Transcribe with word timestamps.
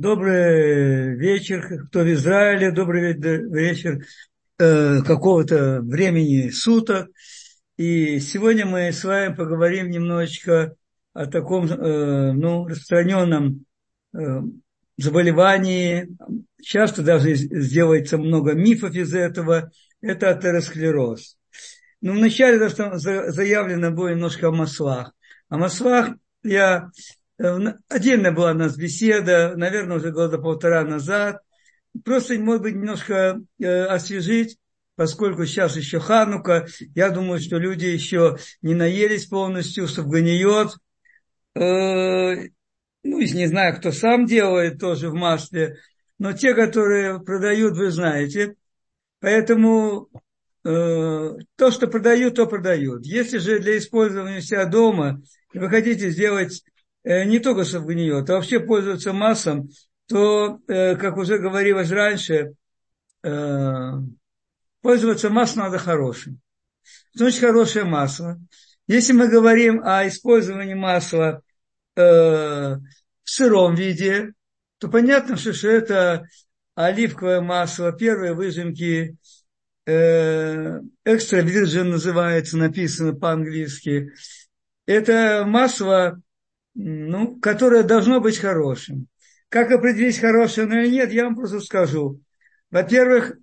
Добрый 0.00 1.16
вечер, 1.16 1.86
кто 1.88 2.02
в 2.02 2.12
Израиле, 2.12 2.70
добрый 2.70 3.14
вечер 3.14 4.06
э, 4.56 5.00
какого-то 5.02 5.80
времени 5.80 6.50
суток. 6.50 7.08
И 7.76 8.20
сегодня 8.20 8.64
мы 8.64 8.92
с 8.92 9.02
вами 9.02 9.34
поговорим 9.34 9.90
немножечко 9.90 10.76
о 11.14 11.26
таком 11.26 11.66
э, 11.66 12.32
ну, 12.32 12.68
распространенном 12.68 13.64
э, 14.16 14.18
заболевании. 14.98 16.06
Часто 16.62 17.02
даже 17.02 17.34
сделается 17.34 18.18
много 18.18 18.52
мифов 18.52 18.94
из 18.94 19.12
этого. 19.12 19.72
Это 20.00 20.30
атеросклероз. 20.30 21.36
Но 22.02 22.12
ну, 22.12 22.20
вначале 22.20 22.68
заявлено 22.68 23.90
было 23.90 24.10
немножко 24.10 24.46
о 24.46 24.52
маслах. 24.52 25.12
О 25.48 25.58
маслах 25.58 26.10
я 26.44 26.88
Э, 26.88 26.90
отдельно 27.38 28.32
была 28.32 28.50
у 28.50 28.54
нас 28.54 28.76
беседа, 28.76 29.54
наверное, 29.56 29.98
уже 29.98 30.10
года 30.10 30.38
полтора 30.38 30.84
назад. 30.84 31.40
Просто, 32.04 32.34
может 32.34 32.62
быть, 32.62 32.74
немножко 32.74 33.40
э, 33.58 33.84
освежить, 33.84 34.58
поскольку 34.96 35.46
сейчас 35.46 35.76
еще 35.76 36.00
Ханука. 36.00 36.66
Я 36.94 37.10
думаю, 37.10 37.40
что 37.40 37.58
люди 37.58 37.86
еще 37.86 38.36
не 38.62 38.74
наелись 38.74 39.26
полностью, 39.26 39.86
субганиот. 39.86 40.76
Э, 41.54 42.34
ну, 43.04 43.20
не 43.20 43.46
знаю, 43.46 43.76
кто 43.78 43.92
сам 43.92 44.26
делает 44.26 44.80
тоже 44.80 45.08
в 45.08 45.14
масле, 45.14 45.78
но 46.18 46.32
те, 46.32 46.54
которые 46.54 47.20
продают, 47.20 47.76
вы 47.76 47.90
знаете. 47.90 48.56
Поэтому 49.20 50.08
э, 50.64 50.68
то, 51.56 51.70
что 51.70 51.86
продают, 51.86 52.34
то 52.34 52.46
продают. 52.46 53.06
Если 53.06 53.38
же 53.38 53.60
для 53.60 53.78
использования 53.78 54.42
себя 54.42 54.66
дома, 54.66 55.22
и 55.52 55.58
вы 55.58 55.68
хотите 55.68 56.10
сделать 56.10 56.62
Э, 56.62 56.77
не 57.08 57.38
только 57.38 57.64
савгниот, 57.64 58.28
а 58.28 58.34
вообще 58.34 58.60
пользуются 58.60 59.14
маслом, 59.14 59.70
то, 60.06 60.60
э, 60.68 60.94
как 60.96 61.16
уже 61.16 61.38
говорилось 61.38 61.90
раньше, 61.90 62.52
э, 63.22 63.92
пользоваться 64.82 65.30
маслом 65.30 65.64
надо 65.64 65.78
хорошим. 65.78 66.40
Значит, 67.14 67.40
хорошее 67.40 67.86
масло. 67.86 68.38
Если 68.86 69.14
мы 69.14 69.28
говорим 69.28 69.80
о 69.82 70.06
использовании 70.06 70.74
масла 70.74 71.42
в 71.96 72.80
сыром 73.24 73.74
виде, 73.74 74.32
то 74.78 74.88
понятно, 74.88 75.36
что, 75.36 75.52
что 75.52 75.68
это 75.68 76.28
оливковое 76.76 77.40
масло, 77.40 77.90
первые 77.90 78.34
выжимки, 78.34 79.16
экстра 79.84 81.42
virgin 81.42 81.84
называется, 81.84 82.56
написано 82.56 83.14
по-английски. 83.14 84.12
Это 84.86 85.44
масло 85.44 86.22
ну, 86.74 87.38
которое 87.40 87.82
должно 87.82 88.20
быть 88.20 88.38
хорошим. 88.38 89.08
Как 89.48 89.70
определить, 89.70 90.18
хорошее 90.18 90.66
оно 90.66 90.80
или 90.80 90.90
нет, 90.90 91.12
я 91.12 91.24
вам 91.24 91.34
просто 91.34 91.60
скажу. 91.60 92.20
Во-первых, 92.70 93.36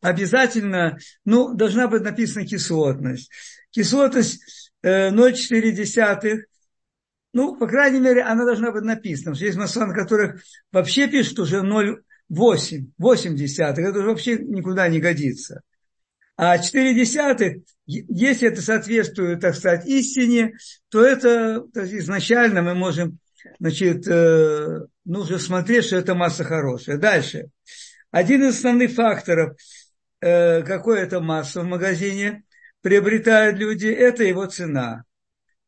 обязательно, 0.00 0.98
ну, 1.24 1.54
должна 1.54 1.88
быть 1.88 2.02
написана 2.02 2.46
кислотность. 2.46 3.30
Кислотность 3.70 4.72
э, 4.82 5.10
0,4, 5.10 6.38
ну, 7.32 7.56
по 7.56 7.66
крайней 7.66 8.00
мере, 8.00 8.22
она 8.22 8.44
должна 8.44 8.72
быть 8.72 8.84
написана. 8.84 9.34
Есть 9.34 9.56
масла, 9.56 9.86
на 9.86 9.94
которых 9.94 10.42
вообще 10.72 11.08
пишут 11.08 11.38
уже 11.38 11.62
0,8, 11.62 12.90
8 12.98 13.36
десятых. 13.36 13.84
Это 13.84 13.98
уже 13.98 14.08
вообще 14.08 14.36
никуда 14.36 14.88
не 14.88 15.00
годится. 15.00 15.62
А 16.36 16.58
4 16.58 16.94
десятых, 16.94 17.62
если 17.86 18.48
это 18.48 18.60
соответствует, 18.60 19.40
так 19.40 19.54
сказать, 19.54 19.86
истине, 19.86 20.52
то 20.90 21.02
это 21.04 21.62
то 21.72 21.80
есть, 21.80 21.94
изначально 21.94 22.62
мы 22.62 22.74
можем, 22.74 23.18
значит, 23.58 24.06
э, 24.06 24.80
нужно 25.04 25.38
смотреть, 25.38 25.86
что 25.86 25.96
это 25.96 26.14
масса 26.14 26.44
хорошая. 26.44 26.98
Дальше. 26.98 27.46
Один 28.10 28.44
из 28.44 28.56
основных 28.56 28.92
факторов, 28.92 29.56
э, 30.20 30.62
какой 30.62 31.00
это 31.00 31.20
масса 31.20 31.62
в 31.62 31.64
магазине 31.64 32.44
приобретают 32.82 33.58
люди, 33.58 33.86
это 33.86 34.22
его 34.22 34.44
цена. 34.46 35.04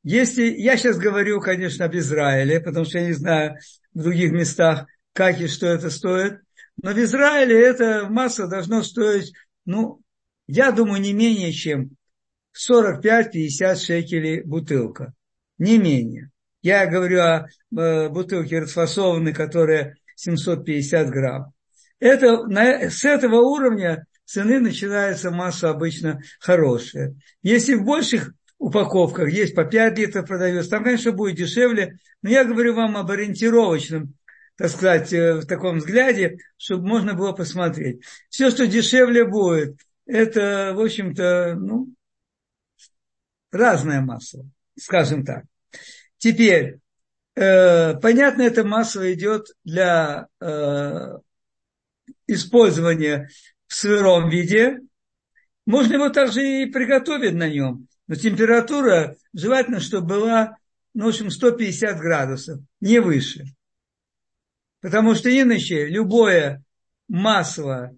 Если, 0.03 0.45
я 0.45 0.77
сейчас 0.77 0.99
говорю, 0.99 1.41
конечно, 1.41 1.87
об 1.87 1.95
Израиле, 1.97 2.61
потому 2.61 2.85
что 2.85 2.99
я 2.99 3.07
не 3.07 3.13
знаю 3.13 3.57
в 3.95 4.03
других 4.03 4.33
местах, 4.33 4.87
как 5.13 5.41
и 5.41 5.49
что 5.49 5.67
это 5.67 5.91
стоит, 5.91 6.41
но 6.81 6.93
в 6.93 6.99
Израиле 6.99 7.61
эта 7.61 8.07
масса 8.09 8.47
должна 8.47 8.83
стоить, 8.83 9.33
ну, 9.65 10.01
я 10.49 10.73
думаю, 10.73 11.01
не 11.01 11.13
менее 11.13 11.53
чем 11.53 11.91
45-50 12.59 13.77
шекелей 13.77 14.43
бутылка. 14.43 15.13
Не 15.59 15.79
менее. 15.79 16.31
Я 16.63 16.87
говорю 16.87 17.21
о 17.21 17.47
э, 17.77 18.09
бутылке 18.09 18.59
расфасованной, 18.61 19.33
которая 19.33 19.97
750 20.17 21.09
грамм. 21.11 21.53
Это, 22.01 22.45
на, 22.47 22.91
с 22.91 23.05
этого 23.05 23.37
уровня 23.37 24.07
цены 24.25 24.61
начинается 24.61 25.31
масса 25.31 25.71
обычно 25.71 26.21
хорошая. 26.41 27.15
Если 27.43 27.75
в 27.75 27.85
больших 27.85 28.33
упаковках 28.59 29.31
есть 29.31 29.55
по 29.55 29.65
5 29.65 29.99
литров 29.99 30.27
продается, 30.27 30.71
там, 30.71 30.85
конечно, 30.85 31.13
будет 31.13 31.37
дешевле, 31.37 31.99
но 32.23 32.31
я 32.31 32.45
говорю 32.45 32.75
вам 32.75 32.97
об 32.97 33.11
ориентировочном, 33.11 34.15
так 34.57 34.71
сказать, 34.71 35.13
э, 35.13 35.35
в 35.35 35.47
таком 35.47 35.79
взгляде, 35.79 36.39
чтобы 36.57 36.87
можно 36.87 37.15
было 37.15 37.33
посмотреть. 37.33 38.03
Все, 38.29 38.51
что 38.51 38.67
дешевле 38.67 39.25
будет, 39.25 39.79
это, 40.09 40.73
в 40.75 40.81
общем-то, 40.81 41.55
ну, 41.55 41.89
разное 43.53 44.01
масло, 44.01 44.45
скажем 44.77 45.25
так. 45.25 45.45
Теперь, 46.17 46.79
э, 47.37 47.95
понятно, 48.01 48.43
это 48.43 48.65
масло 48.65 49.13
идет 49.13 49.49
для 49.65 50.27
э, 50.41 51.19
использования 52.27 53.29
в 53.67 53.75
сыром 53.75 54.31
виде. 54.31 54.79
Можно 55.67 55.95
его 55.95 56.09
также 56.09 56.63
и 56.63 56.67
приготовить 56.67 57.35
на 57.35 57.49
нем. 57.49 57.87
Но 58.07 58.15
температура 58.15 59.17
желательно, 59.35 59.81
чтобы 59.81 60.09
была, 60.09 60.57
ну, 60.95 61.05
в 61.05 61.09
общем, 61.09 61.31
150 61.31 61.99
градусов, 61.99 62.61
не 62.81 62.99
выше. 63.01 63.45
Потому 64.81 65.15
что 65.15 65.29
иначе 65.29 65.87
любое 65.87 66.65
масло, 67.09 67.91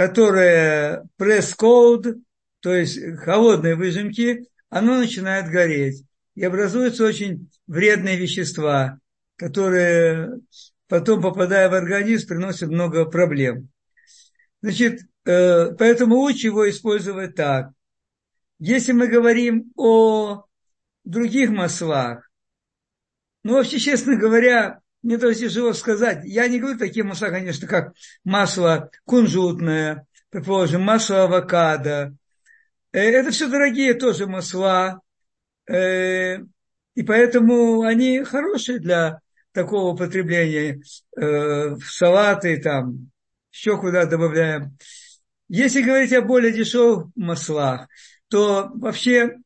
которое 0.00 1.06
пресс-cold, 1.18 2.22
то 2.60 2.74
есть 2.74 2.98
холодные 3.18 3.74
выжимки, 3.74 4.48
оно 4.70 4.96
начинает 4.96 5.50
гореть. 5.50 6.06
И 6.34 6.42
образуются 6.42 7.04
очень 7.04 7.50
вредные 7.66 8.16
вещества, 8.16 8.98
которые 9.36 10.40
потом, 10.88 11.20
попадая 11.20 11.68
в 11.68 11.74
организм, 11.74 12.28
приносят 12.28 12.70
много 12.70 13.04
проблем. 13.04 13.68
Значит, 14.62 15.02
э, 15.26 15.72
поэтому 15.72 16.14
лучше 16.14 16.46
его 16.46 16.66
использовать 16.70 17.34
так. 17.34 17.68
Если 18.58 18.92
мы 18.92 19.06
говорим 19.06 19.70
о 19.76 20.44
других 21.04 21.50
маслах, 21.50 22.30
ну, 23.42 23.52
вообще, 23.52 23.78
честно 23.78 24.16
говоря, 24.16 24.80
мне 25.02 25.18
тоже 25.18 25.36
тяжело 25.36 25.72
сказать. 25.72 26.24
Я 26.24 26.46
не 26.48 26.58
говорю 26.58 26.78
такие 26.78 27.04
масла, 27.04 27.28
конечно, 27.28 27.66
как 27.66 27.94
масло 28.24 28.90
кунжутное, 29.04 30.06
предположим, 30.28 30.82
масло 30.82 31.24
авокадо. 31.24 32.14
Э, 32.92 33.00
это 33.00 33.30
все 33.30 33.48
дорогие 33.48 33.94
тоже 33.94 34.26
масла. 34.26 35.00
Э, 35.66 36.38
и 36.94 37.02
поэтому 37.02 37.82
они 37.82 38.22
хорошие 38.24 38.78
для 38.78 39.20
такого 39.52 39.94
употребления 39.94 40.82
э, 41.16 41.74
в 41.74 41.82
салаты, 41.84 42.60
там, 42.60 43.10
еще 43.50 43.78
куда 43.78 44.04
добавляем. 44.04 44.76
Если 45.48 45.82
говорить 45.82 46.12
о 46.12 46.22
более 46.22 46.52
дешевых 46.52 47.08
маслах, 47.16 47.88
то 48.28 48.70
вообще 48.74 49.38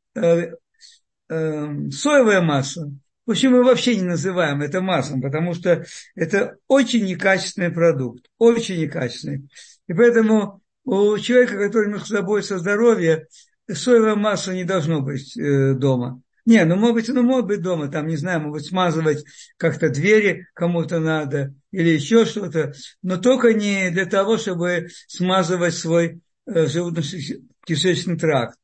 соевое 1.26 2.40
масло– 2.42 2.92
Почему 3.24 3.58
мы 3.58 3.64
вообще 3.64 3.96
не 3.96 4.02
называем 4.02 4.60
это 4.60 4.82
маслом? 4.82 5.22
Потому 5.22 5.54
что 5.54 5.84
это 6.14 6.56
очень 6.68 7.04
некачественный 7.04 7.70
продукт, 7.70 8.26
очень 8.38 8.80
некачественный. 8.80 9.48
И 9.88 9.94
поэтому 9.94 10.60
у 10.84 11.16
человека, 11.18 11.56
который 11.56 11.98
заботится 12.04 12.56
о 12.56 12.58
здоровье, 12.58 13.26
соевое 13.72 14.14
масло 14.14 14.52
не 14.52 14.64
должно 14.64 15.00
быть 15.00 15.36
э, 15.36 15.72
дома. 15.74 16.20
Не, 16.44 16.62
ну 16.66 16.76
может 16.76 16.94
быть, 16.96 17.08
оно 17.08 17.22
может 17.22 17.46
быть 17.46 17.62
дома, 17.62 17.88
там, 17.88 18.06
не 18.06 18.16
знаю, 18.16 18.40
может 18.40 18.66
смазывать 18.66 19.24
как-то 19.56 19.88
двери 19.88 20.46
кому-то 20.52 21.00
надо 21.00 21.54
или 21.70 21.88
еще 21.88 22.26
что-то, 22.26 22.74
но 23.00 23.16
только 23.16 23.54
не 23.54 23.90
для 23.90 24.04
того, 24.04 24.36
чтобы 24.36 24.88
смазывать 25.06 25.74
свой 25.74 26.20
э, 26.46 26.66
желудочно-кишечный 26.66 28.18
тракт. 28.18 28.58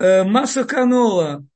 Э, 0.00 0.24
масло 0.24 0.64
канола 0.64 1.46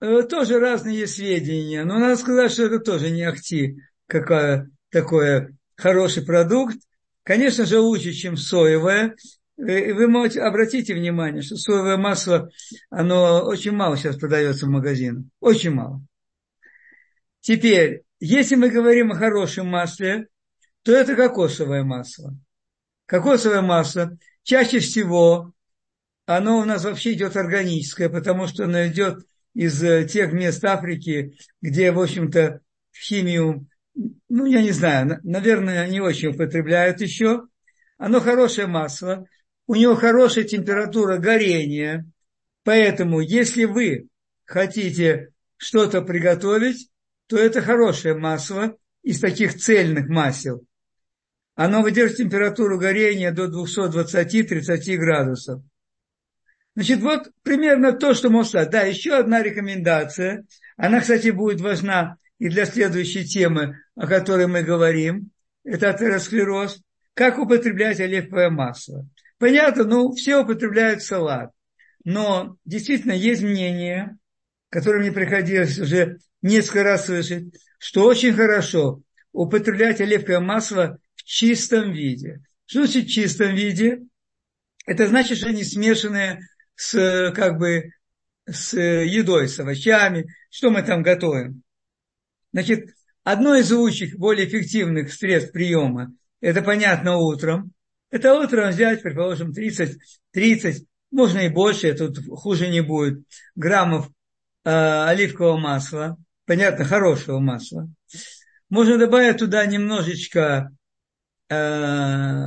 тоже 0.00 0.58
разные 0.58 1.06
сведения, 1.06 1.84
но 1.84 1.98
надо 1.98 2.16
сказать, 2.16 2.52
что 2.52 2.64
это 2.64 2.78
тоже 2.78 3.10
не 3.10 3.22
ахти, 3.22 3.78
какая 4.06 4.70
такой 4.90 5.56
хороший 5.76 6.24
продукт. 6.24 6.76
Конечно 7.24 7.66
же, 7.66 7.78
лучше, 7.78 8.12
чем 8.12 8.36
соевое. 8.36 9.16
Э, 9.58 9.92
вы 9.92 10.06
можете, 10.08 10.40
обратите 10.40 10.94
внимание, 10.94 11.42
что 11.42 11.56
соевое 11.56 11.96
масло, 11.96 12.50
оно 12.90 13.44
очень 13.44 13.72
мало 13.72 13.96
сейчас 13.96 14.16
продается 14.16 14.66
в 14.66 14.70
магазинах. 14.70 15.24
Очень 15.40 15.72
мало. 15.72 16.00
Теперь, 17.40 18.02
если 18.20 18.54
мы 18.54 18.70
говорим 18.70 19.12
о 19.12 19.16
хорошем 19.16 19.66
масле, 19.66 20.28
то 20.82 20.92
это 20.92 21.14
кокосовое 21.14 21.82
масло. 21.82 22.34
Кокосовое 23.06 23.62
масло 23.62 24.16
чаще 24.42 24.78
всего 24.78 25.52
оно 26.28 26.58
у 26.58 26.64
нас 26.64 26.84
вообще 26.84 27.14
идет 27.14 27.36
органическое, 27.36 28.10
потому 28.10 28.46
что 28.48 28.64
оно 28.64 28.86
идет 28.86 29.24
из 29.58 29.82
э, 29.82 30.04
тех 30.04 30.32
мест 30.32 30.64
Африки, 30.64 31.36
где, 31.60 31.90
в 31.90 32.00
общем-то, 32.00 32.60
химию, 32.96 33.66
ну, 34.28 34.46
я 34.46 34.62
не 34.62 34.70
знаю, 34.70 35.18
наверное, 35.24 35.88
не 35.88 36.00
очень 36.00 36.28
употребляют 36.28 37.00
еще. 37.00 37.42
Оно 37.96 38.20
хорошее 38.20 38.68
масло, 38.68 39.26
у 39.66 39.74
него 39.74 39.96
хорошая 39.96 40.44
температура 40.44 41.18
горения, 41.18 42.06
поэтому 42.62 43.18
если 43.18 43.64
вы 43.64 44.06
хотите 44.44 45.30
что-то 45.56 46.02
приготовить, 46.02 46.88
то 47.26 47.36
это 47.36 47.60
хорошее 47.60 48.14
масло 48.14 48.76
из 49.02 49.18
таких 49.18 49.56
цельных 49.56 50.06
масел. 50.08 50.64
Оно 51.56 51.82
выдерживает 51.82 52.18
температуру 52.18 52.78
горения 52.78 53.32
до 53.32 53.46
220-30 53.46 54.96
градусов. 54.98 55.62
Значит, 56.78 57.00
вот 57.00 57.32
примерно 57.42 57.92
то, 57.92 58.14
что 58.14 58.30
сказать. 58.44 58.70
Да, 58.70 58.82
еще 58.82 59.16
одна 59.16 59.42
рекомендация. 59.42 60.46
Она, 60.76 61.00
кстати, 61.00 61.30
будет 61.30 61.60
важна 61.60 62.18
и 62.38 62.48
для 62.48 62.66
следующей 62.66 63.24
темы, 63.24 63.80
о 63.96 64.06
которой 64.06 64.46
мы 64.46 64.62
говорим. 64.62 65.32
Это 65.64 65.90
атеросклероз. 65.90 66.80
Как 67.14 67.40
употреблять 67.40 67.98
оливковое 67.98 68.50
масло? 68.50 69.08
Понятно, 69.38 69.82
ну, 69.82 70.12
все 70.12 70.36
употребляют 70.36 71.02
салат. 71.02 71.50
Но 72.04 72.56
действительно 72.64 73.10
есть 73.10 73.42
мнение, 73.42 74.16
которое 74.70 75.00
мне 75.00 75.10
приходилось 75.10 75.80
уже 75.80 76.18
несколько 76.42 76.84
раз 76.84 77.06
слышать, 77.06 77.46
что 77.80 78.04
очень 78.04 78.34
хорошо 78.34 79.02
употреблять 79.32 80.00
оливковое 80.00 80.38
масло 80.38 81.00
в 81.16 81.24
чистом 81.24 81.90
виде. 81.90 82.40
Что 82.66 82.84
значит 82.84 83.06
в 83.06 83.10
чистом 83.10 83.56
виде? 83.56 84.02
Это 84.86 85.08
значит, 85.08 85.38
что 85.38 85.48
они 85.48 85.64
смешанные 85.64 86.38
с, 86.78 87.32
как 87.34 87.58
бы, 87.58 87.90
с 88.46 88.78
едой, 88.78 89.48
с 89.48 89.58
овощами, 89.58 90.26
что 90.48 90.70
мы 90.70 90.82
там 90.82 91.02
готовим. 91.02 91.62
Значит, 92.52 92.94
одно 93.24 93.56
из 93.56 93.70
лучших, 93.72 94.16
более 94.16 94.46
эффективных 94.46 95.12
средств 95.12 95.52
приема, 95.52 96.12
это 96.40 96.62
понятно 96.62 97.16
утром. 97.16 97.72
Это 98.10 98.34
утром 98.34 98.70
взять, 98.70 99.02
предположим, 99.02 99.52
30, 99.52 99.98
30, 100.30 100.86
можно 101.10 101.40
и 101.40 101.48
больше, 101.48 101.92
тут 101.94 102.18
хуже 102.30 102.68
не 102.68 102.80
будет, 102.80 103.24
граммов 103.56 104.08
э, 104.64 104.70
оливкового 104.70 105.58
масла, 105.58 106.16
понятно, 106.46 106.84
хорошего 106.84 107.40
масла. 107.40 107.88
Можно 108.70 108.98
добавить 108.98 109.38
туда 109.38 109.66
немножечко 109.66 110.70
э, 111.50 112.46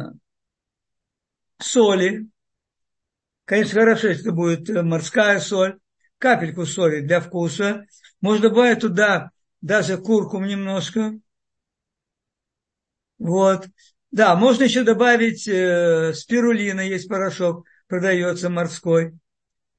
соли, 1.60 2.31
Конечно, 3.52 3.82
хорошо, 3.82 4.08
если 4.08 4.22
это 4.22 4.32
будет 4.32 4.70
э, 4.70 4.82
морская 4.82 5.38
соль, 5.42 5.78
капельку 6.20 6.66
соли 6.66 7.02
для 7.02 7.20
вкуса. 7.20 7.86
Можно 8.22 8.48
добавить 8.48 8.80
туда 8.80 9.32
даже 9.60 9.98
куркум 9.98 10.46
немножко. 10.48 11.20
Вот. 13.20 13.68
Да, 14.10 14.38
можно 14.38 14.64
еще 14.64 14.84
добавить 14.84 15.50
э, 15.50 16.14
спирулина, 16.14 16.80
есть 16.80 17.10
порошок, 17.10 17.66
продается 17.88 18.50
морской. 18.50 19.20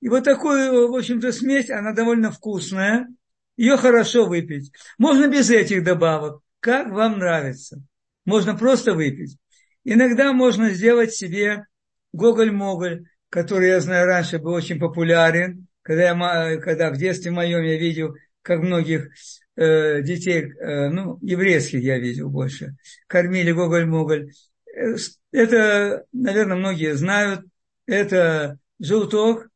И 0.02 0.10
вот 0.10 0.24
такую, 0.24 0.92
в 0.92 0.94
общем-то, 0.94 1.32
смесь, 1.32 1.70
она 1.70 1.94
довольно 1.94 2.30
вкусная. 2.30 3.08
Ее 3.56 3.78
хорошо 3.78 4.26
выпить. 4.26 4.70
Можно 4.98 5.28
без 5.28 5.48
этих 5.48 5.82
добавок, 5.82 6.42
как 6.60 6.90
вам 6.90 7.18
нравится. 7.18 7.82
Можно 8.26 8.54
просто 8.54 8.92
выпить. 8.92 9.38
Иногда 9.82 10.34
можно 10.34 10.68
сделать 10.68 11.14
себе 11.14 11.64
гоголь-моголь 12.12 13.06
который 13.32 13.68
я 13.68 13.80
знаю 13.80 14.06
раньше 14.06 14.38
был 14.38 14.52
очень 14.52 14.78
популярен, 14.78 15.66
когда, 15.80 16.02
я, 16.02 16.56
когда 16.58 16.90
в 16.90 16.98
детстве 16.98 17.30
моем 17.30 17.62
я 17.62 17.78
видел, 17.78 18.14
как 18.42 18.60
многих 18.60 19.08
э, 19.56 20.02
детей, 20.02 20.52
э, 20.52 20.90
ну, 20.90 21.18
еврейских 21.22 21.80
я 21.80 21.98
видел 21.98 22.28
больше, 22.28 22.76
кормили 23.06 23.50
гоголь-моголь. 23.50 24.32
Э, 24.76 24.96
это, 25.32 26.04
наверное, 26.12 26.58
многие 26.58 26.94
знают, 26.94 27.46
это 27.86 28.58
желток, 28.78 29.48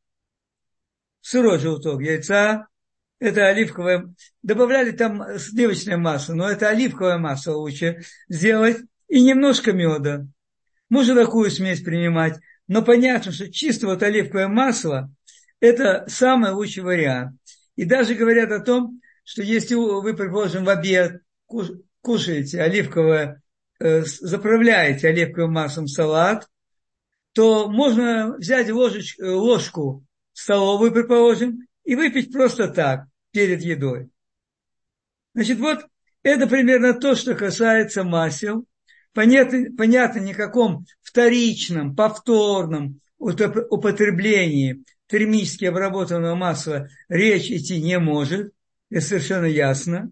сырой 1.21 1.59
желток 1.59 2.01
яйца, 2.01 2.69
это 3.19 3.45
оливковое, 3.45 4.11
добавляли 4.41 4.89
там 4.89 5.37
сливочное 5.37 5.97
масло, 5.97 6.33
но 6.33 6.49
это 6.49 6.69
оливковое 6.69 7.19
масло 7.19 7.51
лучше 7.51 8.01
сделать, 8.27 8.77
и 9.07 9.21
немножко 9.21 9.71
меда. 9.71 10.25
Можно 10.89 11.13
такую 11.13 11.51
смесь 11.51 11.81
принимать 11.81 12.39
но 12.67 12.81
понятно, 12.81 13.31
что 13.31 13.51
чисто 13.51 13.87
вот 13.87 14.03
оливковое 14.03 14.47
масло– 14.47 15.09
это 15.59 16.05
самый 16.07 16.51
лучший 16.51 16.83
вариант. 16.83 17.39
И 17.75 17.85
даже 17.85 18.15
говорят 18.15 18.51
о 18.51 18.59
том, 18.59 19.01
что 19.23 19.41
если 19.41 19.75
вы, 19.75 20.13
предположим, 20.15 20.65
в 20.65 20.69
обед 20.69 21.21
кушаете 22.01 22.61
оливковое, 22.61 23.41
э, 23.79 24.03
заправляете 24.03 25.07
оливковым 25.07 25.53
маслом 25.53 25.87
салат, 25.87 26.47
то 27.33 27.69
можно 27.69 28.35
взять 28.37 28.69
ложечку, 28.69 29.23
э, 29.23 29.29
ложку 29.29 30.05
столовую, 30.33 30.91
предположим, 30.91 31.59
и 31.83 31.95
выпить 31.95 32.31
просто 32.31 32.67
так, 32.67 33.05
перед 33.31 33.61
едой. 33.61 34.09
Значит, 35.33 35.59
вот 35.59 35.85
это 36.23 36.47
примерно 36.47 36.93
то, 36.93 37.15
что 37.15 37.33
касается 37.33 38.03
масел– 38.03 38.65
понятно, 39.17 39.65
понятно 39.75 40.19
никаком 40.19 40.85
вторичном, 41.17 41.95
повторном 41.95 43.01
употреблении 43.17 44.83
термически 45.07 45.65
обработанного 45.65 46.35
масла 46.35 46.89
речь 47.09 47.49
идти 47.49 47.81
не 47.81 47.97
может, 47.97 48.53
это 48.91 49.01
совершенно 49.03 49.45
ясно. 49.45 50.11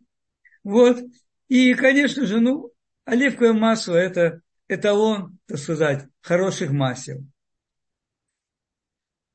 Вот. 0.63 0.98
И, 1.48 1.75
конечно 1.75 2.25
же, 2.25 2.40
ну, 2.40 2.72
оливковое 3.06 3.54
масло– 3.54 3.94
это 3.96 4.42
эталон, 4.68 5.38
так 5.46 5.60
сказать, 5.60 6.07
хороших 6.22 6.72
масел. 6.72 7.24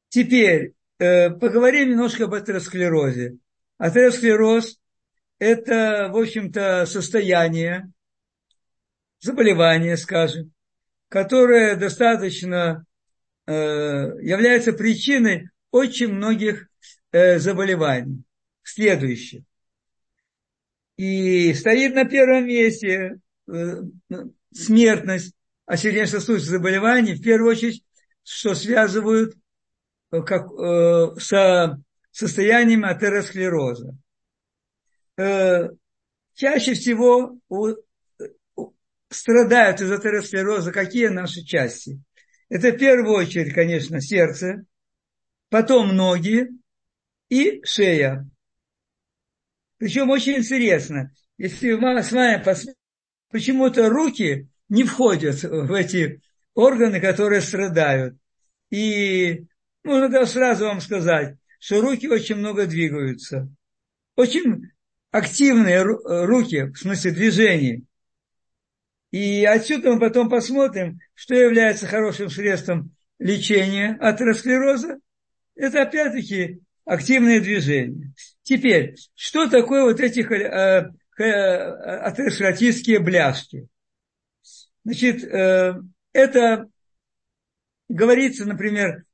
Теперь 0.09 0.75
э, 0.99 1.31
поговорим 1.31 1.91
немножко 1.91 2.25
об 2.25 2.35
атеросклерозе. 2.35 3.37
Атеросклероз– 3.79 4.81
это, 5.39 6.11
в 6.13 6.17
общем-то, 6.17 6.85
состояние, 6.87 7.93
заболевание, 9.21 9.97
скажем, 9.97 10.53
которое 11.11 11.75
достаточно 11.75 12.87
э, 13.47 13.52
является 13.52 14.73
причиной 14.73 15.50
очень 15.73 16.09
многих 16.09 16.69
э, 17.11 17.38
заболеваний. 17.40 18.23
Следующее. 18.62 19.43
И 20.97 21.52
стоит 21.55 21.95
на 21.95 22.05
первом 22.05 22.47
месте 22.47 23.19
э, 23.49 23.83
смертность 24.55 25.35
от 25.67 25.81
сердечно-сосудистых 25.81 26.50
заболеваний, 26.50 27.14
в 27.14 27.23
первую 27.23 27.50
очередь, 27.50 27.83
что 28.23 28.55
связывают 28.55 29.35
э, 30.12 30.23
как, 30.23 30.47
э, 30.52 31.19
с 31.19 31.76
состоянием 32.12 32.85
атеросклероза. 32.85 33.97
Э, 35.17 35.71
чаще 36.35 36.75
всего 36.75 37.37
у 37.49 37.75
страдают 39.11 39.81
из 39.81 39.90
атеросклероза 39.90 40.73
какие 40.73 41.09
наши 41.09 41.43
части? 41.45 42.00
Это 42.49 42.73
в 42.73 42.79
первую 42.79 43.14
очередь, 43.14 43.52
конечно, 43.52 44.00
сердце, 44.00 44.64
потом 45.50 45.95
ноги 45.95 46.49
и 47.29 47.61
шея. 47.64 48.29
Причем 49.79 50.11
очень 50.11 50.38
интересно, 50.38 51.12
если 51.38 51.73
мы 51.73 52.02
с 52.02 52.12
вами 52.12 52.43
посмотрим, 52.43 52.75
почему-то 53.31 53.88
руки 53.88 54.49
не 54.69 54.85
входят 54.85 55.43
в 55.43 55.73
эти 55.73 56.23
органы, 56.55 57.00
которые 57.00 57.40
страдают. 57.40 58.17
И 58.71 59.47
можно 59.85 60.09
даже 60.09 60.31
сразу 60.33 60.67
вам 60.67 60.81
сказать, 60.81 61.37
что 61.59 61.81
руки 61.81 62.09
очень 62.09 62.37
много 62.37 62.67
двигаются. 62.67 63.49
Очень 64.17 64.71
активные 65.11 65.83
руки, 65.83 66.64
в 66.64 66.76
смысле 66.76 67.12
движений. 67.12 67.87
И 69.11 69.45
отсюда 69.45 69.93
мы 69.93 70.00
потом 70.00 70.29
посмотрим, 70.29 71.00
что 71.14 71.35
является 71.35 71.87
хорошим 71.87 72.31
средством 72.31 72.95
лечения 73.19 73.97
атеросклероза. 74.00 74.99
Это 75.57 75.83
опять-таки 75.83 76.61
активные 76.85 77.40
движения. 77.40 78.12
Теперь, 78.43 78.95
что 79.14 79.49
такое 79.49 79.85
вот 79.85 80.00
эти 80.00 80.21
э, 80.21 80.90
э, 81.19 81.23
атеросклеротические 81.23 83.00
бляшки? 83.00 83.67
Значит, 84.85 85.25
э, 85.25 85.75
это 86.12 86.69
говорится, 87.88 88.45
например, 88.45 89.05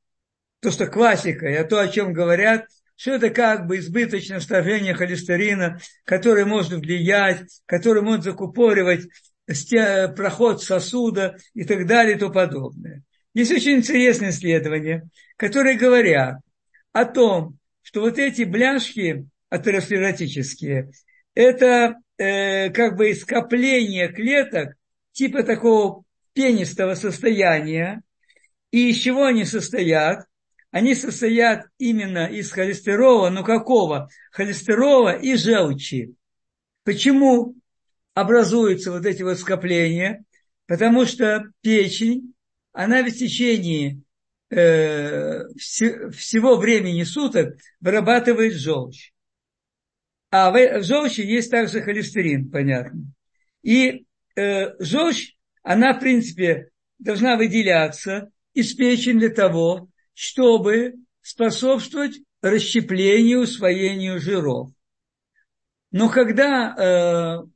то, 0.60 0.70
что 0.70 0.86
классика, 0.86 1.46
и 1.46 1.68
то, 1.68 1.80
о 1.80 1.88
чем 1.88 2.12
говорят 2.12 2.66
что 2.96 3.12
это 3.12 3.30
как 3.30 3.66
бы 3.66 3.78
избыточное 3.78 4.40
вторжение 4.40 4.94
холестерина, 4.94 5.78
которое 6.04 6.46
может 6.46 6.80
влиять, 6.80 7.60
которое 7.66 8.00
может 8.00 8.24
закупоривать 8.24 9.06
проход 9.46 10.62
сосуда 10.62 11.36
и 11.54 11.64
так 11.64 11.86
далее 11.86 12.16
и 12.16 12.18
тому 12.18 12.32
подобное. 12.32 13.02
Есть 13.34 13.52
очень 13.52 13.76
интересные 13.76 14.30
исследования, 14.30 15.08
которые 15.36 15.76
говорят 15.76 16.38
о 16.92 17.04
том, 17.04 17.58
что 17.82 18.00
вот 18.00 18.18
эти 18.18 18.42
бляшки 18.42 19.26
атеросклеротические, 19.50 20.90
это 21.34 21.96
э, 22.18 22.70
как 22.70 22.96
бы 22.96 23.14
скопление 23.14 24.08
клеток 24.08 24.74
типа 25.12 25.42
такого 25.42 26.04
пенистого 26.32 26.94
состояния. 26.94 28.02
И 28.70 28.90
из 28.90 28.98
чего 28.98 29.24
они 29.24 29.44
состоят? 29.44 30.26
Они 30.70 30.94
состоят 30.94 31.66
именно 31.78 32.26
из 32.26 32.50
холестерола, 32.50 33.30
но 33.30 33.44
какого? 33.44 34.08
Холестерола 34.32 35.16
и 35.16 35.36
желчи. 35.36 36.14
Почему 36.84 37.54
образуются 38.16 38.90
вот 38.90 39.04
эти 39.04 39.22
вот 39.22 39.38
скопления? 39.38 40.24
Потому 40.66 41.04
что 41.04 41.44
печень, 41.60 42.32
она 42.72 43.04
в 43.04 43.10
течение 43.12 44.00
э, 44.50 45.46
всего 45.54 46.56
времени 46.56 47.02
суток 47.02 47.58
вырабатывает 47.78 48.54
желчь. 48.54 49.12
А 50.30 50.50
в 50.50 50.82
желчи 50.82 51.20
есть 51.20 51.50
также 51.50 51.82
холестерин, 51.82 52.50
понятно. 52.50 53.04
И 53.62 54.06
э, 54.34 54.82
желчь, 54.82 55.34
она, 55.62 55.92
в 55.92 56.00
принципе, 56.00 56.70
должна 56.98 57.36
выделяться 57.36 58.30
из 58.54 58.74
печени 58.74 59.18
для 59.20 59.30
того, 59.30 59.90
чтобы 60.14 60.94
способствовать 61.20 62.18
расщеплению, 62.40 63.40
усвоению 63.40 64.20
жиров. 64.20 64.70
Но 65.90 66.08
когда 66.08 66.74
э, 67.44 67.46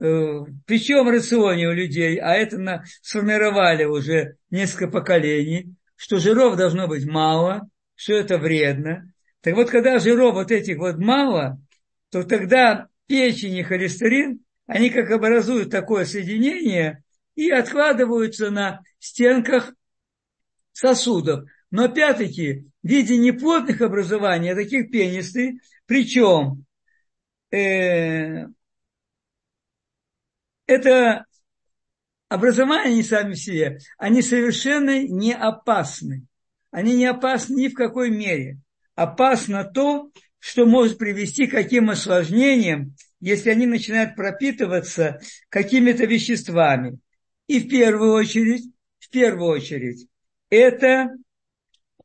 э, 0.00 0.40
при 0.66 0.80
чем 0.80 1.08
рационе 1.08 1.68
у 1.68 1.72
людей, 1.72 2.18
а 2.18 2.34
это 2.34 2.58
на, 2.58 2.84
сформировали 3.02 3.84
уже 3.84 4.36
несколько 4.50 4.88
поколений, 4.88 5.74
что 5.96 6.18
жиров 6.18 6.56
должно 6.56 6.88
быть 6.88 7.06
мало, 7.06 7.68
что 7.94 8.14
это 8.14 8.38
вредно. 8.38 9.10
Так 9.40 9.54
вот, 9.54 9.70
когда 9.70 9.98
жиров 9.98 10.34
вот 10.34 10.50
этих 10.50 10.78
вот 10.78 10.98
мало, 10.98 11.60
то 12.10 12.22
тогда 12.22 12.88
печень 13.06 13.56
и 13.56 13.62
холестерин, 13.62 14.40
они 14.66 14.90
как 14.90 15.10
образуют 15.10 15.70
такое 15.70 16.04
соединение 16.04 17.02
и 17.34 17.50
откладываются 17.50 18.50
на 18.50 18.80
стенках 18.98 19.74
сосудов. 20.72 21.48
Но 21.70 21.84
опять-таки 21.84 22.66
в 22.82 22.88
виде 22.88 23.16
неплотных 23.16 23.80
образований, 23.80 24.52
а 24.52 24.54
таких 24.54 24.90
пенистых, 24.90 25.54
причем 25.86 26.64
э, 27.50 28.46
это 30.66 31.26
образования 32.28 33.02
сами 33.02 33.34
себе, 33.34 33.78
они 33.98 34.22
совершенно 34.22 35.02
не 35.02 35.34
опасны. 35.34 36.26
Они 36.70 36.96
не 36.96 37.06
опасны 37.06 37.54
ни 37.54 37.68
в 37.68 37.74
какой 37.74 38.10
мере. 38.10 38.58
Опасно 38.94 39.64
то, 39.64 40.10
что 40.38 40.66
может 40.66 40.98
привести 40.98 41.46
к 41.46 41.52
каким 41.52 41.90
осложнениям, 41.90 42.96
если 43.20 43.50
они 43.50 43.66
начинают 43.66 44.16
пропитываться 44.16 45.20
какими-то 45.48 46.04
веществами. 46.04 46.98
И 47.46 47.60
в 47.60 47.68
первую 47.68 48.12
очередь, 48.12 48.64
в 48.98 49.08
первую 49.10 49.50
очередь, 49.50 50.08
это, 50.50 51.10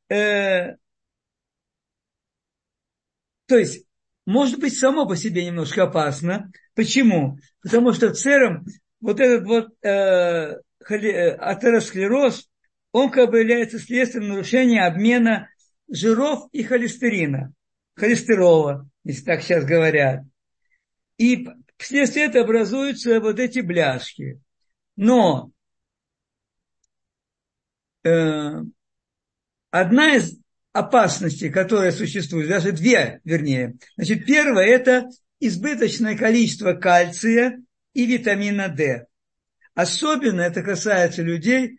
э, 0.10 0.76
то 3.48 3.58
есть, 3.58 3.86
может 4.30 4.60
быть, 4.60 4.78
само 4.78 5.08
по 5.08 5.16
себе 5.16 5.44
немножко 5.44 5.84
опасно. 5.84 6.52
Почему? 6.76 7.40
Потому 7.64 7.94
что 7.94 8.10
в 8.10 8.14
целом 8.14 8.64
вот 9.02 9.20
этот 9.20 9.48
вот 9.48 9.70
э, 9.84 10.58
э 10.88 11.30
атеросклероз, 11.32 12.48
он 12.92 13.10
как 13.10 13.32
бы 13.32 13.40
является 13.40 13.80
следствием 13.80 14.28
нарушения 14.28 14.86
обмена 14.86 15.50
жиров 15.90 16.48
и 16.52 16.62
холестерина 16.62 17.54
холестерола, 17.96 18.88
если 19.04 19.26
так 19.26 19.42
сейчас 19.42 19.66
говорят. 19.66 20.24
И 21.18 21.48
вследствие 21.78 22.28
этого 22.28 22.46
образуются 22.46 23.20
вот 23.20 23.40
эти 23.40 23.62
бляшки. 23.62 24.40
Но 24.96 25.50
э, 28.04 28.62
одна 29.72 30.16
из 30.16 30.40
опасностей, 30.80 31.50
которая 31.50 31.92
существует, 31.92 32.50
даже 32.50 32.72
две, 32.72 33.20
вернее. 33.24 33.76
Значит, 33.96 34.26
первое– 34.26 34.66
это 34.68 35.10
избыточное 35.40 36.18
количество 36.18 36.74
кальция 36.74 37.62
и 37.94 38.06
витамина 38.06 38.70
D. 38.70 39.06
Особенно 39.76 40.42
это 40.42 40.62
касается 40.62 41.22
людей, 41.22 41.78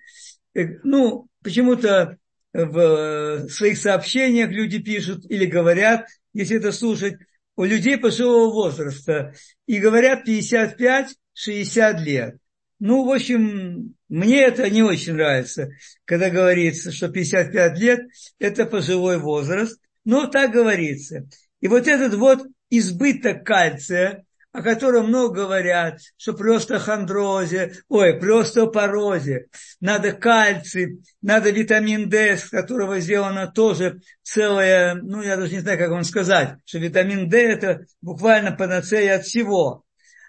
э, 0.55 0.79
ну, 0.83 1.29
почему-то 1.43 2.19
в 2.53 3.49
своих 3.49 3.79
сообщениях 3.79 4.51
люди 4.51 4.79
пишут 4.79 5.25
или 5.31 5.47
говорят, 5.47 6.07
если 6.33 6.57
это 6.57 6.73
слушать, 6.73 7.15
у 7.57 7.65
людей 7.65 7.97
пожилого 7.97 8.53
возраста, 8.53 9.35
и 9.67 9.79
говорят 9.79 10.27
55-60 10.27 11.99
лет. 12.01 12.37
Ну, 12.81 13.05
в 13.05 13.13
общем, 13.13 13.95
мне 14.09 14.43
это 14.43 14.69
не 14.71 14.83
очень 14.83 15.13
нравится, 15.13 15.71
когда 16.07 16.31
говорится, 16.31 16.91
что 16.91 17.09
55 17.09 17.79
лет– 17.79 18.01
это 18.39 18.65
пожилой 18.65 19.19
возраст, 19.19 19.79
но 20.07 20.27
так 20.27 20.53
говорится. 20.53 21.29
И 21.61 21.69
вот 21.69 21.87
этот 21.87 22.15
вот 22.15 22.47
избыток 22.71 23.45
кальция, 23.45 24.25
о 24.53 24.63
котором 24.63 25.09
много 25.09 25.43
говорят, 25.43 26.01
что 26.17 26.33
просто 26.33 26.79
хандрозе, 26.79 27.75
ой, 27.89 28.19
просто 28.19 28.67
порозе, 28.67 29.49
надо 29.81 30.13
кальций, 30.13 31.03
надо 31.21 31.51
витамин 31.51 32.09
D, 32.09 32.39
с 32.39 32.49
которого 32.49 32.99
сделано 32.99 33.47
тоже 33.47 34.01
целое, 34.23 34.95
ну, 34.95 35.23
я 35.23 35.37
даже 35.37 35.53
не 35.53 35.61
знаю, 35.61 35.79
как 35.79 35.91
вам 35.91 36.05
сказать, 36.05 36.57
что 36.65 36.79
витамин 36.79 37.29
D 37.29 37.39
это 37.43 37.85
буквально 38.01 38.53
панацея 38.53 39.17
от 39.17 39.27
всего. 39.27 39.85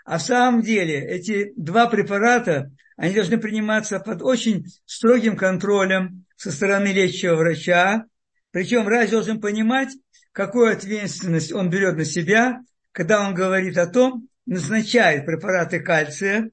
А 0.06 0.18
в 0.18 0.22
самом 0.22 0.62
деле 0.62 1.00
эти 1.00 1.54
два 1.56 1.88
препарата, 1.88 2.72
они 2.98 3.16
должны 3.16 3.38
приниматься 3.38 4.00
под 4.00 4.22
очень 4.22 4.66
строгим 4.86 5.36
контролем 5.36 6.26
со 6.36 6.52
стороны 6.52 6.88
лечащего 6.88 7.36
врача. 7.36 8.06
Причем 8.52 8.84
врач 8.84 9.12
должен 9.12 9.40
понимать, 9.40 9.90
какую 10.32 10.72
ответственность 10.72 11.52
он 11.52 11.70
берет 11.70 11.96
на 11.98 12.06
себя, 12.06 12.62
когда 12.92 13.26
он 13.26 13.34
говорит 13.34 13.78
о 13.78 13.88
том, 13.88 14.28
назначает 14.46 15.26
препараты 15.26 15.80
кальция, 15.80 16.52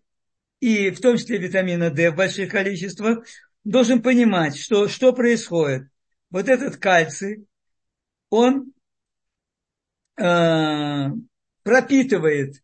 и 0.60 0.90
в 0.90 1.00
том 1.00 1.16
числе 1.16 1.38
витамина 1.38 1.90
D 1.90 2.10
в 2.10 2.16
больших 2.16 2.50
количествах, 2.50 3.24
должен 3.64 4.02
понимать, 4.02 4.56
что, 4.56 4.88
что 4.88 5.12
происходит. 5.12 5.88
Вот 6.30 6.48
этот 6.48 6.76
кальций, 6.76 7.46
он 8.30 8.72
э, 10.16 11.06
пропитывает, 11.62 12.62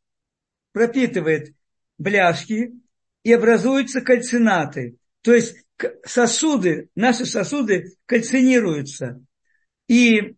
пропитывает 0.75 1.55
бляшки 1.99 2.73
и 3.23 3.33
образуются 3.33 4.01
кальцинаты. 4.03 4.99
То 5.23 5.33
есть 5.33 5.57
сосуды, 6.05 6.91
наши 6.97 7.25
сосуды 7.25 7.95
кальцинируются. 8.07 9.25
И 9.89 10.35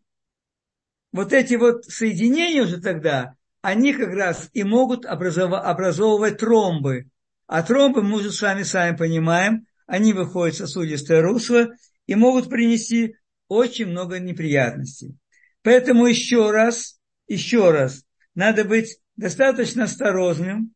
вот 1.11 1.33
эти 1.33 1.55
вот 1.55 1.87
соединения 1.87 2.63
уже 2.63 2.81
тогда, 2.81 3.35
они 3.63 3.95
как 3.95 4.11
раз 4.11 4.51
и 4.53 4.63
могут 4.63 5.07
образовывать 5.07 6.39
тромбы. 6.39 7.07
А 7.47 7.63
тромбы, 7.63 8.03
мы 8.03 8.19
уже 8.19 8.31
с 8.31 8.43
вами 8.43 8.63
сами 8.63 8.95
понимаем, 8.95 9.67
они 9.87 10.13
выходят 10.13 10.57
в 10.57 10.59
сосудистое 10.59 11.23
русло 11.23 11.71
и 12.07 12.15
могут 12.15 12.51
принести 12.51 13.17
очень 13.49 13.87
много 13.87 14.19
неприятностей. 14.19 15.17
Поэтому 15.63 16.07
еще 16.07 16.51
раз, 16.51 17.01
еще 17.27 17.71
раз, 17.71 18.05
надо 18.35 18.65
быть 18.65 18.99
достаточно 19.17 19.85
осторожным, 19.85 20.75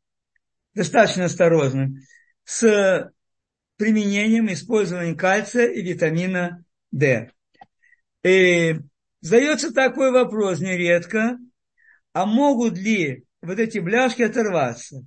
достаточно 0.75 1.25
осторожным 1.25 1.97
с 2.45 3.13
применением, 3.77 4.53
использованием 4.53 5.17
кальция 5.17 5.67
и 5.67 5.83
витамина 5.83 6.65
D. 6.91 7.31
И 8.23 8.81
Задается 9.21 9.73
такой 9.73 10.13
вопрос 10.13 10.61
нередко, 10.61 11.39
а 12.13 12.25
могут 12.25 12.79
ли 12.79 13.25
вот 13.43 13.59
эти 13.59 13.79
бляшки 13.79 14.23
оторваться? 14.23 15.05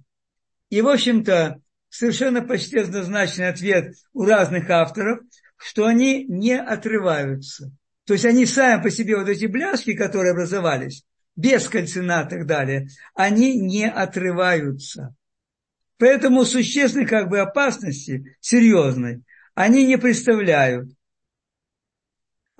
И, 0.70 0.82
в 0.82 0.88
общем-то, 0.88 1.60
совершенно 1.90 2.42
почти 2.42 2.80
однозначный 2.80 3.50
ответ 3.50 3.96
у 4.14 4.26
разных 4.26 4.70
авторов, 4.70 5.20
что 5.58 5.86
они 5.86 6.26
не 6.26 6.60
отрываются. 6.60 7.72
То 8.06 8.14
есть 8.14 8.26
они 8.26 8.46
сами 8.46 8.84
по 8.84 8.92
себе, 8.92 9.18
вот 9.18 9.30
эти 9.30 9.46
бляшки, 9.46 9.96
которые 9.96 10.34
образовались, 10.34 11.04
без 11.36 11.68
кальцина 11.68 12.26
и 12.26 12.30
так 12.30 12.46
далее, 12.46 12.88
они 13.16 13.60
не 13.60 13.90
отрываются. 13.90 15.16
Поэтому 15.98 16.46
существенной 16.46 17.06
как 17.06 17.30
бы 17.30 17.40
опасности, 17.40 18.38
серьезной, 18.40 19.24
они 19.56 19.86
не 19.86 19.98
представляют 19.98 20.90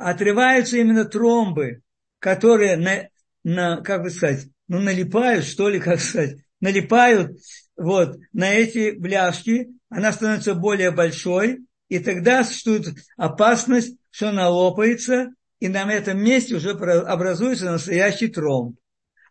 отрываются 0.04 0.78
именно 0.78 1.06
тромбы, 1.06 1.82
которые, 2.20 2.78
на, 2.78 3.10
на, 3.44 3.82
как 3.82 4.04
бы 4.04 4.10
сказать, 4.10 4.48
ну, 4.68 4.80
налипают, 4.80 5.46
что 5.46 5.70
ли, 5.70 5.80
как 5.80 6.00
сказать, 6.00 6.38
налипают 6.60 7.38
вот, 7.76 8.18
на 8.32 8.54
эти 8.54 8.92
бляшки, 8.92 9.70
она 9.90 10.12
становится 10.12 10.56
более 10.56 10.92
большой, 10.92 11.66
и 11.90 12.00
тогда 12.00 12.44
существует 12.44 12.88
опасность, 13.18 13.98
что 14.10 14.30
она 14.30 14.50
лопается, 14.50 15.34
и 15.64 15.70
на 15.70 15.90
этом 15.90 16.22
месте 16.22 16.56
уже 16.56 16.72
образуется 16.72 17.72
настоящий 17.72 18.28
тромб. 18.28 18.78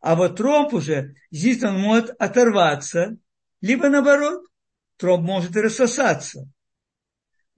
А 0.01 0.15
вот 0.15 0.39
тромб 0.39 0.73
уже, 0.73 1.15
здесь 1.31 1.63
он 1.63 1.79
может 1.79 2.09
оторваться, 2.19 3.19
либо 3.61 3.91
наоборот, 3.91 4.43
тромб 4.97 5.27
может 5.27 5.55
рассосаться. 5.55 6.49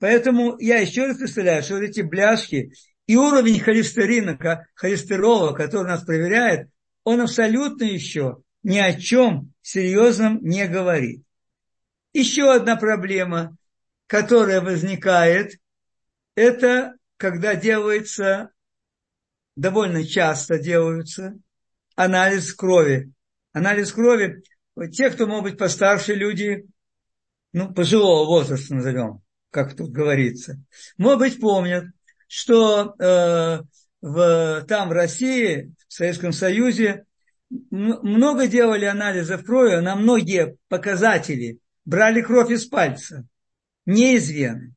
Поэтому 0.01 0.59
я 0.59 0.79
еще 0.79 1.07
раз 1.07 1.19
представляю, 1.19 1.63
что 1.63 1.75
вот 1.75 1.85
эти 1.85 2.01
бляшки 2.01 2.73
и 3.07 3.15
уровень 3.15 3.61
холестерина, 3.61 4.37
холестерола, 4.75 5.53
который 5.53 5.87
нас 5.87 6.03
проверяет, 6.03 6.69
он 7.05 7.21
абсолютно 7.21 7.85
еще 7.85 8.39
ни 8.65 8.79
о 8.79 8.93
чем 8.93 9.53
серьезном 9.63 10.41
не 10.43 10.67
говорит. 10.67 11.23
Еще 12.13 12.53
одна 12.53 12.75
проблема, 12.75 13.57
которая 14.09 14.61
возникает, 14.61 15.61
это 16.35 16.95
когда 17.19 17.55
делается, 17.55 18.51
довольно 19.57 20.05
часто 20.05 20.59
делаются, 20.59 21.39
анализ 21.97 22.53
крови. 22.55 23.13
Анализ 23.53 23.93
крови, 23.93 24.43
те, 24.93 25.11
кто, 25.11 25.27
может 25.27 25.45
быть, 25.45 25.59
постарше 25.59 26.15
люди, 26.15 26.67
ну, 27.53 27.73
пожилого 27.73 28.27
возраста 28.27 28.75
назовем, 28.75 29.23
как 29.51 29.77
тут 29.77 29.91
говорится, 29.93 30.61
может 30.97 31.21
быть, 31.21 31.41
помнят, 31.41 31.85
что 32.27 32.97
э, 32.99 33.61
в, 34.01 34.65
там, 34.67 34.89
в 34.89 34.93
России, 34.93 35.73
в 35.87 35.93
Советском 35.93 36.33
Союзе, 36.33 37.05
много 37.71 38.49
делали 38.49 38.85
анализов 38.87 39.45
крови, 39.45 39.77
на 39.77 39.95
многие 39.95 40.57
показатели 40.69 41.59
брали 41.85 42.23
кровь 42.23 42.51
из 42.51 42.67
пальца, 42.67 43.27
не 43.87 44.17
из 44.17 44.29
вены. 44.29 44.75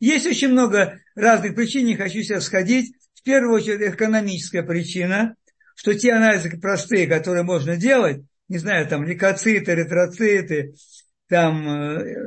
Есть 0.00 0.26
очень 0.26 0.48
много 0.48 0.98
разных 1.14 1.54
причин, 1.54 1.86
не 1.86 1.96
хочу 1.96 2.22
сейчас 2.22 2.44
сходить. 2.44 2.94
Первую 3.26 3.54
очередь 3.56 3.92
экономическая 3.92 4.62
причина, 4.62 5.34
что 5.74 5.94
те 5.94 6.12
анализы 6.12 6.48
простые, 6.60 7.08
которые 7.08 7.42
можно 7.42 7.76
делать, 7.76 8.22
не 8.46 8.58
знаю, 8.58 8.86
там 8.86 9.02
лейкоциты, 9.02 9.72
эритроциты, 9.72 10.76
там 11.28 11.68
э, 11.68 12.24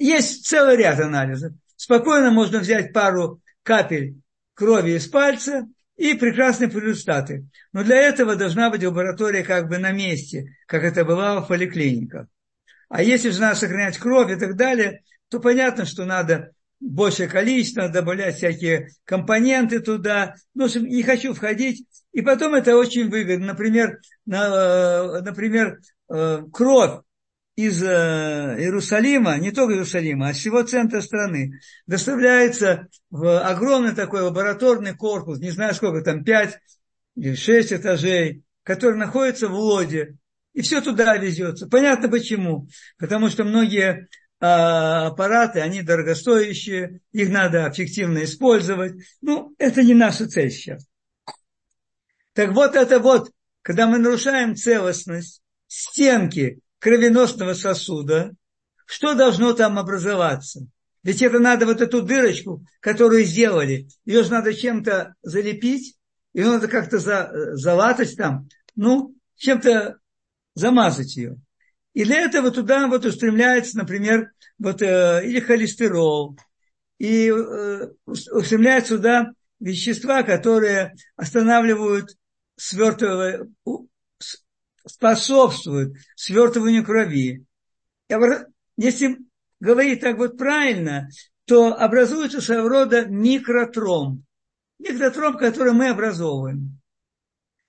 есть 0.00 0.46
целый 0.46 0.76
ряд 0.78 0.98
анализов. 0.98 1.52
Спокойно 1.76 2.32
можно 2.32 2.58
взять 2.58 2.92
пару 2.92 3.40
капель 3.62 4.16
крови 4.54 4.96
из 4.96 5.06
пальца 5.06 5.68
и 5.96 6.14
прекрасные 6.14 6.68
результаты. 6.70 7.46
Но 7.72 7.84
для 7.84 7.98
этого 7.98 8.34
должна 8.34 8.70
быть 8.70 8.82
лаборатория 8.82 9.44
как 9.44 9.68
бы 9.68 9.78
на 9.78 9.92
месте, 9.92 10.56
как 10.66 10.82
это 10.82 11.04
бывало 11.04 11.42
в 11.42 11.46
поликлиниках. 11.46 12.26
А 12.88 13.00
если 13.00 13.30
же 13.30 13.40
надо 13.40 13.54
сохранять 13.54 13.98
кровь 13.98 14.32
и 14.32 14.40
так 14.40 14.56
далее, 14.56 15.04
то 15.28 15.38
понятно, 15.38 15.84
что 15.84 16.04
надо 16.04 16.50
большее 16.80 17.28
количество, 17.28 17.88
добавлять 17.88 18.36
всякие 18.36 18.90
компоненты 19.04 19.80
туда. 19.80 20.34
Ну, 20.54 20.68
не 20.80 21.02
хочу 21.02 21.34
входить. 21.34 21.86
И 22.12 22.22
потом 22.22 22.54
это 22.54 22.76
очень 22.76 23.08
выгодно. 23.08 23.46
Например, 23.46 24.00
на, 24.26 25.18
э, 25.18 25.20
например 25.22 25.80
э, 26.08 26.42
кровь 26.52 27.00
из 27.56 27.82
э, 27.82 28.56
Иерусалима, 28.58 29.38
не 29.38 29.52
только 29.52 29.74
Иерусалима, 29.74 30.28
а 30.28 30.32
всего 30.32 30.62
центра 30.62 31.00
страны, 31.00 31.60
доставляется 31.86 32.88
в 33.10 33.40
огромный 33.40 33.94
такой 33.94 34.22
лабораторный 34.22 34.94
корпус, 34.94 35.38
не 35.38 35.50
знаю 35.50 35.74
сколько 35.74 36.02
там, 36.02 36.24
пять 36.24 36.58
или 37.16 37.34
шесть 37.34 37.72
этажей, 37.72 38.42
который 38.64 38.98
находится 38.98 39.48
в 39.48 39.54
Лоде, 39.54 40.16
и 40.52 40.62
все 40.62 40.80
туда 40.80 41.16
везется. 41.16 41.68
Понятно 41.68 42.08
почему. 42.08 42.68
Потому 42.98 43.28
что 43.28 43.44
многие 43.44 44.08
аппараты, 44.44 45.60
они 45.60 45.82
дорогостоящие, 45.82 47.00
их 47.12 47.30
надо 47.30 47.68
эффективно 47.72 48.24
использовать. 48.24 48.94
Ну, 49.22 49.54
это 49.58 49.82
не 49.82 49.94
наша 49.94 50.28
цель 50.28 50.50
сейчас. 50.50 50.86
Так 52.34 52.52
вот 52.52 52.74
это 52.74 52.98
вот, 52.98 53.30
когда 53.62 53.86
мы 53.86 53.98
нарушаем 53.98 54.54
целостность 54.54 55.40
стенки 55.66 56.60
кровеносного 56.78 57.54
сосуда, 57.54 58.32
что 58.86 59.14
должно 59.14 59.54
там 59.54 59.78
образоваться? 59.78 60.66
Ведь 61.02 61.22
это 61.22 61.38
надо 61.38 61.64
вот 61.64 61.80
эту 61.80 62.02
дырочку, 62.02 62.66
которую 62.80 63.24
сделали, 63.24 63.88
ее 64.04 64.24
же 64.24 64.30
надо 64.30 64.52
чем-то 64.52 65.14
залепить, 65.22 65.96
ее 66.34 66.46
надо 66.46 66.68
как-то 66.68 66.98
за, 66.98 67.30
залатать 67.54 68.16
там, 68.16 68.48
ну, 68.74 69.14
чем-то 69.36 69.98
замазать 70.54 71.16
ее. 71.16 71.38
И 71.94 72.04
для 72.04 72.22
этого 72.22 72.50
туда 72.50 72.88
вот 72.88 73.04
устремляется, 73.04 73.78
например, 73.78 74.32
вот, 74.58 74.82
э, 74.82 75.22
или 75.24 75.40
холестерол, 75.40 76.36
и 76.98 77.28
э, 77.28 77.88
устремляются 78.06 78.96
туда 78.96 79.32
вещества, 79.60 80.22
которые 80.22 80.94
останавливают 81.16 82.16
свертывание, 82.56 83.48
способствуют 84.86 85.96
свертыванию 86.16 86.84
крови. 86.84 87.44
Если 88.76 89.18
говорить 89.60 90.00
так 90.00 90.18
вот 90.18 90.36
правильно, 90.36 91.08
то 91.46 91.74
образуется 91.74 92.40
своего 92.40 92.68
рода 92.68 93.06
микротромб. 93.06 94.22
Микротромб, 94.78 95.38
который 95.38 95.72
мы 95.72 95.88
образовываем. 95.88 96.80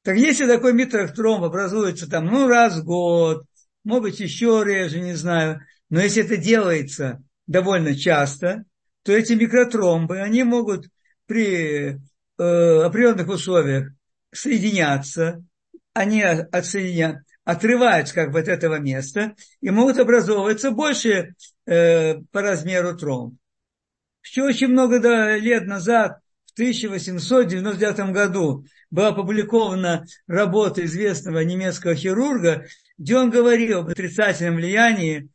Так 0.03 0.17
если 0.17 0.45
такой 0.47 0.73
микротромб 0.73 1.43
образуется 1.43 2.09
там, 2.09 2.27
ну, 2.27 2.47
раз 2.47 2.77
в 2.77 2.83
год, 2.83 3.45
может 3.83 4.03
быть, 4.03 4.19
еще 4.19 4.63
реже, 4.65 4.99
не 4.99 5.13
знаю, 5.13 5.61
но 5.95 6.01
если 6.01 6.25
это 6.25 6.35
делается 6.35 7.23
довольно 7.47 7.95
часто, 7.95 8.65
то 9.03 9.13
эти 9.13 9.31
микротромбы, 9.31 10.19
они 10.19 10.43
могут 10.43 10.89
при 11.25 11.87
э, 11.87 11.97
определенных 12.37 13.29
условиях 13.29 13.93
соединяться, 14.29 15.41
они 15.93 16.21
отсоединят, 16.21 17.19
отрываются 17.45 18.13
как 18.13 18.33
бы 18.33 18.41
от 18.41 18.49
этого 18.49 18.77
места 18.77 19.35
и 19.61 19.69
могут 19.69 19.97
образовываться 19.97 20.71
больше 20.71 21.33
э, 21.65 22.15
по 22.33 22.41
размеру 22.41 22.97
тромб. 22.97 23.39
Еще 24.21 24.43
очень 24.43 24.67
много 24.67 24.99
да, 24.99 25.37
лет 25.37 25.65
назад, 25.65 26.19
в 26.47 26.55
1899 26.55 28.11
году, 28.11 28.65
была 28.91 29.09
опубликована 29.09 30.05
работа 30.27 30.83
известного 30.83 31.39
немецкого 31.39 31.95
хирурга, 31.95 32.65
где 32.97 33.15
он 33.15 33.29
говорил 33.29 33.79
об 33.79 33.87
отрицательном 33.87 34.55
влиянии 34.55 35.29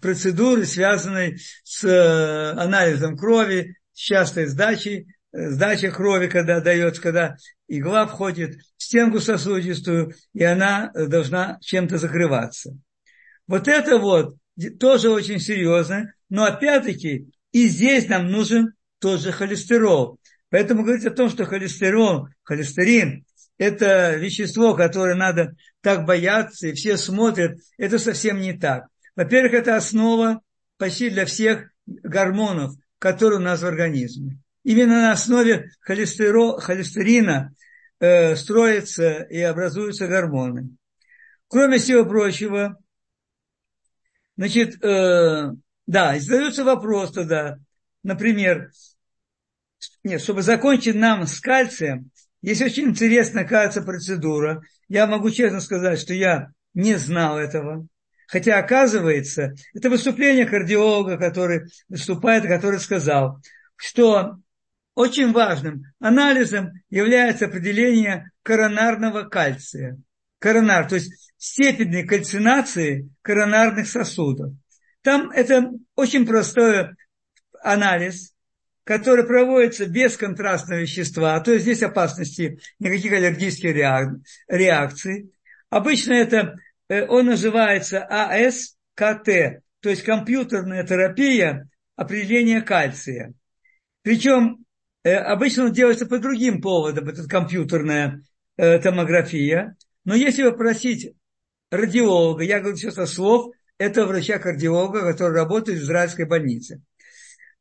процедуры, 0.00 0.64
связанной 0.64 1.38
с 1.62 1.84
э, 1.84 2.50
анализом 2.60 3.16
крови, 3.16 3.76
с 3.92 3.98
частой 3.98 4.46
сдачей 4.46 5.06
сдача 5.34 5.90
крови, 5.90 6.28
когда 6.28 6.60
дается, 6.60 7.02
когда 7.02 7.36
игла 7.68 8.06
входит 8.06 8.56
в 8.76 8.82
стенку 8.82 9.20
сосудистую, 9.20 10.14
и 10.32 10.44
она 10.44 10.92
должна 10.94 11.58
чем-то 11.60 11.98
закрываться. 11.98 12.76
Вот 13.46 13.68
это 13.68 13.98
вот 13.98 14.36
тоже 14.78 15.10
очень 15.10 15.40
серьезно, 15.40 16.14
но 16.28 16.44
опять-таки 16.44 17.26
и 17.52 17.66
здесь 17.66 18.08
нам 18.08 18.28
нужен 18.28 18.74
тоже 19.00 19.32
холестерол. 19.32 20.18
Поэтому 20.50 20.84
говорить 20.84 21.06
о 21.06 21.10
том, 21.10 21.28
что 21.28 21.44
холестерол, 21.44 22.28
холестерин– 22.42 23.24
это 23.58 24.14
вещество, 24.16 24.74
которое 24.74 25.14
надо 25.14 25.54
так 25.80 26.04
бояться, 26.04 26.68
и 26.68 26.72
все 26.72 26.96
смотрят, 26.96 27.58
это 27.76 27.98
совсем 27.98 28.40
не 28.40 28.52
так. 28.52 28.86
Во-первых, 29.16 29.54
это 29.54 29.76
основа 29.76 30.40
почти 30.76 31.10
для 31.10 31.24
всех 31.24 31.70
гормонов, 31.86 32.72
которые 32.98 33.38
у 33.38 33.42
нас 33.42 33.62
в 33.62 33.66
организме. 33.66 34.38
Именно 34.64 35.02
на 35.02 35.12
основе 35.12 35.70
холестерина 35.80 37.54
э, 38.00 38.34
строятся 38.34 39.22
и 39.22 39.40
образуются 39.40 40.06
гормоны. 40.08 40.70
Кроме 41.48 41.78
всего 41.78 42.04
прочего, 42.04 42.76
значит, 44.36 44.82
э, 44.82 45.52
да, 45.86 46.18
задается 46.18 46.64
вопрос 46.64 47.12
тогда, 47.12 47.58
например, 48.02 48.70
нет, 50.02 50.20
чтобы 50.22 50.42
закончить 50.42 50.94
нам 50.94 51.26
с 51.26 51.40
кальцием, 51.40 52.10
есть 52.40 52.62
очень 52.62 52.90
интересная, 52.90 53.44
кажется, 53.44 53.82
процедура. 53.82 54.62
Я 54.88 55.06
могу 55.06 55.30
честно 55.30 55.60
сказать, 55.60 55.98
что 55.98 56.12
я 56.12 56.48
не 56.74 56.96
знал 56.96 57.38
этого. 57.38 57.86
Хотя, 58.34 58.58
оказывается, 58.58 59.54
это 59.74 59.88
выступление 59.88 60.44
кардиолога, 60.44 61.16
который 61.18 61.70
выступает, 61.88 62.42
который 62.42 62.80
сказал, 62.80 63.40
что 63.76 64.40
очень 64.96 65.30
важным 65.30 65.84
анализом 66.00 66.72
является 66.90 67.46
определение 67.46 68.32
коронарного 68.42 69.22
кальция. 69.22 69.98
Коронар, 70.40 70.88
то 70.88 70.96
есть 70.96 71.32
степени 71.38 72.02
кальцинации 72.02 73.08
коронарных 73.22 73.86
сосудов. 73.86 74.52
Там 75.02 75.30
это 75.30 75.70
очень 75.94 76.26
простой 76.26 76.88
анализ. 77.62 78.34
который 78.84 79.26
проводится 79.26 79.86
без 79.86 80.16
контрастного 80.16 80.80
вещества, 80.80 81.40
то 81.40 81.52
есть 81.52 81.64
здесь 81.64 81.82
опасности 81.82 82.60
никаких 82.78 83.12
аллергических 83.12 83.74
реакций. 84.46 85.32
Обычно 85.70 86.12
это, 86.12 86.56
он 87.02 87.26
называется 87.26 88.04
АСКТ, 88.04 89.62
то 89.80 89.90
есть 89.90 90.02
компьютерная 90.02 90.86
терапия 90.86 91.68
определения 91.96 92.60
кальция. 92.60 93.34
Причем 94.02 94.64
э, 95.02 95.14
обычно 95.14 95.70
делается 95.70 96.06
по 96.06 96.18
другим 96.18 96.60
поводам, 96.60 97.08
это 97.08 97.26
компьютерная 97.28 98.22
э, 98.56 98.78
томография. 98.78 99.76
Но 100.04 100.14
если 100.14 100.42
попросить 100.44 101.14
радиолога, 101.70 102.44
я 102.44 102.60
говорю 102.60 102.76
сейчас 102.76 102.98
о 102.98 103.06
слов, 103.06 103.54
это 103.78 104.06
врача-кардиолога, 104.06 105.00
который 105.00 105.34
работает 105.34 105.80
в 105.80 105.82
израильской 105.82 106.26
больнице. 106.26 106.82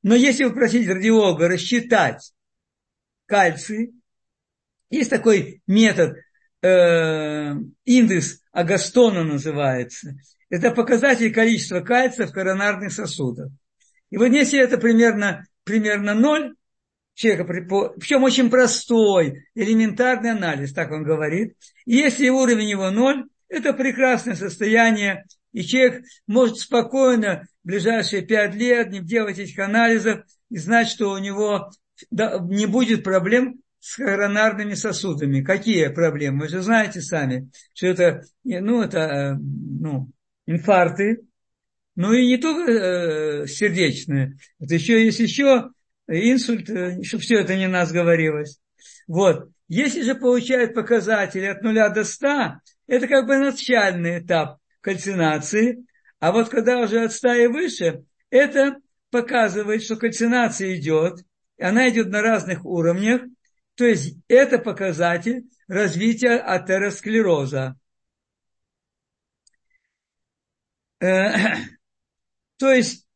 Но 0.03 0.15
если 0.15 0.45
попросить 0.45 0.87
радиолога 0.87 1.47
рассчитать 1.47 2.33
кальций, 3.25 3.93
есть 4.89 5.09
такой 5.09 5.61
метод, 5.65 6.17
э, 6.61 7.53
индекс 7.85 8.42
Агастона 8.53 9.23
называется. 9.23 10.15
Это 10.49 10.71
показатель 10.71 11.33
количества 11.33 11.81
кальция 11.81 12.27
в 12.27 12.31
коронарных 12.31 12.93
сосудах. 12.93 13.49
И 14.11 14.17
вот 14.17 14.27
если 14.27 14.59
это 14.59 14.77
примерно, 14.77 15.45
примерно 15.63 16.13
ноль, 16.13 16.55
человека, 17.15 17.45
причем 17.45 18.23
очень 18.23 18.51
простой, 18.51 19.47
элементарный 19.55 20.31
анализ, 20.31 20.71
так 20.71 20.91
он 20.91 21.03
говорит. 21.03 21.57
И 21.85 21.95
если 21.95 22.29
уровень 22.29 22.69
его 22.69 22.91
ноль, 22.91 23.25
это 23.49 23.73
прекрасное 23.73 24.35
состояние, 24.35 25.25
и 25.51 25.63
человек 25.63 26.03
может 26.27 26.57
спокойно 26.57 27.47
в 27.63 27.67
ближайшие 27.67 28.21
пять 28.21 28.53
лет 28.53 28.91
не 28.91 28.99
делать 28.99 29.39
этих 29.39 29.57
анализов 29.59 30.21
и 30.49 30.57
знать, 30.57 30.87
что 30.87 31.11
у 31.11 31.17
него 31.17 31.71
не 32.11 32.67
будет 32.67 33.03
проблем 33.03 33.62
с 33.83 33.97
коронарными 33.97 34.75
сосудами. 34.75 35.41
Какие 35.41 35.89
проблемы? 35.89 36.43
Вы 36.43 36.47
же 36.47 36.61
знаете 36.61 37.01
сами, 37.01 37.49
что 37.73 37.87
это, 37.87 38.21
ну, 38.45 38.81
это 38.81 38.99
э, 38.99 39.33
ну, 39.35 40.09
инфаркты, 40.45 41.23
ну 41.95 42.13
и 42.13 42.25
не 42.25 42.37
только 42.37 42.71
э, 42.71 43.45
сердечные, 43.47 44.37
это 44.61 44.73
еще 44.75 45.03
есть 45.03 45.19
еще 45.19 45.71
инсульт, 46.07 46.69
э, 46.69 47.03
чтобы 47.03 47.23
все 47.23 47.41
это 47.41 47.57
не 47.57 47.67
нас 47.67 47.91
говорилось. 47.91 48.61
Вот. 49.05 49.49
Если 49.67 50.01
же 50.03 50.15
получают 50.15 50.73
показатели 50.73 51.43
от 51.43 51.61
0 51.61 51.93
до 51.93 52.05
100, 52.05 52.27
это 52.87 53.07
как 53.09 53.27
бы 53.27 53.37
начальный 53.37 54.19
этап 54.19 54.59
кальцинации, 54.79 55.85
а 56.21 56.31
вот 56.31 56.47
когда 56.47 56.79
уже 56.79 57.03
от 57.03 57.11
100 57.11 57.33
и 57.33 57.47
выше, 57.47 58.05
это 58.29 58.77
показывает, 59.11 59.83
что 59.83 59.97
кальцинация 59.97 60.73
идет, 60.77 61.19
она 61.59 61.89
идет 61.89 62.07
на 62.07 62.21
разных 62.21 62.63
уровнях, 62.63 63.23
то 63.75 63.85
есть 63.85 64.17
это 64.27 64.59
показатель 64.59 65.49
развития 65.67 66.37
атеросклероза. 66.37 67.75
Э, 70.99 71.55
то 72.57 72.71
есть 72.71 73.07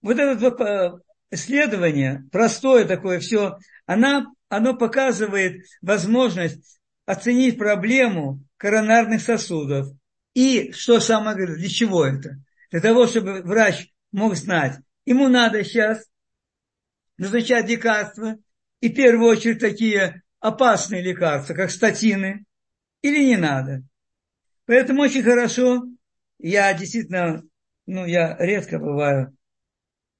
вот 0.00 0.18
это 0.18 1.02
исследование, 1.30 2.26
простое 2.32 2.84
такое 2.84 3.20
все, 3.20 3.58
она, 3.86 4.26
оно 4.48 4.74
показывает 4.74 5.64
возможность 5.82 6.80
оценить 7.04 7.58
проблему 7.58 8.42
коронарных 8.56 9.20
сосудов. 9.20 9.88
И, 10.34 10.72
что 10.72 11.00
самое 11.00 11.36
главное, 11.36 11.56
для 11.56 11.68
чего 11.68 12.04
это? 12.04 12.36
Для 12.70 12.80
того, 12.80 13.06
чтобы 13.06 13.42
врач 13.42 13.88
мог 14.12 14.36
знать, 14.36 14.78
ему 15.04 15.28
надо 15.28 15.64
сейчас 15.64 16.04
назначать 17.16 17.68
лекарства, 17.68 18.36
и 18.80 18.88
в 18.88 18.94
первую 18.94 19.30
очередь 19.30 19.60
такие 19.60 20.22
опасные 20.40 21.02
лекарства, 21.02 21.54
как 21.54 21.70
статины, 21.70 22.44
или 23.02 23.24
не 23.24 23.36
надо. 23.36 23.82
Поэтому 24.66 25.02
очень 25.02 25.22
хорошо, 25.22 25.84
я 26.38 26.72
действительно, 26.74 27.42
ну, 27.86 28.06
я 28.06 28.36
редко 28.38 28.78
бываю 28.78 29.36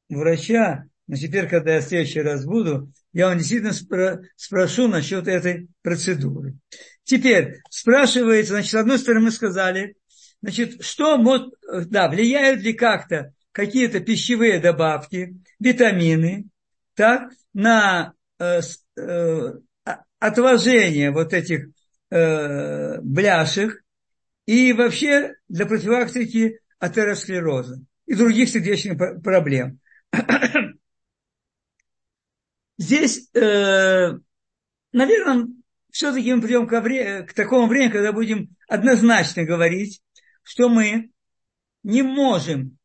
врача, 0.09 0.85
но 1.07 1.16
теперь, 1.16 1.49
когда 1.49 1.75
я 1.75 1.81
в 1.81 1.85
следующий 1.85 2.21
раз 2.21 2.44
буду, 2.44 2.92
я 3.12 3.29
вам 3.29 3.38
действительно 3.38 3.71
спро- 3.71 4.23
спрошу 4.37 4.88
насчет 4.88 5.29
этой 5.29 5.68
процедуры. 5.83 6.57
Теперь 7.05 7.61
спрашивается, 7.71 8.55
значит, 8.55 8.71
с 8.71 8.75
одной 8.75 8.99
стороны 8.99 9.27
мы 9.27 9.31
сказали, 9.31 9.97
значит, 10.42 10.83
что 10.85 11.16
может, 11.16 11.55
да, 11.88 12.09
влияют 12.09 12.61
ли 12.61 12.73
как-то 12.73 13.33
какие-то 13.53 14.01
пищевые 14.01 14.61
добавки, 14.61 15.35
витамины, 15.59 16.47
так, 16.94 17.33
на 17.55 18.12
отложение 20.18 21.11
вот 21.11 21.33
этих 21.33 21.68
э, 22.11 23.01
бляшек 23.01 23.83
и 24.46 24.72
вообще 24.72 25.35
для 25.48 25.66
профилактики 25.66 26.61
атеросклероза 26.79 27.81
и 28.07 28.14
других 28.14 28.48
сердечных 28.48 29.22
проблем. 29.22 29.81
Здесь, 32.79 33.29
э, 33.35 34.12
наверное, 34.92 35.48
все-таки 35.90 36.33
мы 36.33 36.42
придем 36.42 36.66
к, 36.66 37.29
к 37.29 37.35
такому 37.35 37.66
времени, 37.66 37.90
когда 37.90 38.12
будем 38.12 38.55
однозначно 38.68 39.44
говорить, 39.44 40.01
что 40.42 40.68
мы 40.68 41.11
не 41.83 42.03
можем 42.03 42.79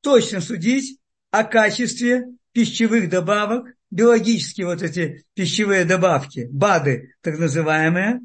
точно 0.00 0.40
судить 0.40 0.98
о 1.30 1.44
качестве 1.44 2.26
пищевых 2.52 3.08
добавок, 3.08 3.77
биологические 3.90 4.66
вот 4.66 4.82
эти 4.82 5.24
пищевые 5.34 5.84
добавки, 5.84 6.48
БАДы, 6.50 7.14
так 7.20 7.38
называемые, 7.38 8.20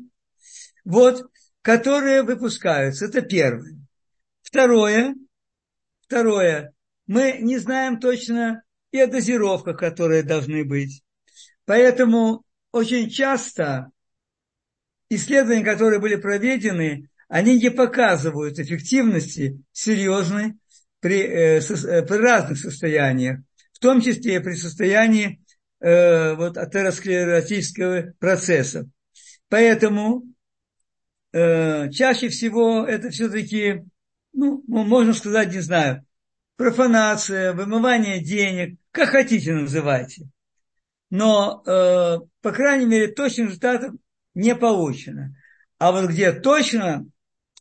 вот, 0.84 1.30
которые 1.62 2.24
выпускаются. 2.24 3.06
Это 3.06 3.22
первое. 3.22 3.78
Второе, 4.42 5.16
второе, 6.02 6.74
мы 7.08 7.38
не 7.42 7.58
знаем 7.58 8.00
точно 8.00 8.64
и 8.92 9.00
о 9.00 9.08
дозировках, 9.08 9.78
которые 9.78 10.24
должны 10.24 10.64
быть. 10.64 11.04
Поэтому 11.66 12.44
очень 12.72 13.10
часто 13.10 13.92
исследования, 15.10 15.64
которые 15.64 16.00
были 16.00 16.16
проведены, 16.16 17.10
они 17.28 17.60
не 17.60 17.72
показывают 17.72 18.60
эффективности 18.60 19.62
серьезной 19.72 20.56
при, 21.00 21.22
э, 21.22 21.62
со, 21.62 21.74
э, 21.88 22.06
при 22.06 22.18
разных 22.18 22.60
состояниях, 22.60 23.40
в 23.72 23.80
том 23.80 24.02
числе 24.02 24.40
при 24.40 24.54
состоянии 24.54 25.43
э, 25.84 26.34
вот, 26.36 26.58
атеросклеротического 26.58 28.14
процесса. 28.18 28.90
Поэтому 29.50 30.24
э, 31.34 31.92
чаще 31.92 32.30
всего 32.30 32.86
это 32.86 33.10
все-таки, 33.10 33.84
ну, 34.32 34.64
можно 34.68 35.14
сказать, 35.14 35.54
не 35.54 35.60
знаю, 35.60 36.06
профанация, 36.56 37.54
вымывание 37.54 38.24
денег, 38.24 38.80
как 38.92 39.10
хотите 39.10 39.54
называйте. 39.54 40.30
Но, 41.10 41.62
э, 41.66 42.20
по 42.42 42.52
крайней 42.52 42.86
мере, 42.86 43.10
точных 43.10 43.48
результатов 43.50 43.94
не 44.34 44.56
получено. 44.56 45.36
А 45.78 45.92
вот 45.92 46.10
где 46.10 46.32
точно 46.32 47.06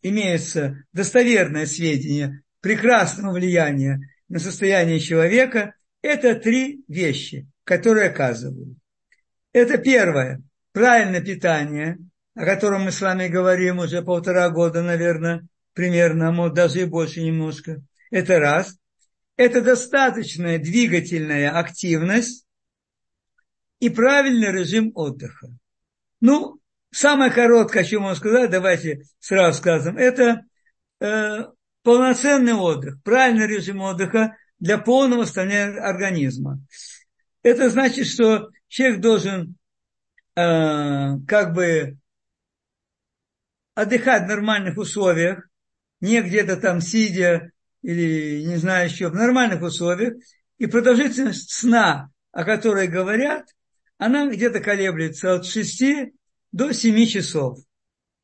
имеются 0.01 0.85
достоверные 0.93 1.67
сведения 1.67 2.43
прекрасного 2.61 3.35
влияния 3.35 4.01
на 4.29 4.39
состояние 4.39 5.01
человека, 5.01 5.75
это 6.03 6.35
три 6.37 6.85
вещи, 6.89 7.49
которые 7.65 8.11
оказывают. 8.11 8.77
Это 9.53 9.79
первое, 9.79 10.43
правильное 10.73 11.21
питание, 11.21 11.99
о 12.35 12.45
котором 12.45 12.83
мы 12.83 12.93
с 12.93 13.01
вами 13.01 13.29
говорим 13.29 13.79
уже 13.79 14.03
полтора 14.03 14.49
года, 14.51 14.83
наверное, 14.83 15.47
примерно, 15.75 16.29
а 16.29 16.33
может 16.33 16.55
даже 16.55 16.81
и 16.81 16.85
больше 16.85 17.23
немножко. 17.23 17.83
Это 18.11 18.39
раз 18.39 18.77
это 19.37 19.63
достаточная 19.63 20.59
двигательная 20.59 21.59
активность 21.59 22.47
и 23.81 23.89
правильный 23.91 24.53
режим 24.53 24.93
отдыха. 24.95 25.49
Ну, 26.21 26.61
самое 26.91 27.33
короткое, 27.33 27.81
о 27.81 27.85
чем 27.85 28.03
можно 28.03 28.17
сказать, 28.17 28.51
давайте 28.51 29.03
сразу 29.19 29.59
скажем, 29.59 29.97
это 29.97 30.45
э, 31.01 31.47
полноценный 31.83 32.53
отдых, 32.53 33.03
правильный 33.03 33.47
режим 33.47 33.81
отдыха 33.81 34.37
для 34.61 34.79
полного 34.79 35.23
восстановления 35.23 35.81
организма. 35.81 36.61
Это 37.43 37.71
значит, 37.71 38.07
что 38.07 38.51
человек 38.69 39.01
должен 39.01 39.57
э, 40.37 41.19
как 41.27 41.55
бы 41.55 41.99
отдыхать 43.75 44.25
в 44.25 44.29
нормальных 44.29 44.77
условиях, 44.77 45.49
не 46.01 46.21
где-то 46.21 46.57
там 46.57 46.81
сидя 46.81 47.51
или, 47.83 48.43
не 48.45 48.57
знаю, 48.57 48.89
еще 48.89 49.09
в 49.09 49.15
нормальных 49.15 49.63
условиях, 49.63 50.15
и 50.59 50.67
продолжительность 50.67 51.53
сна, 51.53 52.11
о 52.31 52.45
которой 52.45 52.87
говорят, 52.87 53.49
она 53.99 54.29
где-то 54.29 54.61
колеблется 54.61 55.35
от 55.35 55.47
6 55.47 56.13
до 56.53 56.73
7 56.73 57.07
часов. 57.07 57.59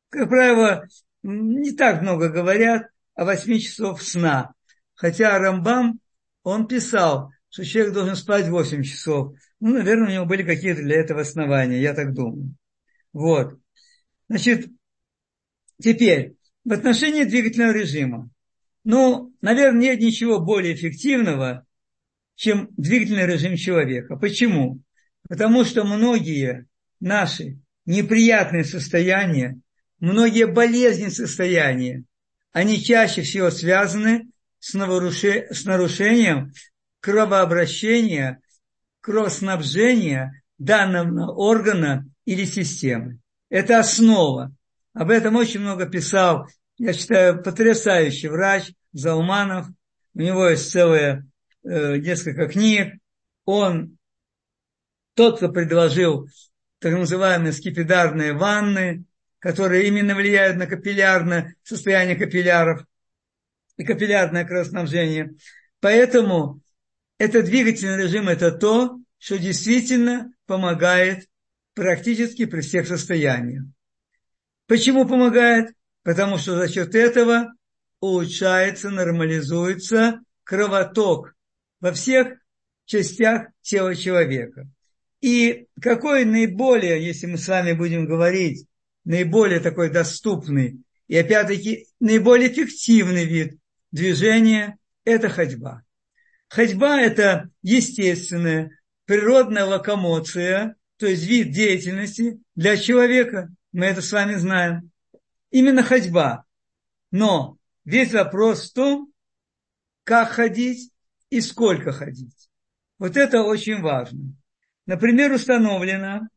Как 0.09 0.29
правило, 0.29 0.87
не 1.23 1.73
так 1.73 2.01
много 2.01 2.29
говорят 2.29 2.87
о 3.15 3.25
8 3.25 3.59
часов 3.59 4.01
сна. 4.01 4.53
Хотя 4.95 5.37
Рамбам, 5.37 5.99
он 6.43 6.67
писал, 6.67 7.31
что 7.49 7.65
человек 7.65 7.93
должен 7.93 8.15
спать 8.15 8.47
8 8.47 8.83
часов. 8.83 9.35
Ну, 9.59 9.73
наверное, 9.73 10.07
у 10.07 10.11
него 10.11 10.25
были 10.25 10.43
какие-то 10.43 10.81
для 10.81 10.97
этого 10.97 11.21
основания, 11.21 11.81
я 11.81 11.93
так 11.93 12.13
думаю. 12.13 12.55
Вот. 13.11 13.59
Значит, 14.27 14.67
теперь, 15.81 16.35
в 16.63 16.71
отношении 16.71 17.23
двигательного 17.23 17.71
режима. 17.71 18.29
Ну, 18.83 19.33
наверное, 19.41 19.81
нет 19.81 19.99
ничего 19.99 20.39
более 20.39 20.75
эффективного, 20.75 21.65
чем 22.35 22.69
двигательный 22.77 23.25
режим 23.25 23.55
человека. 23.55 24.15
Почему? 24.15 24.81
Потому 25.27 25.65
что 25.65 25.83
многие 25.83 26.67
наши 26.99 27.59
неприятные 27.85 28.63
состояния, 28.63 29.59
многие 29.99 30.47
болезненные 30.47 31.11
состояния, 31.11 32.03
они 32.51 32.81
чаще 32.81 33.23
всего 33.23 33.51
связаны 33.51 34.29
с 34.59 34.73
нарушением 34.73 36.53
кровообращения, 36.99 38.41
кровоснабжения 39.01 40.41
данного 40.57 41.31
органа 41.31 42.05
или 42.25 42.45
системы. 42.45 43.19
Это 43.49 43.79
основа. 43.79 44.51
Об 44.93 45.09
этом 45.09 45.35
очень 45.35 45.61
много 45.61 45.85
писал, 45.87 46.47
я 46.77 46.93
считаю, 46.93 47.41
потрясающий 47.41 48.27
врач 48.27 48.71
Зауманов. 48.91 49.67
У 50.13 50.19
него 50.19 50.47
есть 50.47 50.71
целое 50.71 51.25
э, 51.63 51.97
несколько 51.97 52.47
книг. 52.47 52.95
Он 53.45 53.97
тот, 55.13 55.37
кто 55.37 55.49
предложил 55.49 56.27
так 56.79 56.93
называемые 56.93 57.53
скипидарные 57.53 58.33
ванны, 58.33 59.05
которые 59.39 59.87
именно 59.87 60.15
влияют 60.15 60.57
на 60.57 60.67
капиллярное 60.67 61.55
состояние 61.63 62.15
капилляров 62.15 62.85
и 63.77 63.83
капиллярное 63.83 64.45
кровоснабжение. 64.45 65.33
Поэтому 65.79 66.61
этот 67.19 67.45
двигательный 67.45 68.01
режим– 68.01 68.27
это 68.29 68.51
то, 68.51 68.97
что 69.19 69.37
действительно 69.37 70.33
помогает 70.47 71.27
практически 71.75 72.45
при 72.45 72.61
всех 72.61 72.87
состояниях. 72.87 73.65
Почему 74.65 75.05
помогает? 75.05 75.73
Потому 76.03 76.37
что 76.37 76.57
за 76.57 76.67
счет 76.69 76.95
этого 76.95 77.53
улучшается, 77.99 78.89
нормализуется 78.89 80.21
кровоток 80.45 81.35
во 81.81 81.91
всех 81.91 82.39
частях 82.85 83.47
тела 83.61 83.95
человека. 83.95 84.67
И 85.21 85.67
какой 85.81 86.23
наиболее, 86.23 87.05
если 87.05 87.27
мы 87.27 87.37
с 87.37 87.47
вами 87.47 87.73
будем 87.73 88.05
говорить, 88.05 88.65
наиболее 89.03 89.59
такой 89.59 89.89
доступный 89.89 90.81
и 91.07 91.17
опять-таки 91.17 91.87
наиболее 91.99 92.49
эффективный 92.49 93.25
вид 93.25 93.57
движения– 93.91 94.77
это 95.03 95.27
ходьба. 95.27 95.83
Ходьба– 96.49 96.99
это 97.01 97.49
естественная, 97.61 98.71
природная 99.05 99.65
локомоция, 99.65 100.75
то 100.97 101.05
есть 101.05 101.23
вид 101.25 101.51
деятельности 101.51 102.41
для 102.55 102.75
человека. 102.75 103.49
Мы 103.71 103.85
это 103.85 104.01
с 104.01 104.11
вами 104.11 104.35
знаем. 104.35 104.91
Именно 105.51 105.83
ходьба. 105.83 106.43
Но 107.11 107.57
весь 107.85 108.11
вопрос 108.13 108.69
в 108.69 108.73
том, 108.73 109.13
как 110.03 110.29
ходить 110.31 110.91
и 111.29 111.39
сколько 111.39 111.91
ходить. 111.91 112.49
Вот 112.97 113.15
это 113.15 113.43
очень 113.43 113.81
важно. 113.81 114.35
Например, 114.87 115.31
установлено, 115.31 116.27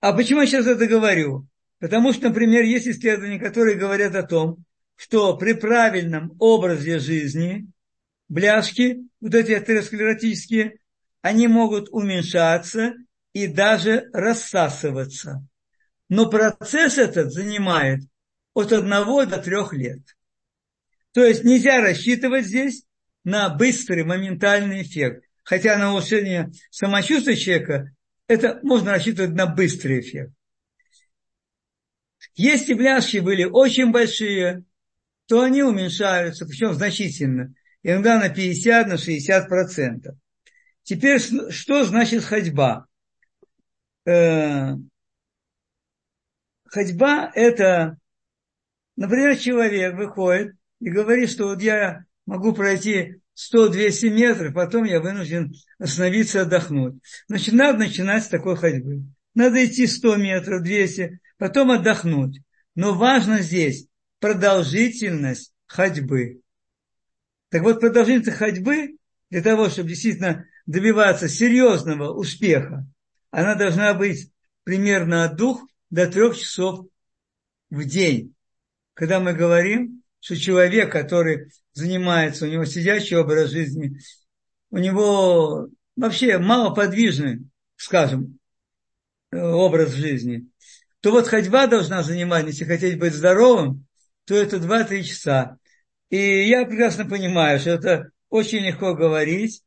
а 0.00 0.12
почему 0.12 0.42
я 0.42 0.46
сейчас 0.46 0.66
это 0.66 0.86
говорю? 0.86 1.46
Потому 1.78 2.12
что, 2.12 2.28
например, 2.28 2.62
есть 2.64 2.86
исследования, 2.86 3.38
которые 3.38 3.78
говорят 3.78 4.14
о 4.14 4.22
том, 4.22 4.64
что 5.00 5.34
при 5.34 5.54
правильном 5.54 6.36
образе 6.38 6.98
жизни 6.98 7.66
бляшки, 8.28 8.98
вот 9.22 9.34
эти 9.34 9.52
атеросклеротические, 9.52 10.78
они 11.22 11.48
могут 11.48 11.88
уменьшаться 11.88 12.92
и 13.32 13.46
даже 13.46 14.10
рассасываться. 14.12 15.42
Но 16.10 16.28
процесс 16.28 16.98
этот 16.98 17.32
занимает 17.32 18.02
от 18.52 18.72
одного 18.72 19.24
до 19.24 19.38
трех 19.38 19.72
лет. 19.72 20.00
То 21.12 21.24
есть 21.24 21.44
нельзя 21.44 21.80
рассчитывать 21.80 22.44
здесь 22.44 22.84
на 23.24 23.48
быстрый 23.48 24.04
моментальный 24.04 24.82
эффект. 24.82 25.24
Хотя 25.44 25.78
на 25.78 25.92
улучшение 25.92 26.52
самочувствия 26.70 27.36
человека 27.36 27.90
это 28.26 28.60
можно 28.62 28.90
рассчитывать 28.90 29.32
на 29.32 29.46
быстрый 29.46 30.00
эффект. 30.00 30.34
Если 32.34 32.74
бляшки 32.74 33.16
были 33.16 33.44
очень 33.44 33.92
большие, 33.92 34.66
то 35.30 35.42
они 35.42 35.62
уменьшаются, 35.62 36.44
причем 36.44 36.74
значительно. 36.74 37.54
Иногда 37.84 38.18
на 38.18 38.30
50, 38.30 38.88
на 38.88 38.98
60 38.98 39.48
процентов. 39.48 40.16
Теперь, 40.82 41.20
что 41.20 41.84
значит 41.84 42.24
ходьба? 42.24 42.86
Э, 44.06 44.72
ходьба– 46.66 47.30
это, 47.36 47.96
например, 48.96 49.36
человек 49.36 49.94
выходит 49.94 50.56
и 50.80 50.90
говорит, 50.90 51.30
что 51.30 51.44
вот 51.44 51.62
я 51.62 52.06
могу 52.26 52.52
пройти 52.52 53.20
100-200 53.36 54.10
метров, 54.10 54.52
потом 54.52 54.82
я 54.82 54.98
вынужден 54.98 55.54
остановиться, 55.78 56.42
отдохнуть. 56.42 57.00
Значит, 57.28 57.54
надо 57.54 57.78
начинать 57.78 58.24
с 58.24 58.28
такой 58.28 58.56
ходьбы. 58.56 59.04
Надо 59.34 59.64
идти 59.64 59.86
100 59.86 60.16
метров, 60.16 60.64
200, 60.64 61.20
потом 61.38 61.70
отдохнуть. 61.70 62.40
Но 62.74 62.94
важно 62.94 63.42
здесь 63.42 63.86
продолжительность 64.20 65.52
ходьбы. 65.66 66.40
Так 67.48 67.62
вот, 67.62 67.80
продолжительность 67.80 68.38
ходьбы 68.38 68.96
для 69.30 69.42
того, 69.42 69.68
чтобы 69.68 69.88
действительно 69.88 70.46
добиваться 70.66 71.28
серьезного 71.28 72.12
успеха, 72.12 72.86
она 73.30 73.54
должна 73.54 73.94
быть 73.94 74.30
примерно 74.62 75.24
от 75.24 75.36
двух 75.36 75.66
до 75.90 76.06
трех 76.06 76.38
часов 76.38 76.86
в 77.70 77.84
день. 77.84 78.34
Когда 78.94 79.18
мы 79.18 79.32
говорим, 79.32 80.02
что 80.20 80.36
человек, 80.36 80.92
который 80.92 81.50
занимается, 81.72 82.44
у 82.44 82.48
него 82.48 82.64
сидящий 82.64 83.16
образ 83.16 83.50
жизни, 83.50 83.98
у 84.70 84.78
него 84.78 85.68
вообще 85.96 86.38
малоподвижный, 86.38 87.48
скажем, 87.76 88.38
образ 89.32 89.92
жизни, 89.92 90.48
то 91.00 91.10
вот 91.12 91.28
ходьба 91.28 91.66
должна 91.66 92.02
занимать, 92.02 92.46
если 92.46 92.64
хотеть 92.64 92.98
быть 92.98 93.14
здоровым, 93.14 93.86
то 94.24 94.34
это 94.34 94.56
2-3 94.56 95.02
часа. 95.02 95.58
И 96.10 96.48
я 96.48 96.64
прекрасно 96.64 97.04
понимаю, 97.04 97.58
что 97.60 97.70
это 97.70 98.10
очень 98.28 98.60
легко 98.60 98.94
говорить, 98.94 99.62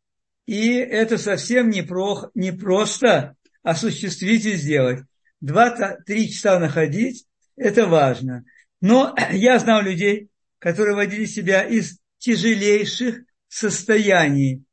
и 0.46 0.74
это 0.76 1.18
совсем 1.18 1.70
не, 1.70 1.82
про, 1.82 2.30
не 2.34 2.52
просто 2.52 3.36
осуществить 3.62 4.46
и 4.46 4.54
сделать. 4.54 5.00
Два-три 5.42 6.30
часа 6.30 6.60
находить– 6.60 7.26
это 7.56 7.88
важно. 7.88 8.44
Но 8.82 9.16
я 9.32 9.60
знал 9.60 9.82
людей, 9.82 10.30
которые 10.60 10.96
водили 10.96 11.26
себя 11.26 11.64
из 11.64 12.00
тяжелейших 12.20 13.24
состояний. 13.48 14.64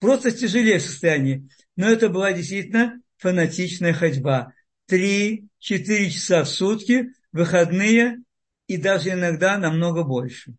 Просто 0.00 0.30
тяжелейших 0.30 0.90
состояний. 0.90 1.48
Но 1.76 1.88
это 1.88 2.08
была 2.08 2.32
действительно 2.32 3.00
фанатичная 3.18 3.92
ходьба. 3.92 4.52
Три-четыре 4.86 6.10
часа 6.10 6.44
в 6.44 6.48
сутки, 6.48 7.10
выходные 7.32 8.18
и 8.66 8.76
даже 8.76 9.10
иногда 9.10 9.58
намного 9.58 10.04
больше. 10.04 10.54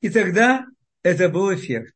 И 0.00 0.08
тогда 0.08 0.66
это 1.02 1.28
был 1.28 1.54
эффект. 1.54 1.94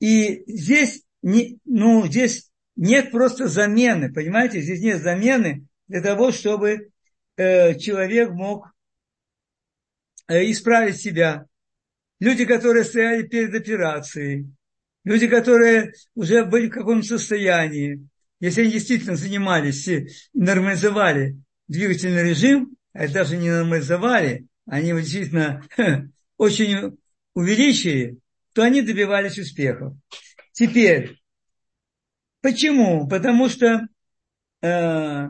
И 0.00 0.42
здесь, 0.46 1.02
не, 1.22 1.58
ну, 1.64 2.06
здесь 2.06 2.50
нет 2.76 3.10
просто 3.10 3.48
замены, 3.48 4.12
понимаете, 4.12 4.60
здесь 4.60 4.80
нет 4.80 5.02
замены 5.02 5.66
для 5.88 6.00
того, 6.00 6.30
чтобы 6.30 6.90
э, 7.36 7.74
человек 7.78 8.30
мог 8.30 8.66
э, 10.28 10.50
исправить 10.50 11.00
себя. 11.00 11.46
Люди, 12.20 12.44
которые 12.44 12.84
стояли 12.84 13.22
перед 13.26 13.54
операцией, 13.54 14.48
люди, 15.04 15.26
которые 15.26 15.92
уже 16.14 16.44
были 16.44 16.68
в 16.68 16.72
каком-то 16.72 17.06
состоянии, 17.06 18.06
если 18.40 18.62
они 18.62 18.72
действительно 18.72 19.16
занимались 19.16 19.88
и 19.88 20.08
нормализовали 20.32 21.36
двигательный 21.66 22.28
режим, 22.28 22.76
это 22.98 23.12
даже 23.12 23.36
не 23.36 23.48
нормализовали, 23.48 24.46
они 24.66 24.92
действительно 24.92 25.62
очень 26.36 26.98
увеличили, 27.34 28.18
то 28.54 28.62
они 28.62 28.82
добивались 28.82 29.38
успехов. 29.38 29.94
Теперь, 30.52 31.16
почему? 32.42 33.06
Потому 33.08 33.48
что 33.48 33.86
э, 34.62 35.28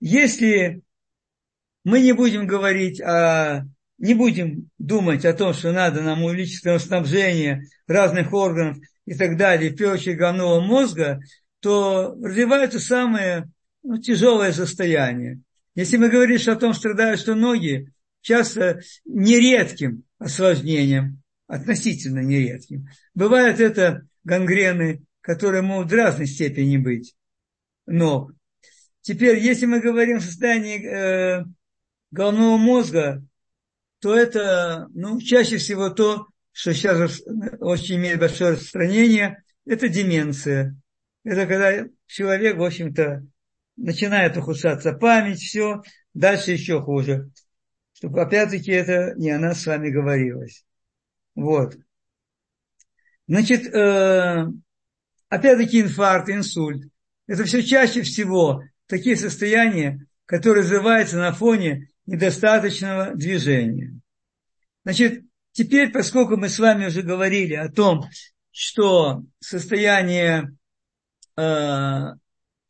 если 0.00 0.80
мы 1.84 2.00
не 2.00 2.12
будем 2.12 2.46
говорить 2.46 3.00
о 3.00 3.66
не 3.98 4.14
будем 4.14 4.68
думать 4.78 5.24
о 5.24 5.32
том, 5.32 5.54
что 5.54 5.72
надо 5.72 6.02
нам 6.02 6.22
увеличить 6.22 6.82
снабжение 6.82 7.62
разных 7.86 8.32
органов 8.32 8.78
и 9.06 9.14
так 9.14 9.36
далее, 9.38 9.72
очередь 9.72 10.18
головного 10.18 10.60
мозга, 10.60 11.20
то 11.60 12.14
развиваются 12.22 12.78
самые 12.78 13.50
ну, 13.82 13.98
тяжелые 13.98 14.52
состояния. 14.52 15.40
Если 15.76 15.98
мы 15.98 16.08
говорим 16.08 16.38
о 16.46 16.56
том, 16.56 16.72
страдают 16.72 17.20
что 17.20 17.34
ноги, 17.34 17.92
часто 18.22 18.80
нередким 19.04 20.04
осложнением, 20.18 21.22
относительно 21.46 22.20
нередким. 22.20 22.88
Бывают 23.14 23.60
это 23.60 24.08
гангрены, 24.24 25.04
которые 25.20 25.62
могут 25.62 25.92
в 25.92 25.94
разной 25.94 26.26
степени 26.26 26.78
быть. 26.78 27.14
Но 27.84 28.30
теперь, 29.02 29.38
если 29.38 29.66
мы 29.66 29.80
говорим 29.80 30.16
о 30.16 30.20
состоянии 30.20 30.82
э, 30.82 31.44
головного 32.10 32.56
мозга, 32.56 33.22
то 34.00 34.16
это 34.16 34.88
ну, 34.94 35.20
чаще 35.20 35.58
всего 35.58 35.90
то, 35.90 36.26
что 36.52 36.72
сейчас 36.72 37.20
очень 37.60 37.96
имеет 37.96 38.18
большое 38.18 38.52
распространение, 38.52 39.42
это 39.66 39.88
деменция. 39.88 40.74
Это 41.22 41.46
когда 41.46 41.86
человек, 42.06 42.56
в 42.56 42.62
общем-то, 42.62 43.26
начинает 43.76 44.36
ухудшаться 44.36 44.92
память, 44.92 45.40
все, 45.40 45.82
дальше 46.14 46.52
еще 46.52 46.80
хуже. 46.80 47.30
Чтобы 47.92 48.20
опять-таки 48.20 48.72
это 48.72 49.14
не 49.16 49.30
о 49.30 49.38
нас 49.38 49.62
с 49.62 49.66
вами 49.66 49.90
говорилось. 49.90 50.64
Вот. 51.34 51.76
Значит, 53.28 53.66
э, 53.74 54.46
опять-таки 55.28 55.80
инфаркт, 55.80 56.28
инсульт. 56.28 56.90
Это 57.26 57.44
все 57.44 57.62
чаще 57.62 58.02
всего 58.02 58.62
такие 58.86 59.16
состояния, 59.16 60.06
которые 60.26 60.62
развиваются 60.62 61.16
на 61.16 61.32
фоне 61.32 61.90
недостаточного 62.06 63.14
движения. 63.14 64.00
Значит, 64.84 65.24
теперь, 65.52 65.90
поскольку 65.90 66.36
мы 66.36 66.48
с 66.48 66.58
вами 66.58 66.86
уже 66.86 67.02
говорили 67.02 67.54
о 67.54 67.70
том, 67.70 68.04
что 68.52 69.24
состояние 69.40 70.56
э, 71.36 72.02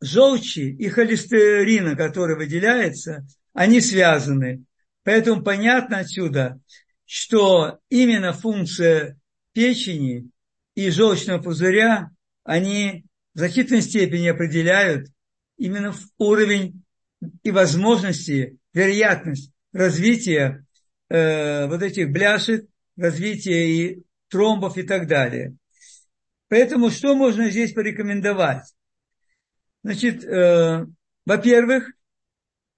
желчи 0.07 0.61
и 0.61 0.89
холестерина, 0.89 1.97
который 1.97 2.37
выделяется, 2.37 3.27
они 3.53 3.81
связаны. 3.81 4.65
Поэтому 5.03 5.43
понятно 5.43 5.99
отсюда, 5.99 6.59
что 7.05 7.79
именно 7.91 8.33
функция 8.33 9.19
печени 9.53 10.31
и 10.75 10.91
желчного 10.91 11.43
пузыря, 11.43 12.11
они 12.45 13.05
в 13.35 13.39
значительной 13.39 13.83
степени 13.83 14.29
определяют 14.29 15.09
именно 15.57 15.95
уровень 16.19 16.83
и 17.43 17.51
возможности, 17.51 18.59
вероятность 18.73 19.53
развития 19.73 20.65
э, 21.09 21.67
вот 21.67 21.83
этих 21.83 22.11
бляшек, 22.11 22.67
развития 22.97 23.69
и 23.69 24.03
тромбов 24.29 24.77
и 24.77 24.83
так 24.83 25.07
далее. 25.07 25.57
Поэтому 26.49 26.91
что 26.91 27.15
можно 27.15 27.51
здесь 27.51 27.73
порекомендовать? 27.73 28.65
Значит, 29.87 30.25
э, 30.25 30.85
во-первых, 31.27 31.93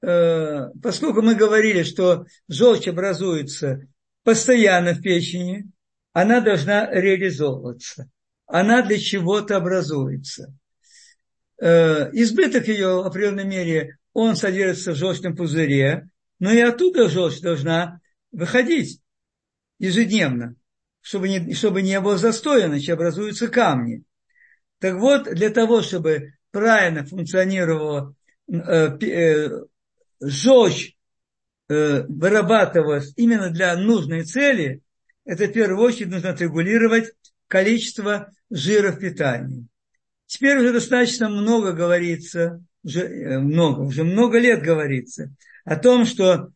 э, 0.03 0.67
поскольку 0.83 1.23
мы 1.23 1.37
говорили, 1.37 1.83
что 1.83 2.27
желчь 2.49 2.87
образуется 2.87 3.81
постоянно 4.25 4.93
в 4.93 5.01
печени, 5.01 5.71
она 6.13 6.43
должна 6.43 6.87
реализовываться. 6.93 8.11
Она 8.45 8.83
для 8.83 8.99
чего-то 8.99 9.57
образуется. 9.57 10.55
Э, 11.59 12.11
избыток 12.13 12.69
ее 12.69 13.03
в 13.03 13.07
определенной 13.07 13.47
мере, 13.47 13.97
он 14.13 14.37
содержится 14.37 14.93
в 14.93 14.97
желчном 14.97 15.35
пузыре, 15.35 16.11
но 16.39 16.53
и 16.53 16.61
оттуда 16.61 17.09
желчь 17.09 17.41
должна 17.41 18.03
выходить 18.33 19.01
ежедневно, 19.79 20.57
чтобы 21.01 21.31
не, 21.31 21.55
чтобы 21.55 21.81
не 21.81 21.99
было 22.03 22.19
застоя, 22.19 22.67
иначе 22.67 22.93
образуются 22.93 23.49
камни. 23.49 24.03
Так 24.79 24.97
вот, 24.97 25.25
для 25.25 25.49
того, 25.49 25.81
чтобы 25.81 26.35
правильно 26.59 27.05
функционировала 27.05 28.15
э, 28.51 28.99
э, 29.01 29.49
желчь, 30.21 30.95
э, 31.69 32.03
вырабатывалась 32.09 33.13
именно 33.17 33.51
для 33.51 33.77
нужной 33.77 34.25
цели, 34.25 34.83
это 35.25 35.47
в 35.47 35.53
первую 35.53 35.87
очередь 35.87 36.11
нужно 36.11 36.31
отрегулировать 36.31 37.13
количество 37.47 38.33
жира 38.51 38.93
в 38.93 38.99
питании. 38.99 39.67
Теперь 40.27 40.59
уже 40.59 40.73
достаточно 40.73 41.29
много 41.29 41.73
говорится, 41.73 42.63
уже 42.83 43.39
много, 43.39 43.81
уже 43.83 44.05
много 44.05 44.39
лет 44.39 44.63
говорится 44.63 45.33
о 45.65 45.77
том, 45.77 46.05
что 46.07 46.51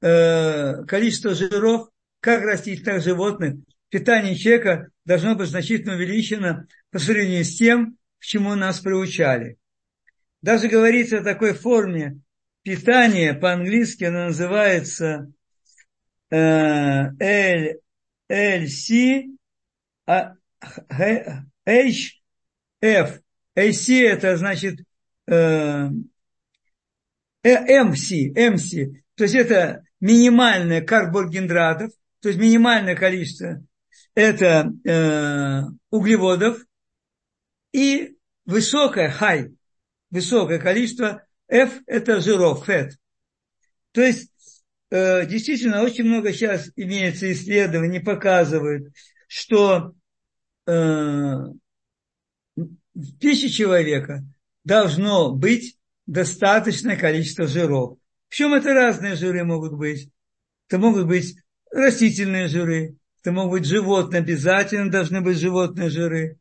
э, 0.00 0.84
количество 0.84 1.34
жиров, 1.34 1.88
как 2.20 2.42
растительных, 2.42 2.84
так 2.84 2.98
и 2.98 3.04
животных, 3.04 3.54
в 3.54 3.90
питании 3.90 4.34
человека 4.34 4.90
должно 5.04 5.34
быть 5.34 5.48
значительно 5.48 5.94
увеличено 5.94 6.66
по 6.92 6.98
сравнению 6.98 7.44
с 7.44 7.56
тем, 7.56 7.96
к 8.20 8.24
чему 8.24 8.54
нас 8.54 8.80
приучали. 8.80 9.56
Даже 10.42 10.68
говорится 10.68 11.18
о 11.18 11.24
такой 11.24 11.54
форме 11.54 12.20
питания, 12.62 13.34
по-английски 13.34 14.04
она 14.04 14.26
называется 14.26 15.32
э, 16.30 17.10
LC 18.30 19.24
HF. 21.66 23.20
AC 23.56 24.06
это 24.06 24.36
значит 24.36 24.80
э, 25.26 25.88
MC, 27.42 28.32
MC, 28.34 29.02
то 29.14 29.24
есть 29.24 29.34
это 29.34 29.82
минимальное 29.98 30.82
карбогидратов, 30.82 31.90
то 32.20 32.28
есть 32.28 32.40
минимальное 32.40 32.94
количество 32.94 33.62
это 34.14 34.72
э, 34.84 35.62
углеводов, 35.90 36.58
и 37.72 38.16
высокое, 38.44 39.14
high, 39.20 39.54
высокое 40.10 40.58
количество, 40.58 41.24
F– 41.48 41.80
это 41.86 42.20
жиров, 42.20 42.68
fat. 42.68 42.90
То 43.92 44.02
есть, 44.02 44.30
э, 44.90 45.26
действительно, 45.26 45.82
очень 45.82 46.04
много 46.04 46.32
сейчас 46.32 46.70
имеется 46.76 47.32
исследований, 47.32 48.00
показывают, 48.00 48.92
что 49.26 49.94
э, 50.66 50.72
в 50.72 51.54
пище 53.18 53.48
человека 53.48 54.22
должно 54.64 55.32
быть 55.32 55.76
достаточное 56.06 56.96
количество 56.96 57.46
жиров. 57.46 57.98
Причем 58.28 58.54
это 58.54 58.74
разные 58.74 59.16
жиры 59.16 59.44
могут 59.44 59.72
быть. 59.72 60.10
Это 60.68 60.78
могут 60.78 61.06
быть 61.06 61.36
растительные 61.72 62.48
жиры, 62.48 62.96
это 63.20 63.32
могут 63.32 63.60
быть 63.60 63.68
животные, 63.68 64.20
обязательно 64.20 64.90
должны 64.90 65.20
быть 65.20 65.38
животные 65.38 65.90
жиры. 65.90 66.38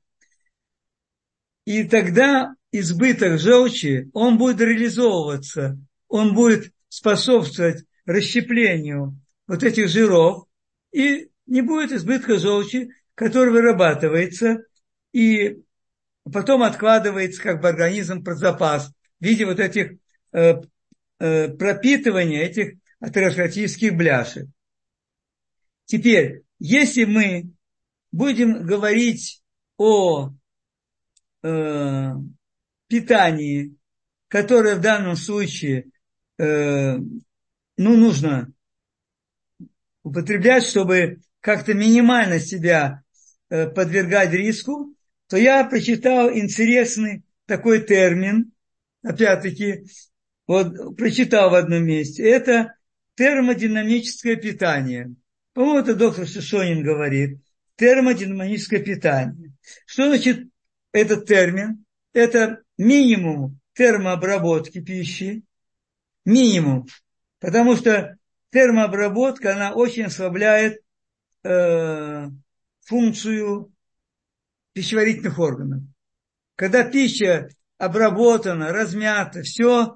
И 1.69 1.83
тогда 1.83 2.55
избыток 2.71 3.37
желчи, 3.37 4.09
он 4.13 4.39
будет 4.39 4.59
реализовываться, 4.59 5.77
он 6.07 6.33
будет 6.33 6.73
способствовать 6.87 7.85
расщеплению 8.07 9.21
вот 9.45 9.61
этих 9.61 9.87
жиров, 9.87 10.47
и 10.91 11.29
не 11.45 11.61
будет 11.61 11.91
избытка 11.91 12.39
желчи, 12.39 12.89
который 13.13 13.51
вырабатывается 13.51 14.63
и 15.13 15.59
потом 16.23 16.63
откладывается 16.63 17.39
как 17.39 17.61
бы 17.61 17.69
организм 17.69 18.23
под 18.23 18.39
запас 18.39 18.91
в 19.19 19.23
виде 19.23 19.45
вот 19.45 19.59
этих 19.59 19.91
э, 20.31 20.61
э, 21.19 21.49
пропитывания 21.49 22.45
этих 22.45 22.79
атеросклеротических 22.99 23.95
бляшек. 23.95 24.47
Теперь, 25.85 26.41
если 26.57 27.03
мы 27.03 27.51
будем 28.11 28.65
говорить 28.65 29.43
о 29.77 30.33
э, 31.43 32.11
питании, 32.87 33.75
которое 34.27 34.75
в 34.75 34.81
данном 34.81 35.15
случае 35.15 35.89
э, 36.37 36.97
ну, 36.97 37.97
нужно 37.97 38.51
употреблять, 40.03 40.63
чтобы 40.63 41.21
как-то 41.39 41.73
минимально 41.73 42.39
себя 42.39 43.03
э, 43.49 43.67
подвергать 43.67 44.31
риску, 44.31 44.95
то 45.27 45.37
я 45.37 45.63
прочитал 45.63 46.31
интересный 46.31 47.23
такой 47.45 47.81
термин, 47.81 48.51
опять-таки, 49.03 49.85
вот 50.47 50.97
прочитал 50.97 51.51
в 51.51 51.55
одном 51.55 51.85
месте, 51.85 52.23
это 52.23 52.75
термодинамическое 53.15 54.35
питание. 54.35 55.13
По-моему, 55.53 55.79
это 55.79 55.95
доктор 55.95 56.27
Шишонин 56.27 56.83
говорит. 56.83 57.39
Термодинамическое 57.75 58.79
питание. 58.81 59.53
Что 59.85 60.07
значит 60.07 60.47
этот 60.91 61.25
термин, 61.25 61.85
это 62.13 62.61
минимум 62.77 63.59
термообработки 63.73 64.81
пищи, 64.81 65.43
минимум, 66.25 66.87
потому 67.39 67.75
что 67.75 68.17
термообработка, 68.51 69.53
она 69.53 69.73
очень 69.73 70.05
ослабляет 70.05 70.81
э, 71.43 72.27
функцию 72.81 73.71
пищеварительных 74.73 75.39
органов. 75.39 75.83
Когда 76.55 76.83
пища 76.83 77.49
обработана, 77.77 78.73
размята, 78.73 79.43
все, 79.43 79.95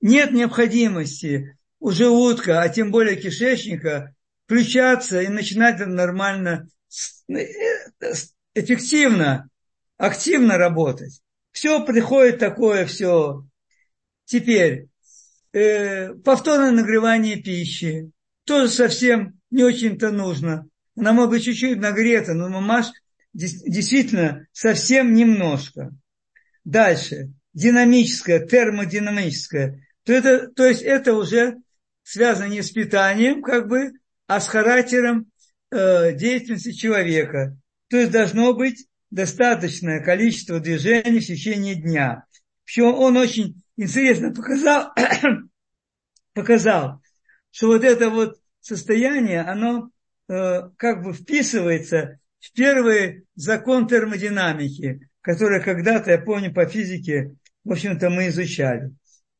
нет 0.00 0.32
необходимости 0.32 1.58
у 1.80 1.90
желудка, 1.90 2.60
а 2.60 2.68
тем 2.68 2.90
более 2.90 3.16
кишечника, 3.16 4.14
включаться 4.46 5.20
и 5.20 5.28
начинать 5.28 5.78
нормально, 5.80 6.68
э, 7.28 7.46
эффективно 8.54 9.50
активно 9.96 10.58
работать. 10.58 11.22
Все 11.52 11.84
приходит 11.84 12.38
такое, 12.38 12.86
все. 12.86 13.44
Теперь, 14.24 14.88
э, 15.52 16.14
повторное 16.14 16.72
нагревание 16.72 17.36
пищи. 17.36 18.10
Тоже 18.44 18.68
совсем 18.68 19.40
не 19.50 19.62
очень-то 19.62 20.10
нужно. 20.10 20.66
Она 20.96 21.12
может 21.12 21.30
быть 21.30 21.44
чуть-чуть 21.44 21.78
нагрета, 21.78 22.34
но 22.34 22.48
мамаш 22.48 22.86
действительно 23.32 24.46
совсем 24.52 25.14
немножко. 25.14 25.90
Дальше. 26.64 27.32
Динамическое, 27.52 28.44
термодинамическое. 28.46 29.86
То, 30.04 30.12
это, 30.12 30.48
то 30.48 30.66
есть 30.66 30.82
это 30.82 31.14
уже 31.14 31.56
связано 32.02 32.48
не 32.48 32.62
с 32.62 32.70
питанием, 32.70 33.42
как 33.42 33.68
бы, 33.68 33.92
а 34.26 34.40
с 34.40 34.48
характером 34.48 35.30
э, 35.70 36.12
деятельности 36.14 36.72
человека. 36.72 37.56
То 37.88 37.98
есть 37.98 38.10
должно 38.10 38.54
быть 38.54 38.86
достаточное 39.14 40.00
количество 40.00 40.58
движений 40.58 41.20
в 41.20 41.26
течение 41.26 41.76
дня. 41.76 42.24
Причем 42.64 42.94
он 42.94 43.16
очень 43.16 43.62
интересно 43.76 44.34
показал, 44.34 44.92
показал, 46.34 47.00
что 47.52 47.68
вот 47.68 47.84
это 47.84 48.10
вот 48.10 48.40
состояние, 48.60 49.42
оно 49.42 49.90
э, 50.28 50.62
как 50.76 51.04
бы 51.04 51.12
вписывается 51.12 52.18
в 52.40 52.52
первый 52.54 53.24
закон 53.36 53.86
термодинамики, 53.86 55.08
который 55.20 55.62
когда-то, 55.62 56.10
я 56.10 56.18
помню, 56.18 56.52
по 56.52 56.66
физике, 56.66 57.36
в 57.62 57.70
общем-то, 57.70 58.10
мы 58.10 58.28
изучали. 58.28 58.92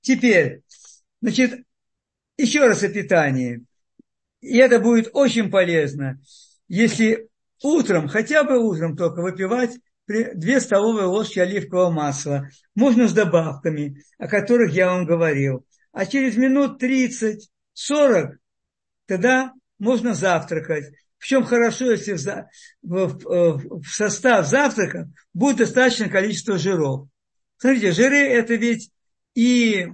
Теперь, 0.03 0.63
значит, 1.21 1.65
еще 2.37 2.65
раз 2.67 2.85
о 2.85 2.89
питании. 2.89 3.65
И 4.41 4.57
это 4.57 4.79
будет 4.79 5.11
очень 5.15 5.51
полезно, 5.51 6.21
если 6.69 7.29
утром, 7.63 8.09
хотя 8.09 8.45
бы 8.45 8.59
утром 8.59 8.97
только 8.97 9.23
выпивать 9.23 9.79
2 10.07 10.61
столовые 10.61 11.07
ложки 11.07 11.39
оливкового 11.39 11.91
масла. 11.91 12.49
Можно 12.75 13.09
с 13.09 13.13
добавками, 13.13 14.03
о 14.19 14.29
которых 14.29 14.73
я 14.73 14.89
вам 14.89 15.07
говорил. 15.07 15.67
А 15.93 16.07
через 16.07 16.37
минут 16.37 16.83
30-40 16.83 18.37
тогда 19.07 19.53
можно 19.79 20.15
завтракать. 20.15 20.95
Причем 21.19 21.45
хорошо, 21.45 21.93
если 21.93 22.15
в, 22.83 23.19
в, 23.23 23.81
в 23.81 23.87
состав 23.87 24.47
завтрака 24.47 25.09
будет 25.33 25.59
достаточное 25.59 26.11
количество 26.11 26.59
жиров. 26.59 27.09
Смотрите, 27.57 27.93
жиры 27.93 28.19
это 28.19 28.57
ведь 28.57 28.91
и 29.35 29.89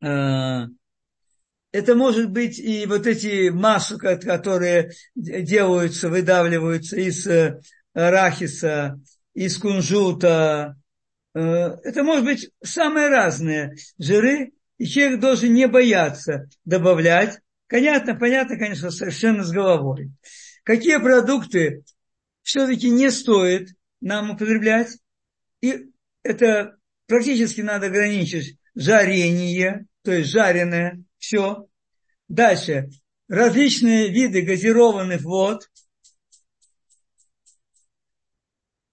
э, 0.00 0.60
это 1.72 1.94
может 1.94 2.30
быть 2.30 2.58
и 2.58 2.86
вот 2.86 3.06
эти 3.06 3.50
массы, 3.50 3.98
которые 3.98 4.92
делаются, 5.14 6.08
выдавливаются 6.08 6.96
из 6.96 7.26
э, 7.26 7.60
арахиса, 7.92 9.00
из 9.34 9.58
кунжута. 9.58 10.76
Э, 11.34 11.40
это 11.84 12.02
может 12.02 12.24
быть 12.24 12.50
самые 12.62 13.08
разные 13.08 13.76
жиры, 13.98 14.52
и 14.78 14.86
человек 14.86 15.20
должен 15.20 15.52
не 15.52 15.68
бояться 15.68 16.48
добавлять. 16.64 17.38
Понятно, 17.68 18.14
понятно, 18.14 18.56
конечно, 18.56 18.90
совершенно 18.90 19.44
с 19.44 19.50
головой. 19.50 20.10
Какие 20.62 20.96
продукты 20.98 21.82
все-таки 22.42 22.88
не 22.88 23.10
стоит 23.10 23.68
нам 24.00 24.30
употреблять? 24.30 24.96
И 25.60 25.90
это 26.22 26.76
практически 27.06 27.60
надо 27.60 27.86
ограничить 27.86 28.56
жарение, 28.74 29.86
то 30.02 30.12
есть 30.12 30.30
жареное, 30.30 31.02
все. 31.18 31.68
Дальше. 32.28 32.90
Различные 33.28 34.08
виды 34.08 34.42
газированных 34.42 35.22
вод, 35.22 35.70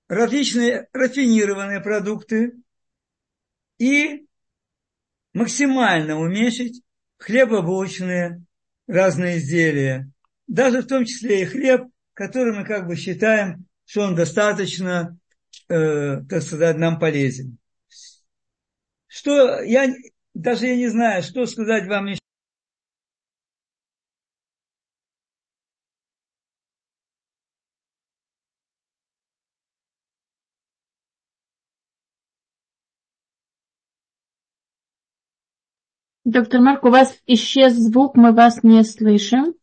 различные 0.08 0.88
рафинированные 0.94 1.82
продукты 1.82 2.54
и 3.78 4.26
максимально 5.34 6.20
уменьшить 6.20 6.82
хлебобулочные 7.18 8.44
разные 8.88 9.38
изделия. 9.38 10.10
Даже 10.48 10.82
в 10.82 10.88
том 10.88 11.06
числе 11.06 11.42
и 11.42 11.46
хлеб, 11.46 11.88
который 12.14 12.54
мы 12.54 12.66
как 12.66 12.88
бы 12.88 12.96
считаем, 12.96 13.66
что 13.86 14.02
он 14.02 14.16
достаточно, 14.16 15.18
э, 15.70 16.22
так 16.30 16.42
сказать, 16.42 16.78
нам 16.78 17.00
полезен. 17.00 17.58
Что 19.08 19.62
я 19.62 19.94
даже 20.36 20.68
я 20.68 20.76
не 20.76 20.88
знаю, 20.88 21.24
что 21.24 21.46
сказать 21.48 21.88
вам 21.88 22.08
еще. 22.08 22.20
Доктор 36.26 36.60
Марк, 36.62 36.84
у 36.84 36.90
вас 36.90 37.16
исчез 37.28 37.74
звук, 37.74 38.16
мы 38.16 38.34
вас 38.34 38.64
не 38.64 38.84
слышим. 38.84 39.56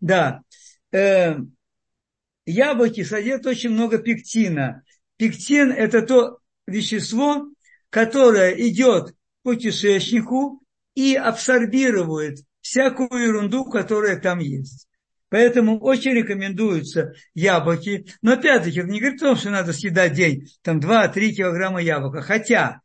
Да. 0.00 0.42
Э, 0.92 1.36
яблоки 2.44 3.04
содержат 3.04 3.46
очень 3.46 3.70
много 3.70 3.98
пектина. 3.98 4.82
Пектин– 5.18 5.70
это 5.76 6.00
то 6.02 6.38
вещество, 6.66 7.48
которое 7.90 8.52
идет 8.52 9.14
по 9.42 9.54
кишечнику 9.54 10.62
и 10.94 11.14
абсорбирует 11.14 12.38
всякую 12.60 13.22
ерунду, 13.22 13.64
которая 13.64 14.18
там 14.18 14.38
есть. 14.38 14.86
Поэтому 15.28 15.78
очень 15.78 16.12
рекомендуются 16.12 17.12
яблоки. 17.34 18.06
Но 18.22 18.32
опять-таки, 18.32 18.80
не 18.82 19.00
говорит 19.00 19.20
о 19.22 19.26
том, 19.26 19.36
что 19.36 19.50
надо 19.50 19.72
съедать 19.72 20.14
день, 20.14 20.48
там 20.62 20.78
2-3 20.78 21.30
килограмма 21.32 21.82
яблока. 21.82 22.22
Хотя 22.22 22.80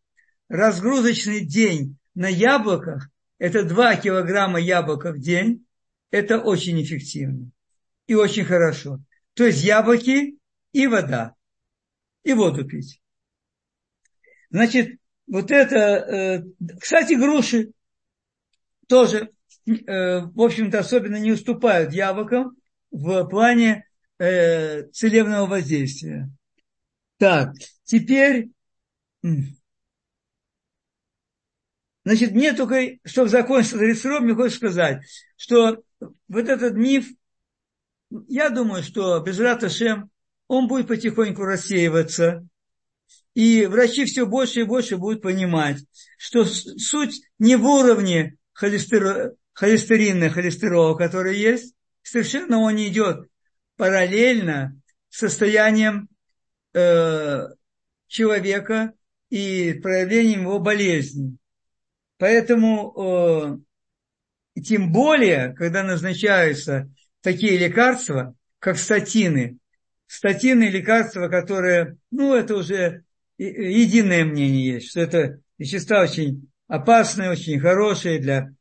разгрузочный 0.50 1.42
день 1.42 1.98
на 2.16 2.28
яблоках, 2.28 3.10
это 3.38 3.64
2 3.64 3.96
килограмма 3.98 4.60
яблока 4.60 5.12
в 5.12 5.20
день, 5.20 5.66
это 6.12 6.40
очень 6.40 6.82
эффективно 6.82 7.52
и 8.08 8.16
очень 8.16 8.46
хорошо. 8.46 9.00
То 9.36 9.46
есть 9.46 9.64
яблоки 9.64 10.38
и 10.74 10.88
вода, 10.88 11.36
и 12.24 12.34
воду 12.34 12.66
пить. 12.66 13.02
Значит, 14.50 15.00
вот 15.28 15.52
это, 15.52 15.76
э, 15.76 16.44
кстати, 16.80 17.14
груши 17.14 17.72
тоже 18.88 19.34
Э, 19.66 20.22
в 20.26 20.42
общем-то, 20.42 20.80
особенно 20.80 21.16
не 21.16 21.32
уступают 21.32 21.94
яблокам 21.94 22.58
в 22.92 23.26
плане 23.26 23.88
э, 24.20 24.84
целебного 24.90 25.46
воздействия. 25.46 26.30
Так, 27.18 27.54
теперь, 27.86 28.50
значит, 32.04 32.32
мне 32.32 32.52
только, 32.54 32.98
чтобы 33.06 33.30
закончить 33.30 33.74
этот 33.74 34.20
мне 34.20 34.36
хочется 34.36 34.58
сказать, 34.58 35.06
что 35.38 35.82
вот 36.28 36.50
этот 36.50 36.74
миф, 36.74 37.08
я 38.28 38.50
думаю, 38.50 38.84
что 38.84 39.22
без 39.22 39.40
Раташем 39.40 40.10
он 40.48 40.68
будет 40.68 40.88
потихоньку 40.88 41.44
рассеиваться, 41.44 42.48
и 43.34 43.66
врачи 43.66 44.06
все 44.06 44.26
больше 44.26 44.62
и 44.62 44.66
больше 44.66 44.98
будут 44.98 45.22
понимать, 45.22 45.78
что 46.18 46.46
суть 46.46 47.22
не 47.40 47.56
в 47.56 47.66
уровне 47.66 48.38
холестерола, 48.54 49.34
холестерина, 49.54 50.30
холестерола, 50.30 50.96
который 50.96 51.38
есть, 51.38 51.74
совершенно 52.04 52.60
он 52.60 52.76
не 52.76 52.90
идет 52.90 53.28
параллельно 53.76 54.80
состоянием 55.10 56.10
э, 56.74 57.48
человека 58.08 58.94
и 59.30 59.74
проявлением 59.82 60.42
его 60.42 60.60
болезни. 60.60 61.38
Поэтому 62.18 63.64
э, 64.56 64.62
тем 64.62 64.92
более, 64.92 65.54
когда 65.54 65.84
назначаются 65.84 66.92
такие 67.22 67.58
лекарства, 67.58 68.36
как 68.60 68.78
статины, 68.78 69.58
статины 70.14 70.66
лекарства, 70.66 71.28
которые, 71.28 71.98
ну, 72.12 72.36
это 72.36 72.56
уже 72.56 73.04
единое 73.38 74.24
мнение 74.26 74.76
есть, 74.76 74.92
что 74.92 75.02
это 75.02 75.40
вещества 75.58 76.04
очень 76.04 76.50
опасные, 76.68 77.32
очень 77.32 77.60
хорошие 77.60 78.20
для 78.20 78.52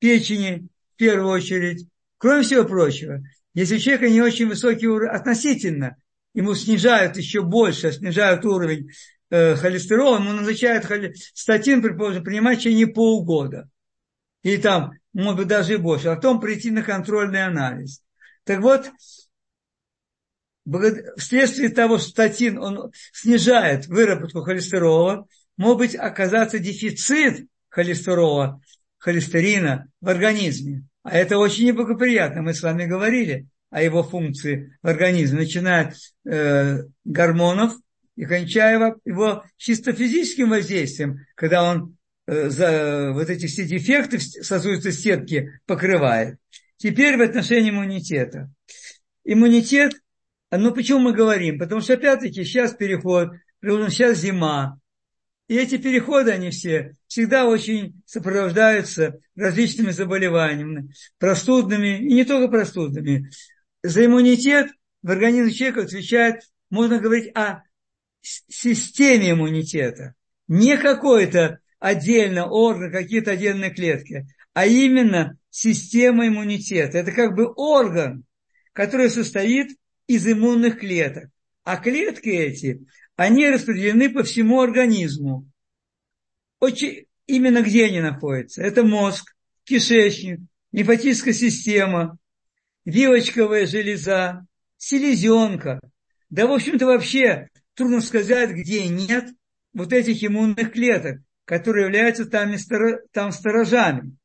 печени 0.00 0.66
в 0.94 0.96
первую 0.96 1.28
очередь. 1.28 1.86
Кроме 2.18 2.42
всего 2.42 2.64
прочего, 2.64 3.22
если 3.54 3.76
у 3.76 3.78
человека 3.78 4.08
не 4.10 4.20
очень 4.20 4.48
высокий 4.48 4.88
уровень 4.88 5.12
относительно, 5.12 5.96
ему 6.34 6.56
снижают 6.56 7.16
еще 7.16 7.42
больше, 7.42 7.92
снижают 7.92 8.44
уровень 8.44 8.90
э, 9.30 9.54
холестерола, 9.54 10.18
ему 10.18 10.32
назначают 10.32 10.86
холи... 10.86 11.14
статин, 11.34 11.82
предположим, 11.82 12.24
принимать 12.24 12.58
в 12.58 12.62
течение 12.62 12.88
полгода. 12.88 13.68
И 14.42 14.56
там, 14.56 14.90
может 15.12 15.38
быть, 15.38 15.46
даже 15.46 15.74
и 15.74 15.76
больше. 15.76 16.08
А 16.08 16.16
потом 16.16 16.40
прийти 16.40 16.72
на 16.72 16.82
контрольный 16.82 17.44
анализ. 17.44 18.02
Так 18.44 18.60
вот, 18.60 18.90
вследствие 21.16 21.68
того, 21.68 21.98
что 21.98 22.08
статин 22.08 22.58
он 22.58 22.92
снижает 23.12 23.86
выработку 23.86 24.42
холестерола, 24.42 25.26
может 25.56 25.78
быть 25.78 25.94
оказаться 25.94 26.58
дефицит 26.58 27.46
холестерола, 27.68 28.60
холестерина 28.98 29.88
в 30.00 30.08
организме. 30.08 30.84
А 31.02 31.16
это 31.16 31.38
очень 31.38 31.66
неблагоприятно. 31.66 32.42
Мы 32.42 32.54
с 32.54 32.62
вами 32.62 32.86
говорили 32.86 33.46
о 33.70 33.82
его 33.82 34.02
функции 34.02 34.76
в 34.82 34.88
организме, 34.88 35.40
начиная 35.40 35.88
от 35.88 35.94
э, 36.24 36.84
гормонов 37.04 37.74
и 38.16 38.24
кончая 38.24 38.96
его 39.04 39.44
чисто 39.56 39.92
физическим 39.92 40.50
воздействием, 40.50 41.20
когда 41.34 41.62
он 41.62 41.96
э, 42.26 42.48
за 42.48 43.12
вот 43.12 43.28
эти 43.28 43.46
все 43.46 43.64
дефекты 43.64 44.18
сосудистой 44.18 44.92
стенки 44.92 45.60
покрывает. 45.66 46.38
Теперь 46.76 47.16
в 47.16 47.22
отношении 47.22 47.70
иммунитета. 47.70 48.50
Иммунитет, 49.24 49.94
ну 50.50 50.72
почему 50.72 51.00
мы 51.00 51.12
говорим? 51.12 51.58
Потому 51.58 51.80
что 51.80 51.94
опять-таки 51.94 52.44
сейчас 52.44 52.74
переход, 52.74 53.30
сейчас 53.62 54.18
зима, 54.18 54.78
и 55.48 55.56
эти 55.56 55.76
переходы, 55.76 56.32
они 56.32 56.50
все 56.50 56.96
всегда 57.06 57.46
очень 57.46 58.02
сопровождаются 58.04 59.20
различными 59.36 59.92
заболеваниями, 59.92 60.92
простудными 61.18 61.98
и 61.98 62.14
не 62.14 62.24
только 62.24 62.48
простудными. 62.48 63.30
За 63.82 64.04
иммунитет 64.04 64.72
в 65.02 65.10
организме 65.10 65.52
человека 65.52 65.82
отвечает, 65.82 66.42
можно 66.68 66.98
говорить 66.98 67.30
о 67.36 67.62
системе 68.22 69.30
иммунитета. 69.30 70.14
Не 70.48 70.76
какой-то 70.78 71.60
отдельно 71.78 72.46
орган, 72.46 72.90
какие-то 72.90 73.32
отдельные 73.32 73.70
клетки, 73.70 74.26
а 74.52 74.66
именно 74.66 75.38
система 75.50 76.26
иммунитета. 76.26 76.98
Это 76.98 77.12
как 77.12 77.36
бы 77.36 77.52
орган, 77.54 78.24
который 78.72 79.10
состоит 79.10 79.76
из 80.06 80.26
иммунных 80.26 80.80
клеток. 80.80 81.30
А 81.64 81.76
клетки 81.76 82.28
эти, 82.28 82.86
они 83.16 83.48
распределены 83.48 84.10
по 84.10 84.22
всему 84.22 84.60
организму. 84.60 85.50
Очень, 86.60 87.06
именно 87.26 87.62
где 87.62 87.86
они 87.86 88.00
находятся? 88.00 88.62
Это 88.62 88.84
мозг, 88.84 89.34
кишечник, 89.64 90.40
лимфатическая 90.72 91.34
система, 91.34 92.18
вилочковая 92.84 93.66
железа, 93.66 94.46
селезенка. 94.76 95.80
Да, 96.30 96.46
в 96.46 96.52
общем-то, 96.52 96.86
вообще 96.86 97.48
трудно 97.74 98.00
сказать, 98.00 98.50
где 98.50 98.88
нет 98.88 99.30
вот 99.72 99.92
этих 99.92 100.22
иммунных 100.24 100.72
клеток, 100.72 101.20
которые 101.44 101.86
являются 101.86 102.26
там, 102.26 102.54
там 103.12 103.32
сторожами. 103.32 104.16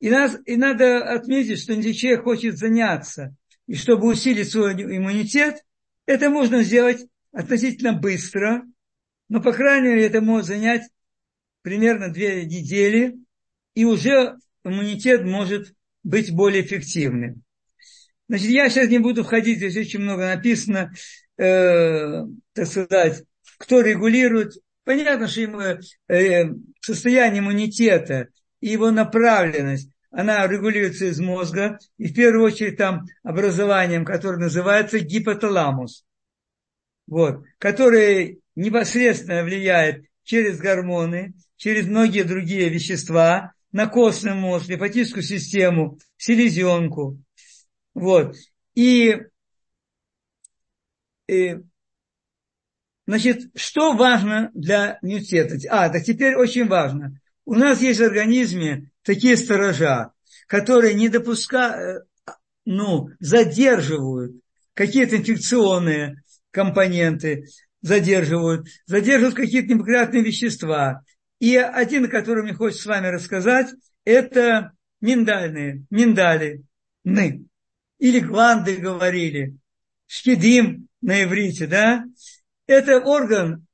И, 0.00 0.10
нас, 0.10 0.38
и 0.46 0.56
надо 0.56 1.12
отметить, 1.12 1.60
что 1.60 1.72
если 1.72 1.92
человек 1.92 2.24
хочет 2.24 2.56
заняться, 2.56 3.34
и 3.68 3.76
чтобы 3.76 4.08
усилить 4.08 4.50
свой 4.50 4.72
иммунитет, 4.72 5.62
это 6.06 6.30
можно 6.30 6.62
сделать 6.62 7.06
относительно 7.32 7.92
быстро, 7.92 8.64
но, 9.28 9.40
по 9.40 9.52
крайней 9.52 9.88
мере, 9.88 10.06
это 10.06 10.22
может 10.22 10.46
занять 10.46 10.82
примерно 11.62 12.10
две 12.10 12.46
недели, 12.46 13.18
и 13.74 13.84
уже 13.84 14.36
иммунитет 14.64 15.24
может 15.24 15.74
быть 16.02 16.32
более 16.34 16.64
эффективным. 16.64 17.42
Значит, 18.26 18.48
я 18.48 18.70
сейчас 18.70 18.88
не 18.88 18.98
буду 18.98 19.22
входить, 19.22 19.58
здесь 19.58 19.76
очень 19.76 20.00
много 20.00 20.26
написано, 20.34 20.92
э, 21.36 22.24
так 22.54 22.66
сказать, 22.66 23.22
кто 23.58 23.82
регулирует. 23.82 24.54
Понятно, 24.84 25.28
что 25.28 25.42
ему, 25.42 25.60
э, 25.60 26.44
состояние 26.80 27.40
иммунитета 27.40 28.28
и 28.60 28.68
его 28.68 28.90
направленность, 28.90 29.90
она 30.10 30.46
регулируется 30.46 31.06
из 31.06 31.20
мозга, 31.20 31.78
и 31.96 32.08
в 32.08 32.14
первую 32.14 32.44
очередь 32.44 32.76
там 32.76 33.06
образованием, 33.22 34.04
которое 34.04 34.38
называется 34.38 34.98
гипоталамус 35.00 36.04
вот, 37.08 37.42
который 37.58 38.40
непосредственно 38.54 39.42
влияет 39.42 40.04
через 40.22 40.58
гормоны, 40.58 41.34
через 41.56 41.86
многие 41.86 42.22
другие 42.22 42.68
вещества 42.68 43.52
на 43.72 43.86
костный 43.86 44.34
мозг, 44.34 44.68
лимфатическую 44.68 45.22
систему, 45.22 45.98
селезенку. 46.16 47.18
Вот. 47.94 48.36
И, 48.74 49.16
и 51.26 51.56
значит, 53.06 53.50
что 53.54 53.94
важно 53.94 54.50
для 54.54 54.98
иммунитета? 55.02 55.56
А, 55.70 55.88
так 55.88 56.04
теперь 56.04 56.36
очень 56.36 56.68
важно. 56.68 57.18
У 57.44 57.54
нас 57.54 57.80
есть 57.80 58.00
в 58.00 58.04
организме 58.04 58.90
такие 59.08 59.38
сторожа, 59.38 60.12
которые 60.46 60.92
не 60.92 61.08
допускают, 61.08 62.06
ну, 62.66 63.08
задерживают 63.20 64.36
какие-то 64.74 65.16
инфекционные 65.16 66.22
компоненты 66.50 67.46
задерживают, 67.80 68.68
задерживают 68.84 69.34
какие-то 69.34 69.72
неприятные 69.72 70.22
вещества. 70.22 71.00
И 71.40 71.56
один, 71.56 72.04
о 72.04 72.08
котором 72.08 72.44
мне 72.44 72.52
хочется 72.52 72.82
с 72.82 72.86
вами 72.86 73.06
рассказать, 73.06 73.68
это 74.04 74.72
миндальные, 75.00 75.86
миндали, 75.88 76.64
ны. 77.04 77.46
Или 77.98 78.20
гланды 78.20 78.76
говорили, 78.76 79.56
шкидим 80.06 80.86
на 81.00 81.22
иврите, 81.22 81.66
да? 81.66 82.04
Это 82.66 83.00
орган, 83.00 83.66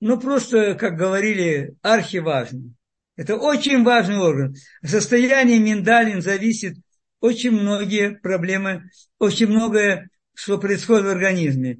ну 0.00 0.18
просто, 0.18 0.74
как 0.74 0.96
говорили, 0.96 1.76
архиважный. 1.80 2.74
Это 3.16 3.36
очень 3.36 3.82
важный 3.84 4.18
орган. 4.18 4.54
Состояние 4.84 5.58
миндалин 5.58 6.22
зависит 6.22 6.76
очень 7.20 7.52
многие 7.52 8.16
проблемы, 8.16 8.90
очень 9.18 9.48
многое, 9.48 10.08
что 10.34 10.58
происходит 10.58 11.04
в 11.06 11.10
организме 11.10 11.78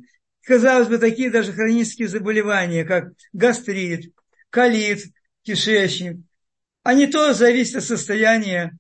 казалось 0.51 0.89
бы, 0.89 0.99
такие 0.99 1.31
даже 1.31 1.53
хронические 1.53 2.09
заболевания, 2.09 2.85
как 2.85 3.13
гастрит, 3.33 4.13
колит, 4.51 5.05
кишечник, 5.43 6.19
они 6.83 7.07
тоже 7.07 7.35
зависят 7.35 7.77
от 7.77 7.85
состояния 7.85 8.77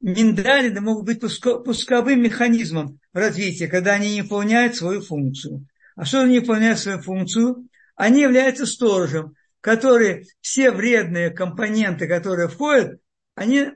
миндалины, 0.00 0.80
могут 0.80 1.04
быть 1.04 1.20
пусковым 1.20 2.22
механизмом 2.22 2.98
развития, 3.12 3.68
когда 3.68 3.94
они 3.94 4.14
не 4.14 4.22
выполняют 4.22 4.74
свою 4.74 5.00
функцию. 5.00 5.66
А 5.94 6.04
что 6.04 6.22
они 6.22 6.40
выполняют 6.40 6.80
свою 6.80 6.98
функцию? 7.00 7.68
Они 7.94 8.22
являются 8.22 8.66
сторожем, 8.66 9.34
который 9.66 10.28
все 10.40 10.70
вредные 10.70 11.30
компоненты, 11.30 12.06
которые 12.06 12.46
входят, 12.46 13.00
они 13.34 13.70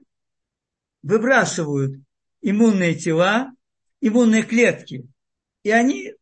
выбрасывают 1.02 2.00
иммунные 2.40 2.94
тела, 2.94 3.50
иммунные 4.00 4.44
клетки. 4.44 5.08
И 5.64 5.70
они 5.72 6.12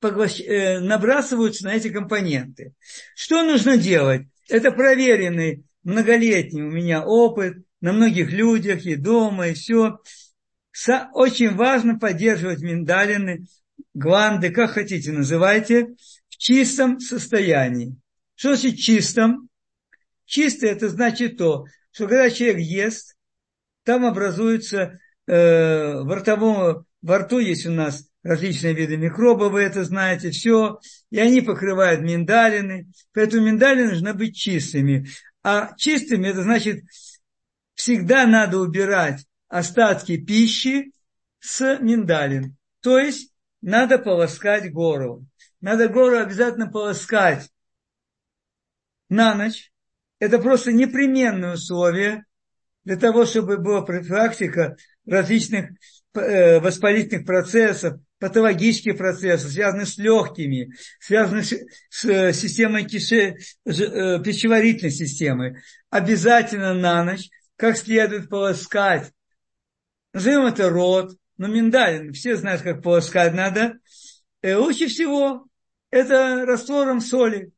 поглощ... 0.00 0.40
Э, 0.40 0.80
набрасываются 0.80 1.64
на 1.64 1.74
эти 1.74 1.90
компоненты. 1.90 2.74
Что 3.14 3.44
нужно 3.44 3.76
делать? 3.76 4.22
Это 4.48 4.72
проверенный 4.72 5.64
многолетний 5.84 6.62
у 6.62 6.72
меня 6.72 7.04
опыт 7.04 7.58
на 7.80 7.92
многих 7.92 8.32
людях 8.32 8.84
и 8.84 8.96
дома, 8.96 9.46
и 9.46 9.54
все. 9.54 10.00
Очень 11.12 11.54
важно 11.54 12.00
поддерживать 12.00 12.62
миндалины, 12.62 13.46
гланды, 13.94 14.50
как 14.50 14.72
хотите 14.72 15.12
называйте, 15.12 15.94
в 16.28 16.36
чистом 16.36 16.98
состоянии. 16.98 17.96
Что 18.34 18.56
значит 18.56 18.78
чистом? 18.78 19.48
Чистый 20.26 20.70
это 20.70 20.88
значит 20.88 21.36
то, 21.36 21.66
что 21.90 22.08
когда 22.08 22.30
человек 22.30 22.58
ест, 22.58 23.16
там 23.84 24.04
образуется 24.04 24.98
э, 25.26 26.02
во 26.02 26.16
ртовом, 26.16 26.86
во 27.02 27.18
рту 27.18 27.38
есть 27.38 27.66
у 27.66 27.70
нас 27.70 28.08
различные 28.22 28.72
виды 28.72 28.96
микробов, 28.96 29.52
вы 29.52 29.62
это 29.62 29.84
знаете, 29.84 30.30
все, 30.30 30.80
и 31.10 31.18
они 31.18 31.42
покрывают 31.42 32.00
миндалины, 32.00 32.90
поэтому 33.12 33.46
миндалины 33.46 33.90
должны 33.90 34.14
быть 34.14 34.34
чистыми. 34.34 35.06
А 35.42 35.76
чистыми 35.76 36.28
это 36.28 36.42
значит, 36.42 36.84
всегда 37.74 38.26
надо 38.26 38.58
убирать 38.58 39.26
остатки 39.48 40.16
пищи 40.16 40.92
с 41.38 41.78
миндалин. 41.80 42.56
То 42.80 42.98
есть 42.98 43.30
надо 43.60 43.98
полоскать 43.98 44.72
гору. 44.72 45.26
Надо 45.60 45.88
гору 45.88 46.16
обязательно 46.16 46.70
полоскать 46.70 47.50
на 49.14 49.34
ночь. 49.34 49.72
Это 50.18 50.38
просто 50.38 50.72
непременное 50.72 51.54
условие 51.54 52.24
для 52.84 52.96
того, 52.96 53.26
чтобы 53.26 53.58
была 53.58 53.82
профилактика 53.82 54.76
различных 55.06 55.70
э, 56.14 56.60
воспалительных 56.60 57.26
процессов, 57.26 58.00
патологические 58.18 58.94
процессы, 58.94 59.48
связанные 59.48 59.86
с 59.86 59.98
легкими, 59.98 60.72
связанные 61.00 61.44
с, 61.44 62.04
э, 62.04 62.32
системой 62.32 62.84
кише, 62.84 63.36
э, 63.64 64.22
пищеварительной 64.22 64.92
системы, 64.92 65.62
обязательно 65.90 66.74
на 66.74 67.04
ночь 67.04 67.28
как 67.56 67.76
следует 67.76 68.28
полоскать. 68.28 69.12
Назовем 70.12 70.46
это 70.46 70.68
рот, 70.70 71.16
но 71.36 71.48
миндалин, 71.48 72.12
все 72.12 72.36
знают, 72.36 72.62
как 72.62 72.82
полоскать 72.82 73.34
надо. 73.34 73.78
И 74.42 74.52
лучше 74.52 74.88
всего 74.88 75.46
это 75.90 76.44
раствором 76.46 77.00
соли. 77.00 77.52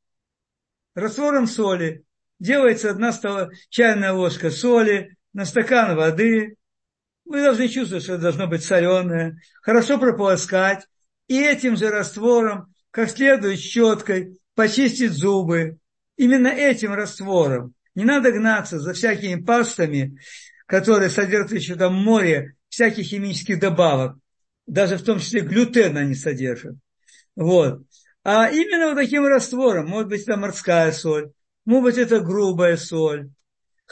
Раствором 0.96 1.46
соли. 1.46 2.02
Делается 2.40 2.90
одна 2.90 3.12
чайная 3.68 4.12
ложка 4.12 4.50
соли 4.50 5.16
на 5.32 5.44
стакан 5.44 5.94
воды, 5.94 6.56
вы 7.26 7.42
должны 7.42 7.68
чувствовать, 7.68 8.04
что 8.04 8.14
это 8.14 8.22
должно 8.22 8.46
быть 8.46 8.64
соленое, 8.64 9.38
хорошо 9.60 9.98
прополоскать, 9.98 10.86
и 11.28 11.38
этим 11.38 11.76
же 11.76 11.90
раствором, 11.90 12.72
как 12.90 13.10
следует 13.10 13.58
щеткой, 13.58 14.38
почистить 14.54 15.12
зубы. 15.12 15.78
Именно 16.16 16.48
этим 16.48 16.94
раствором. 16.94 17.74
Не 17.94 18.04
надо 18.04 18.32
гнаться 18.32 18.78
за 18.78 18.94
всякими 18.94 19.42
пастами, 19.42 20.18
которые 20.66 21.10
содержат 21.10 21.52
еще 21.52 21.74
там 21.74 21.94
море 21.94 22.54
всяких 22.68 23.04
химических 23.06 23.58
добавок. 23.58 24.16
Даже 24.66 24.96
в 24.96 25.02
том 25.02 25.18
числе 25.18 25.40
глютен 25.40 25.96
они 25.96 26.14
содержат. 26.14 26.76
Вот. 27.34 27.82
А 28.28 28.50
именно 28.50 28.88
вот 28.88 28.96
таким 28.96 29.24
раствором, 29.24 29.86
может 29.86 30.08
быть, 30.08 30.22
это 30.22 30.36
морская 30.36 30.90
соль, 30.90 31.30
Может 31.64 31.84
быть, 31.84 31.96
это 31.96 32.18
грубая 32.18 32.76
соль. 32.76 33.30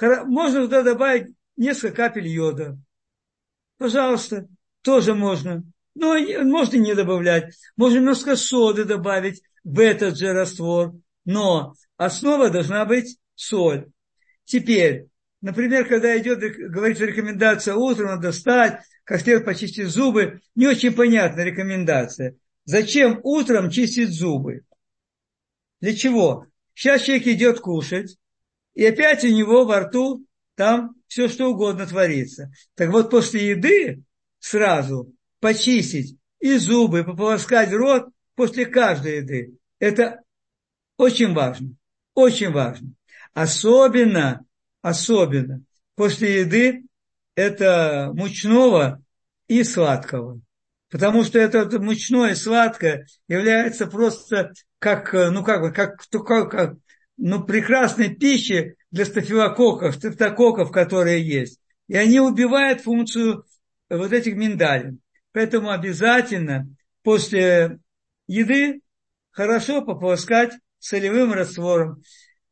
Можно 0.00 0.62
туда 0.62 0.82
добавить 0.82 1.28
несколько 1.56 1.94
капель 1.94 2.26
йода. 2.26 2.76
Пожалуйста, 3.78 4.48
тоже 4.82 5.14
можно. 5.14 5.62
Но 5.94 6.18
можно 6.42 6.76
не 6.78 6.96
добавлять. 6.96 7.54
Можно 7.76 7.98
немножко 7.98 8.34
соды 8.34 8.84
добавить 8.84 9.40
в 9.62 9.78
этот 9.78 10.18
же 10.18 10.32
раствор. 10.32 10.94
Но 11.24 11.74
основа 11.96 12.50
должна 12.50 12.84
быть 12.86 13.16
соль. 13.36 13.86
Теперь, 14.46 15.06
например, 15.42 15.86
когда 15.86 16.18
идет, 16.18 16.40
говорится 16.40 17.04
рекомендация 17.04 17.76
утром, 17.76 18.06
надо 18.06 18.32
встать, 18.32 18.80
как 19.04 19.20
следует 19.20 19.44
почистить 19.44 19.86
зубы, 19.86 20.40
не 20.56 20.66
очень 20.66 20.92
понятна 20.92 21.42
рекомендация. 21.42 22.34
Зачем 22.64 23.20
утром 23.22 23.70
чистить 23.70 24.10
зубы? 24.10 24.62
Для 25.80 25.94
чего? 25.94 26.46
Сейчас 26.74 27.02
человек 27.02 27.26
идет 27.26 27.60
кушать, 27.60 28.16
и 28.74 28.84
опять 28.84 29.24
у 29.24 29.28
него 29.28 29.64
во 29.64 29.80
рту 29.80 30.26
там 30.54 30.96
все 31.06 31.28
что 31.28 31.50
угодно 31.50 31.86
творится. 31.86 32.50
Так 32.74 32.90
вот, 32.90 33.10
после 33.10 33.50
еды 33.50 34.02
сразу 34.38 35.12
почистить 35.40 36.16
и 36.40 36.56
зубы, 36.56 37.04
пополоскать 37.04 37.72
рот 37.72 38.08
после 38.34 38.66
каждой 38.66 39.18
еды. 39.18 39.56
Это 39.78 40.20
очень 40.96 41.32
важно. 41.34 41.74
Очень 42.14 42.50
важно. 42.50 42.92
Особенно, 43.32 44.44
особенно 44.82 45.62
после 45.96 46.40
еды 46.40 46.84
это 47.34 48.10
мучного 48.14 49.02
и 49.48 49.64
сладкого. 49.64 50.40
Потому 50.94 51.24
что 51.24 51.40
это 51.40 51.80
мучное 51.80 52.36
сладкое 52.36 53.08
является 53.26 53.88
просто 53.88 54.52
как, 54.78 55.12
ну 55.12 55.42
как, 55.42 55.74
как, 55.74 56.06
как, 56.08 56.50
как 56.52 56.76
ну, 57.16 57.42
прекрасной 57.42 58.14
пищей 58.14 58.76
для 58.92 59.04
стафилококков, 59.04 59.96
стафтококков, 59.96 60.70
которые 60.70 61.26
есть. 61.26 61.58
И 61.88 61.96
они 61.96 62.20
убивают 62.20 62.82
функцию 62.82 63.44
вот 63.90 64.12
этих 64.12 64.36
миндалин. 64.36 65.00
Поэтому 65.32 65.70
обязательно 65.70 66.68
после 67.02 67.80
еды 68.28 68.80
хорошо 69.32 69.82
пополоскать 69.82 70.52
солевым 70.78 71.32
раствором. 71.32 72.04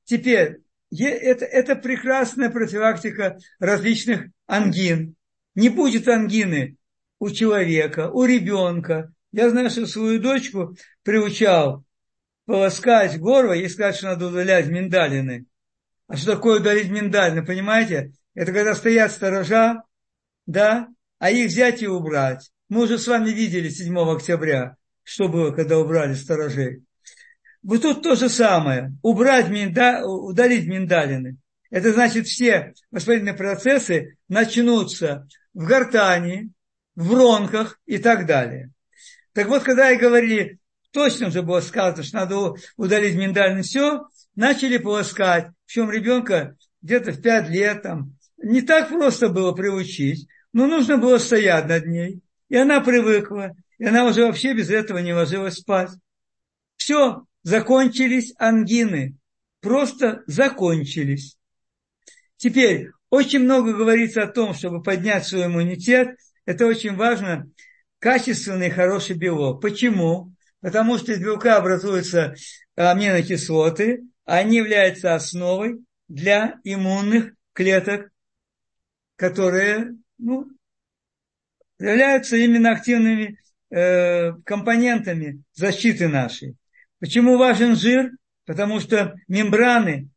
Теперь, 0.03 0.57
это, 0.91 1.45
это 1.45 1.77
прекрасная 1.77 2.51
профилактика 2.51 3.39
различных 3.61 4.31
ангин. 4.49 5.15
Не 5.55 5.69
будет 5.69 6.09
ангины 6.09 6.77
у 7.23 7.31
человека, 7.31 8.11
у 8.11 8.25
ребенка. 8.25 9.13
Я 9.31 9.49
знаю, 9.49 9.71
что 9.71 9.87
свою 9.87 10.21
дочку 10.21 10.77
приучал 11.05 11.85
полоскать 12.47 13.17
горло 13.21 13.53
и 13.53 13.69
сказать, 13.69 13.95
что 13.95 14.07
надо 14.07 14.27
удалять 14.27 14.67
миндалины. 14.67 15.47
А 16.09 16.17
что 16.17 16.33
такое 16.33 16.59
удалить 16.59 16.91
миндалины, 16.91 17.47
понимаете? 17.47 18.11
Это 18.35 18.53
когда 18.53 18.75
стоят 18.75 19.13
сторожа, 19.13 19.85
да, 20.47 20.89
а 21.21 21.31
их 21.31 21.47
взять 21.47 21.81
и 21.81 21.87
убрать. 21.87 22.51
Мы 22.69 22.83
уже 22.83 22.99
с 22.99 23.07
вами 23.07 23.31
видели 23.31 23.69
7 23.69 23.97
октября, 24.01 24.75
что 25.05 25.29
было, 25.29 25.53
когда 25.53 25.79
убрали 25.79 26.15
сторожей. 26.15 26.83
Вот 27.63 27.83
тут 27.83 28.03
то 28.03 28.17
же 28.17 28.29
самое. 28.29 28.97
Убрать 29.01 29.49
минда, 29.49 30.05
удалить 30.05 30.67
миндалины. 30.67 31.37
Это 31.71 31.93
значит, 31.93 32.27
все 32.27 32.75
воспалительные 32.91 33.35
процессы 33.35 34.17
начнутся 34.27 35.29
в 35.55 35.65
гортани, 35.69 36.51
в 36.95 37.11
бронках 37.11 37.81
и 37.87 37.99
так 37.99 38.27
далее. 38.27 38.71
Так 39.33 39.49
вот, 39.49 39.63
когда 39.63 39.91
и 39.91 39.99
говорили, 39.99 40.59
точно 40.91 41.29
уже 41.29 41.43
было 41.43 41.61
сказано, 41.61 42.03
что 42.03 42.17
надо 42.19 42.55
удалить 42.77 43.17
миндальное 43.17 43.63
все, 43.63 44.07
начали 44.35 44.77
полоскать. 44.79 45.49
Причем 45.67 45.91
ребенка 45.91 46.57
где-то 46.83 47.13
в 47.13 47.23
5 47.23 47.49
лет 47.49 47.83
там. 47.83 48.17
Не 48.37 48.63
так 48.63 48.89
просто 48.89 49.29
было 49.29 49.53
приучить, 49.53 50.27
но 50.53 50.67
нужно 50.67 50.99
было 50.99 51.19
стоять 51.19 51.67
над 51.67 51.87
ней. 51.87 52.21
И 52.49 52.57
она 52.57 52.81
привыкла. 52.81 53.53
И 53.79 53.85
она 53.85 54.05
уже 54.05 54.27
вообще 54.27 54.53
без 54.53 54.69
этого 54.69 54.99
не 54.99 55.15
ложилась 55.15 55.55
спать. 55.55 55.91
Все, 56.77 57.25
закончились 57.43 58.35
ангины. 58.39 59.17
Просто 59.61 60.23
закончились. 60.27 61.37
Теперь, 62.37 62.91
очень 63.11 63.41
много 63.41 63.73
говорится 63.73 64.23
о 64.23 64.27
том, 64.27 64.53
чтобы 64.53 64.83
поднять 64.83 65.27
свой 65.27 65.47
иммунитет. 65.47 66.17
Это 66.45 66.67
очень 66.67 66.97
важно. 66.97 67.49
Качественный 67.99 68.71
хороший 68.71 69.17
белок. 69.17 69.63
Почему? 69.63 70.33
Потому 70.61 70.99
что 70.99 71.13
из 71.13 71.21
белка 71.21 71.57
образуются 71.57 72.35
аминокислоты. 72.77 74.03
Они 74.25 74.57
являются 74.57 75.15
основой 75.15 75.81
для 76.09 76.61
иммунных 76.65 77.35
клеток, 77.53 78.11
которые 79.17 79.97
ну, 80.19 80.49
являются 81.79 82.37
именно 82.37 82.71
активными 82.71 83.39
э, 83.71 84.33
компонентами 84.45 85.43
защиты 85.53 86.09
нашей. 86.09 86.57
Почему 86.99 87.37
важен 87.37 87.77
жир? 87.77 88.11
Потому 88.47 88.81
что 88.81 89.15
мембраны 89.29 90.09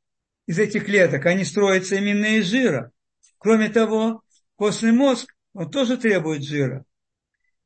из 0.47 0.59
этих 0.59 0.85
клеток, 0.85 1.25
они 1.25 1.43
строятся 1.43 1.95
именно 1.95 2.37
из 2.37 2.45
жира. 2.45 2.91
Кроме 3.37 3.69
того, 3.69 4.21
костный 4.55 4.91
мозг, 4.91 5.34
он 5.55 5.71
тоже 5.71 5.97
требует 5.97 6.43
жира. 6.43 6.83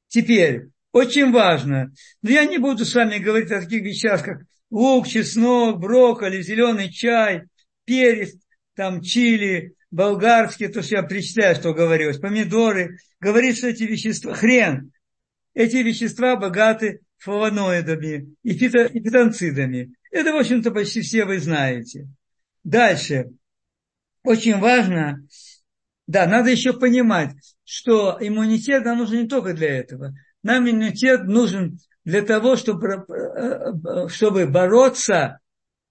Теперь, 0.07 0.67
очень 0.91 1.31
важно, 1.31 1.91
но 2.21 2.29
я 2.29 2.45
не 2.45 2.57
буду 2.59 2.85
с 2.85 2.95
вами 2.95 3.17
говорить 3.17 3.51
о 3.51 3.61
таких 3.61 3.81
вещах, 3.81 4.23
как 4.23 4.41
лук, 4.69 5.07
чеснок, 5.07 5.79
брокколи, 5.79 6.41
зеленый 6.41 6.91
чай, 6.91 7.43
перец, 7.85 8.35
там 8.75 9.01
чили, 9.01 9.73
болгарский, 9.91 10.67
то, 10.67 10.81
что 10.81 10.95
я 10.95 11.03
причитаю, 11.03 11.55
что 11.55 11.73
говорилось, 11.73 12.19
помидоры. 12.19 12.97
Говорит, 13.19 13.57
что 13.57 13.67
эти 13.67 13.83
вещества, 13.83 14.33
хрен, 14.33 14.91
эти 15.53 15.77
вещества 15.77 16.35
богаты 16.35 17.01
флавоноидами 17.17 18.35
и, 18.43 18.53
фито, 18.53 18.85
и 18.85 19.01
фитонцидами. 19.01 19.93
Это, 20.11 20.31
в 20.31 20.37
общем-то, 20.37 20.71
почти 20.71 21.01
все 21.01 21.25
вы 21.25 21.39
знаете. 21.39 22.07
Дальше. 22.63 23.31
Очень 24.23 24.59
важно, 24.59 25.25
да, 26.10 26.26
надо 26.26 26.49
еще 26.49 26.74
понимать, 26.74 27.36
что 27.64 28.18
иммунитет 28.20 28.84
нам 28.84 28.97
нужен 28.97 29.22
не 29.22 29.28
только 29.28 29.53
для 29.53 29.78
этого. 29.78 30.16
Нам 30.41 30.68
иммунитет 30.68 31.26
нужен 31.26 31.78
для 32.03 32.24
того, 32.24 32.55
чтобы, 32.55 33.05
чтобы 34.10 34.47
бороться 34.47 35.38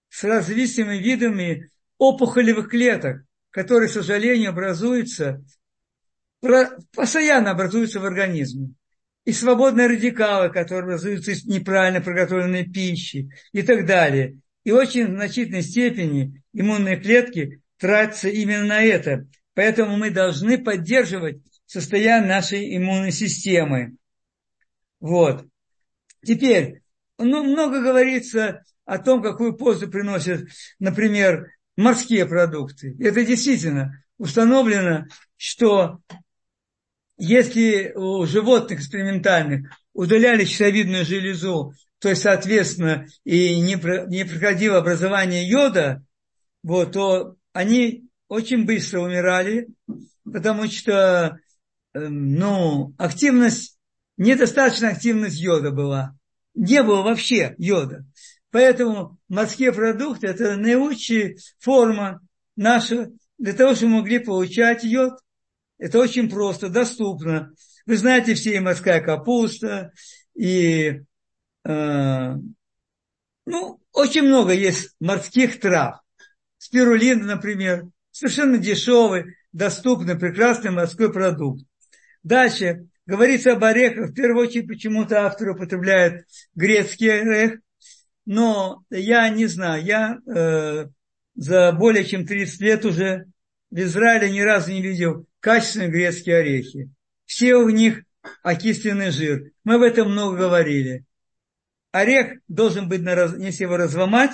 с 0.09 0.25
различными 0.25 0.97
видами 0.97 1.71
опухолевых 1.99 2.69
клеток, 2.69 3.23
которые, 3.51 3.89
к 3.89 3.93
сожалению, 3.93 4.51
образуются, 4.51 5.41
постоянно 6.97 7.53
образуются 7.53 8.01
в 8.01 8.05
организме 8.05 8.71
и 9.25 9.31
свободные 9.31 9.87
радикалы, 9.87 10.51
которые 10.51 10.95
образуются 10.95 11.31
из 11.31 11.45
неправильно 11.45 12.01
приготовленной 12.01 12.65
пищи 12.65 13.31
и 13.53 13.63
так 13.63 13.87
далее. 13.87 14.39
И 14.65 14.73
очень 14.73 15.07
в 15.07 15.15
значительной 15.15 15.63
степени 15.63 16.43
иммунные 16.53 16.97
клетки 16.97 17.63
тратятся 17.77 18.29
именно 18.29 18.65
на 18.65 18.83
это. 18.83 19.29
Поэтому 19.59 19.97
мы 19.97 20.11
должны 20.11 20.57
поддерживать 20.57 21.43
состояние 21.67 22.29
нашей 22.29 22.77
иммунной 22.77 23.11
системы. 23.11 23.97
Вот. 25.01 25.47
Теперь, 26.25 26.83
ну, 27.19 27.43
много 27.43 27.83
говорится 27.83 28.63
о 28.85 28.99
том, 28.99 29.21
какую 29.21 29.57
пользу 29.57 29.91
приносят, 29.91 30.47
например, 30.79 31.49
морские 31.77 32.25
продукты. 32.27 32.95
Это 33.01 33.25
действительно 33.25 34.01
установлено, 34.17 35.07
что 35.37 35.99
если 37.17 37.91
у 37.97 38.27
животных 38.27 38.79
экспериментальных 38.79 39.77
удаляли 39.93 40.45
щитовидную 40.45 41.05
железу, 41.05 41.75
то 41.99 42.09
есть, 42.09 42.23
соответственно, 42.23 43.09
и 43.25 43.61
не, 43.61 43.75
не 44.09 44.25
проходило 44.25 44.79
образование 44.79 45.49
йода, 45.49 46.05
вот, 46.63 46.93
то 46.93 47.35
они 47.53 48.08
очень 48.29 48.65
быстро 48.65 49.01
умирали, 49.01 49.69
потому 50.25 50.67
что, 50.69 51.39
эм, 51.95 52.35
ну, 52.35 52.95
активность, 52.99 53.79
недостаточно 54.17 54.89
активность 54.89 55.41
йода 55.41 55.71
была. 55.71 56.17
Не 56.55 56.83
было 56.83 57.03
вообще 57.03 57.55
йода. 57.59 58.05
Поэтому 58.51 59.19
морские 59.29 59.73
продукты– 59.73 60.27
это 60.29 60.57
наилучшая 60.57 61.37
форма 61.59 62.21
наша 62.57 63.11
для 63.39 63.53
того, 63.53 63.75
чтобы 63.75 63.93
могли 63.93 64.19
получать 64.19 64.85
йод. 64.85 65.19
Это 65.79 65.99
очень 65.99 66.29
просто, 66.29 66.69
доступно. 66.69 67.53
Вы 67.87 67.97
знаете, 67.97 68.35
все 68.35 68.57
и 68.57 68.61
морская 68.61 69.01
капуста, 69.01 69.93
и 70.35 71.03
э, 71.65 72.35
ну, 73.47 73.81
очень 73.93 74.23
много 74.23 74.53
есть 74.53 74.95
морских 75.01 75.61
трав. 75.61 76.01
Спирулин, 76.59 77.27
например, 77.27 77.87
совершенно 78.11 78.59
дешевый, 78.59 79.37
доступный, 79.53 80.19
прекрасный 80.19 80.71
морской 80.71 81.13
продукт. 81.13 81.65
Дальше 82.23 82.89
говорится 83.07 83.53
об 83.53 83.65
орехах. 83.65 84.11
В 84.11 84.15
первую 84.15 84.47
очередь 84.47 84.69
почему-то 84.69 85.25
автор 85.25 85.51
употребляет 85.51 86.27
грецкий 86.55 87.21
орех, 87.21 87.61
но 88.27 88.83
я 88.91 89.29
не 89.31 89.47
знаю, 89.47 89.83
я 89.85 90.19
э, 90.27 90.89
за 91.35 91.73
более 91.73 92.05
чем 92.05 92.27
30 92.27 92.61
лет 92.61 92.85
уже 92.85 93.27
в 93.71 93.79
Израиле 93.79 94.31
ни 94.31 94.41
разу 94.41 94.71
не 94.71 94.83
видел 94.83 95.27
качественные 95.41 95.89
грецкие 95.89 96.37
орехи. 96.37 96.91
Все 97.25 97.55
у 97.55 97.69
них 97.71 98.03
окисленный 98.43 99.11
жир. 99.11 99.53
Мы 99.65 99.77
об 99.77 99.83
этом 99.83 100.11
много 100.11 100.37
говорили. 100.37 101.05
Орех 101.93 102.39
должен 102.49 102.89
быть, 102.89 103.01
если 103.01 103.65
его 103.65 103.77
разломать, 103.77 104.33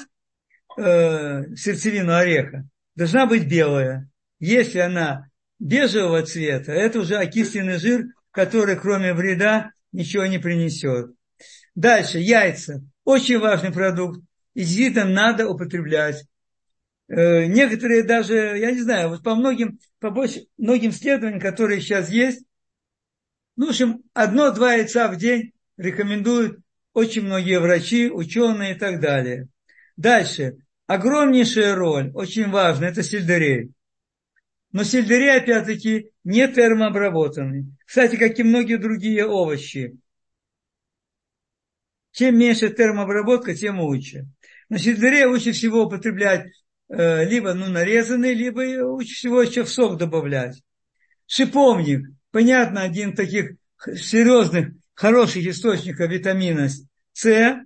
э, 0.77 1.55
сердцевину 1.55 2.15
ореха, 2.15 2.67
должна 2.95 3.27
быть 3.27 3.49
белая. 3.49 4.09
Если 4.39 4.79
она 4.79 5.29
бежевого 5.59 6.23
цвета, 6.23 6.73
это 6.73 7.01
уже 7.01 7.17
окисленный 7.17 7.79
жир, 7.79 8.07
который 8.31 8.77
кроме 8.77 9.15
вреда 9.15 9.71
ничего 9.93 10.27
не 10.27 10.39
принесет. 10.39 11.13
Дальше, 11.75 12.19
яйца. 12.19 12.83
Очень 13.05 13.39
важный 13.39 13.73
продукт. 13.73 14.21
И 14.55 14.61
действительно 14.61 15.07
надо 15.07 15.49
употреблять. 15.49 16.25
Э, 17.09 17.47
некоторые 17.47 18.03
даже, 18.03 18.35
я 18.35 18.71
не 18.71 18.81
знаю, 18.81 19.11
вот 19.11 19.23
по 19.23 19.35
многим, 19.35 19.79
по 19.99 20.11
больше, 20.11 20.47
многим 20.57 20.91
исследованиям, 20.91 21.41
которые 21.41 21.81
сейчас 21.81 22.09
есть, 22.11 22.45
ну, 23.57 23.67
в 23.67 23.71
общем, 23.71 24.03
одно-два 24.15 24.75
яйца 24.75 25.09
в 25.09 25.17
день 25.17 25.53
рекомендуют 25.77 26.59
очень 26.93 27.23
многие 27.23 27.61
врачи, 27.61 28.11
ученые 28.11 28.75
и 28.75 28.79
так 28.79 29.01
далее. 29.01 29.49
Дальше. 29.97 30.57
Огромнейшая 30.87 31.75
роль, 31.75 32.11
очень 32.15 32.51
важная, 32.51 32.91
это 32.91 33.03
сельдерей. 33.03 33.71
Но 34.73 34.85
сельдерей, 34.85 35.39
опять-таки, 35.39 36.11
не 36.25 36.47
термообработанный. 36.47 37.67
Кстати, 37.87 38.17
как 38.17 38.39
и 38.39 38.43
многие 38.43 38.77
другие 38.77 39.27
овощи. 39.27 39.97
Чем 42.13 42.39
меньше 42.39 42.69
термообработка, 42.71 43.55
тем 43.55 43.81
лучше. 43.81 44.27
Но 44.69 44.77
сельдерей 44.77 45.25
лучше 45.25 45.53
всего 45.53 45.85
употреблять 45.85 46.47
э, 46.89 47.25
либо 47.25 47.55
ну, 47.55 47.71
нарезанный, 47.71 48.35
либо 48.35 48.61
лучше 48.85 49.15
всего 49.15 49.43
еще 49.43 49.65
в 49.65 49.71
сок 49.71 49.97
добавлять. 49.97 50.63
Шиповник, 51.27 52.07
понятно, 52.31 52.83
один 52.83 53.11
из 53.11 53.17
таких 53.17 53.53
серьезных, 53.95 54.71
хороших 54.93 55.47
источников 55.47 56.11
витамина 56.11 56.69
С. 57.15 57.63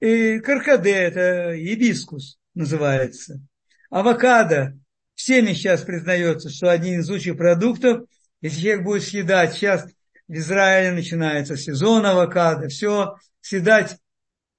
И 0.00 0.38
каркаде, 0.40 0.92
это 0.92 1.54
ибискус 1.54 2.38
называется. 2.58 3.40
Авокадо, 3.88 4.76
всеми 5.14 5.52
сейчас 5.52 5.82
признается, 5.82 6.50
что 6.50 6.70
один 6.70 7.00
из 7.00 7.08
лучших 7.08 7.36
продуктов, 7.36 8.06
если 8.40 8.60
человек 8.60 8.84
будет 8.84 9.02
съедать, 9.04 9.54
сейчас 9.54 9.86
в 10.26 10.32
Израиле 10.32 10.92
начинается 10.92 11.56
сезон 11.56 12.04
авокадо, 12.04 12.68
все, 12.68 13.16
съедать, 13.40 13.92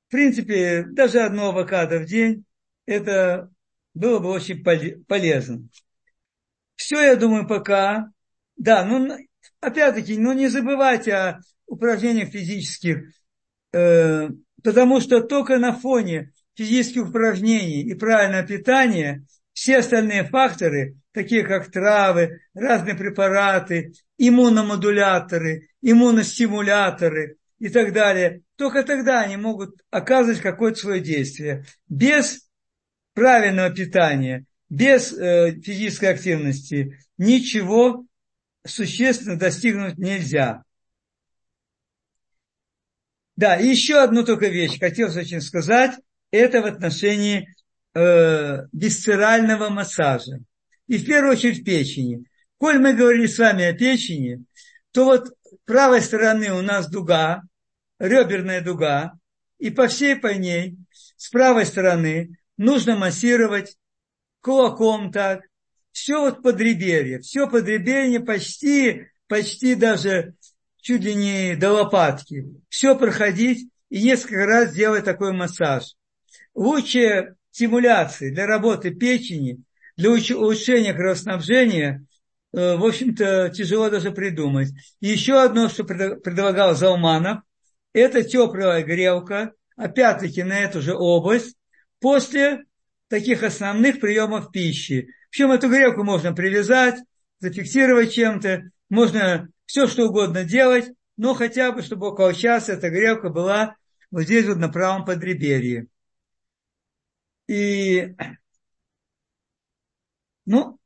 в 0.07 0.11
принципе, 0.11 0.85
даже 0.89 1.19
одно 1.19 1.49
авокадо 1.49 1.99
в 1.99 2.05
день, 2.05 2.45
это 2.85 3.51
было 3.93 4.19
бы 4.19 4.29
очень 4.29 4.63
полезно. 5.05 5.67
Все, 6.75 7.01
я 7.01 7.15
думаю, 7.15 7.47
пока. 7.47 8.11
Да, 8.55 8.85
ну, 8.85 9.15
опять-таки, 9.59 10.17
ну, 10.17 10.33
не 10.33 10.47
забывайте 10.47 11.13
о 11.13 11.39
упражнениях 11.67 12.29
физических, 12.29 13.03
э, 13.73 14.29
потому 14.63 14.99
что 15.01 15.21
только 15.21 15.59
на 15.59 15.73
фоне 15.73 16.33
физических 16.59 17.07
упражнений 17.07 17.83
и 17.83 17.93
правильного 17.93 18.45
питания– 18.45 19.25
все 19.53 19.79
остальные 19.79 20.25
факторы, 20.25 20.97
такие 21.11 21.43
как 21.43 21.71
травы, 21.71 22.41
разные 22.53 22.95
препараты, 22.95 23.93
иммуномодуляторы, 24.17 25.69
иммуностимуляторы 25.81 27.37
и 27.59 27.67
так 27.69 27.91
далее, 27.93 28.41
только 28.57 28.83
тогда 28.83 29.21
они 29.21 29.37
могут 29.37 29.81
оказывать 29.89 30.39
какое-то 30.39 30.79
свое 30.79 31.01
действие. 31.01 31.65
Без 31.89 32.47
правильного 33.13 33.69
питания, 33.69 34.45
без 34.69 35.13
э, 35.13 35.59
физической 35.61 36.13
активности 36.13 36.97
ничего 37.17 38.05
существенно 38.65 39.37
достигнуть 39.37 39.97
нельзя. 39.97 40.63
Да, 43.35 43.55
еще 43.55 44.01
одну 44.01 44.23
только 44.23 44.47
вещь 44.47 44.79
хотелось 44.79 45.17
очень 45.17 45.41
сказать, 45.41 45.97
это 46.31 46.61
в 46.61 46.65
отношении 46.65 47.47
э, 47.93 48.67
висцерального 48.71 49.69
массажа. 49.69 50.39
И 50.87 50.97
в 50.97 51.05
первую 51.05 51.33
очередь 51.33 51.63
печени. 51.63 52.25
Коль 52.57 52.79
мы 52.79 52.93
говорили 52.93 53.27
с 53.27 53.37
вами 53.37 53.63
о 53.63 53.73
печени, 53.73 54.43
то 54.91 55.05
вот 55.05 55.31
правой 55.65 56.01
стороны 56.01 56.51
у 56.51 56.61
нас 56.61 56.89
дуга, 56.89 57.43
реберная 57.99 58.61
дуга, 58.61 59.13
и 59.59 59.69
по 59.69 59.87
всей 59.87 60.15
по 60.15 60.33
ней 60.33 60.77
с 61.15 61.29
правой 61.29 61.65
стороны 61.65 62.37
нужно 62.57 62.95
массировать 62.95 63.77
кулаком 64.41 65.11
так, 65.11 65.41
все 65.91 66.19
вот 66.19 66.41
подреберье, 66.41 67.19
все 67.19 67.49
подреберье 67.49 68.19
почти, 68.19 69.07
почти 69.27 69.75
даже 69.75 70.35
чуть 70.81 71.01
ли 71.01 71.13
не 71.13 71.55
до 71.55 71.73
лопатки. 71.73 72.45
Все 72.69 72.97
проходить 72.97 73.69
и 73.89 74.01
несколько 74.01 74.45
раз 74.45 74.73
делать 74.73 75.05
такой 75.05 75.33
массаж. 75.33 75.95
Лучше 76.59 77.35
стимуляции, 77.51 78.31
для 78.31 78.45
работы 78.45 78.91
печени, 78.91 79.63
для 79.95 80.09
улучшения 80.09 80.93
кровоснабжения, 80.93 82.05
э, 82.51 82.75
в 82.75 82.83
общем-то, 82.83 83.49
тяжело 83.55 83.89
даже 83.89 84.11
придумать. 84.11 84.67
И 84.99 85.07
еще 85.07 85.41
одно, 85.41 85.69
что 85.69 85.85
предлагал 85.85 86.75
Залманов, 86.75 87.43
это 87.93 88.23
теплая 88.23 88.83
грелка, 88.83 89.53
опять-таки 89.77 90.43
на 90.43 90.59
эту 90.59 90.81
же 90.81 90.93
область, 90.93 91.55
после 92.01 92.65
таких 93.07 93.43
основных 93.43 94.01
приемов 94.01 94.51
пищи. 94.51 95.07
Причем 95.31 95.53
эту 95.53 95.69
грелку 95.69 96.03
можно 96.03 96.33
привязать, 96.33 96.99
зафиксировать 97.39 98.11
чем-то, 98.11 98.63
можно 98.89 99.47
все 99.65 99.87
что 99.87 100.09
угодно 100.09 100.43
делать, 100.43 100.91
но 101.15 101.35
хотя 101.35 101.71
бы, 101.71 101.83
чтобы 101.83 102.07
около 102.07 102.33
часа 102.33 102.73
эта 102.73 102.89
грелка 102.89 103.29
была 103.29 103.77
вот 104.11 104.23
здесь 104.23 104.45
вот 104.45 104.57
на 104.57 104.67
правом 104.67 105.05
подреберье. 105.05 105.87
И, 107.49 108.15
ну, 110.45 110.77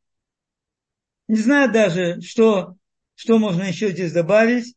не 1.27 1.35
знаю 1.35 1.69
даже, 1.69 2.21
что, 2.21 2.77
что 3.15 3.37
можно 3.37 3.63
еще 3.63 3.91
здесь 3.91 4.13
добавить. 4.13 4.73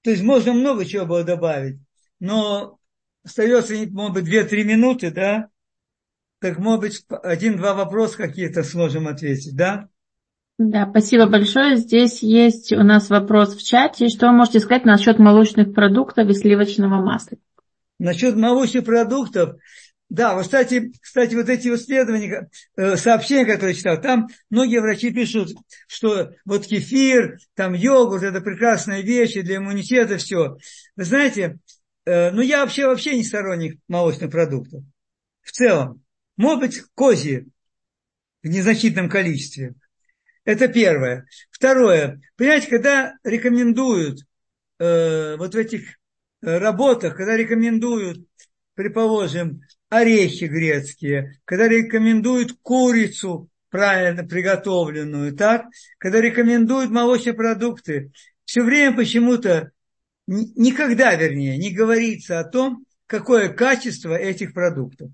То 0.00 0.08
есть 0.08 0.22
можно 0.22 0.54
много 0.54 0.86
чего 0.86 1.04
было 1.04 1.24
добавить, 1.24 1.78
но 2.20 2.78
остается, 3.22 3.74
может 3.90 4.14
быть, 4.14 4.28
2-3 4.28 4.64
минуты, 4.64 5.10
да? 5.10 5.50
Так, 6.38 6.58
может 6.58 6.80
быть, 6.80 7.04
один-два 7.22 7.74
вопроса 7.74 8.16
какие-то 8.16 8.62
сможем 8.62 9.08
ответить, 9.08 9.54
да? 9.54 9.90
Да, 10.56 10.88
спасибо 10.88 11.26
большое. 11.26 11.76
Здесь 11.76 12.22
есть 12.22 12.72
у 12.72 12.82
нас 12.82 13.10
вопрос 13.10 13.54
в 13.54 13.62
чате. 13.62 14.08
Что 14.08 14.28
вы 14.28 14.32
можете 14.32 14.60
сказать 14.60 14.86
насчет 14.86 15.18
молочных 15.18 15.74
продуктов 15.74 16.30
и 16.30 16.32
сливочного 16.32 17.02
масла? 17.02 17.36
Насчет 17.98 18.36
молочных 18.36 18.86
продуктов, 18.86 19.56
да, 20.08 20.34
вот, 20.34 20.44
кстати, 20.44 20.92
кстати, 21.00 21.34
вот 21.34 21.50
эти 21.50 21.68
исследования, 21.68 22.48
э, 22.76 22.96
сообщения, 22.96 23.44
которые 23.44 23.70
я 23.70 23.74
читал, 23.76 24.00
там 24.00 24.28
многие 24.48 24.80
врачи 24.80 25.12
пишут, 25.12 25.50
что 25.86 26.32
вот 26.46 26.66
кефир, 26.66 27.38
там 27.54 27.74
йогурт, 27.74 28.22
это 28.22 28.40
прекрасные 28.40 29.02
вещи 29.02 29.42
для 29.42 29.56
иммунитета, 29.58 30.16
все. 30.16 30.56
Вы 30.96 31.04
знаете, 31.04 31.58
э, 32.06 32.30
ну 32.30 32.40
я 32.40 32.62
вообще, 32.62 32.86
вообще 32.86 33.16
не 33.16 33.24
сторонник 33.24 33.78
молочных 33.86 34.30
продуктов. 34.30 34.82
В 35.42 35.52
целом. 35.52 36.02
Может 36.38 36.60
быть, 36.60 36.82
козьи 36.94 37.46
в 38.42 38.48
незначительном 38.48 39.10
количестве. 39.10 39.74
Это 40.44 40.68
первое. 40.68 41.26
Второе. 41.50 42.22
Понимаете, 42.36 42.68
когда 42.68 43.14
рекомендуют 43.24 44.20
э, 44.78 45.36
вот 45.36 45.54
в 45.54 45.58
этих 45.58 45.98
работах, 46.40 47.16
когда 47.16 47.36
рекомендуют, 47.36 48.26
предположим, 48.74 49.60
орехи 49.88 50.44
грецкие, 50.44 51.40
когда 51.44 51.68
рекомендуют 51.68 52.56
курицу 52.62 53.48
правильно 53.70 54.24
приготовленную, 54.24 55.34
так, 55.34 55.66
когда 55.98 56.20
рекомендуют 56.20 56.90
молочные 56.90 57.34
продукты, 57.34 58.12
все 58.44 58.62
время 58.62 58.96
почему-то, 58.96 59.70
никогда, 60.26 61.14
вернее, 61.14 61.58
не 61.58 61.70
говорится 61.70 62.40
о 62.40 62.44
том, 62.44 62.84
какое 63.06 63.48
качество 63.48 64.14
этих 64.14 64.52
продуктов. 64.54 65.10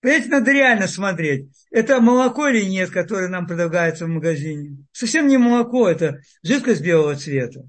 Понимаете, 0.00 0.28
надо 0.28 0.52
реально 0.52 0.86
смотреть, 0.86 1.48
это 1.72 2.00
молоко 2.00 2.46
или 2.48 2.64
нет, 2.64 2.90
которое 2.90 3.28
нам 3.28 3.46
предлагается 3.46 4.06
в 4.06 4.08
магазине. 4.08 4.84
Совсем 4.92 5.26
не 5.26 5.38
молоко, 5.38 5.88
это 5.88 6.20
жидкость 6.44 6.82
белого 6.82 7.16
цвета. 7.16 7.64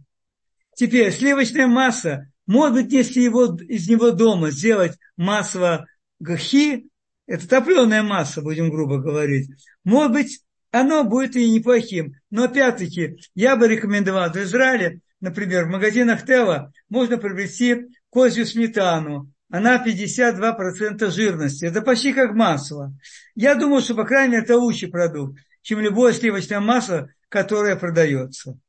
Теперь 0.75 1.11
сливочная 1.11 1.65
масса 1.65 2.31
может 2.49 2.73
быть, 2.73 2.91
если 2.91 3.21
его, 3.21 3.55
из 3.55 3.87
него 3.87 4.09
дома 4.09 4.49
сделать 4.49 4.97
масло 5.17 5.85
гахи, 6.19 6.89
это 7.27 7.47
топленая 7.47 8.01
масса, 8.01 8.41
будем 8.41 8.71
грубо 8.71 8.97
говорить, 8.97 9.51
может 9.83 10.13
быть, 10.13 10.41
оно 10.71 11.03
будет 11.03 11.35
и 11.35 11.47
неплохим. 11.47 12.15
Но 12.31 12.45
опять-таки, 12.45 13.17
я 13.35 13.55
бы 13.55 13.67
рекомендовал 13.67 14.31
в 14.31 14.37
Израиле, 14.37 15.01
например, 15.21 15.65
в 15.65 15.69
магазинах 15.69 16.25
Тела 16.25 16.73
можно 16.89 17.19
приобрести 17.19 17.85
козью 18.09 18.47
сметану, 18.47 19.31
она 19.51 19.83
52% 19.85 21.07
жирности. 21.11 21.65
Это 21.65 21.83
почти 21.83 22.13
как 22.13 22.33
масло. 22.33 22.95
Я 23.35 23.53
думаю, 23.53 23.83
что, 23.83 23.93
по 23.93 24.05
крайней 24.05 24.31
мере, 24.31 24.43
это 24.43 24.57
лучший 24.57 24.89
продукт, 24.89 25.39
чем 25.61 25.81
любое 25.81 26.13
сливочное 26.13 26.61
масло, 26.61 27.09
которое 27.29 27.75
продается. 27.75 28.59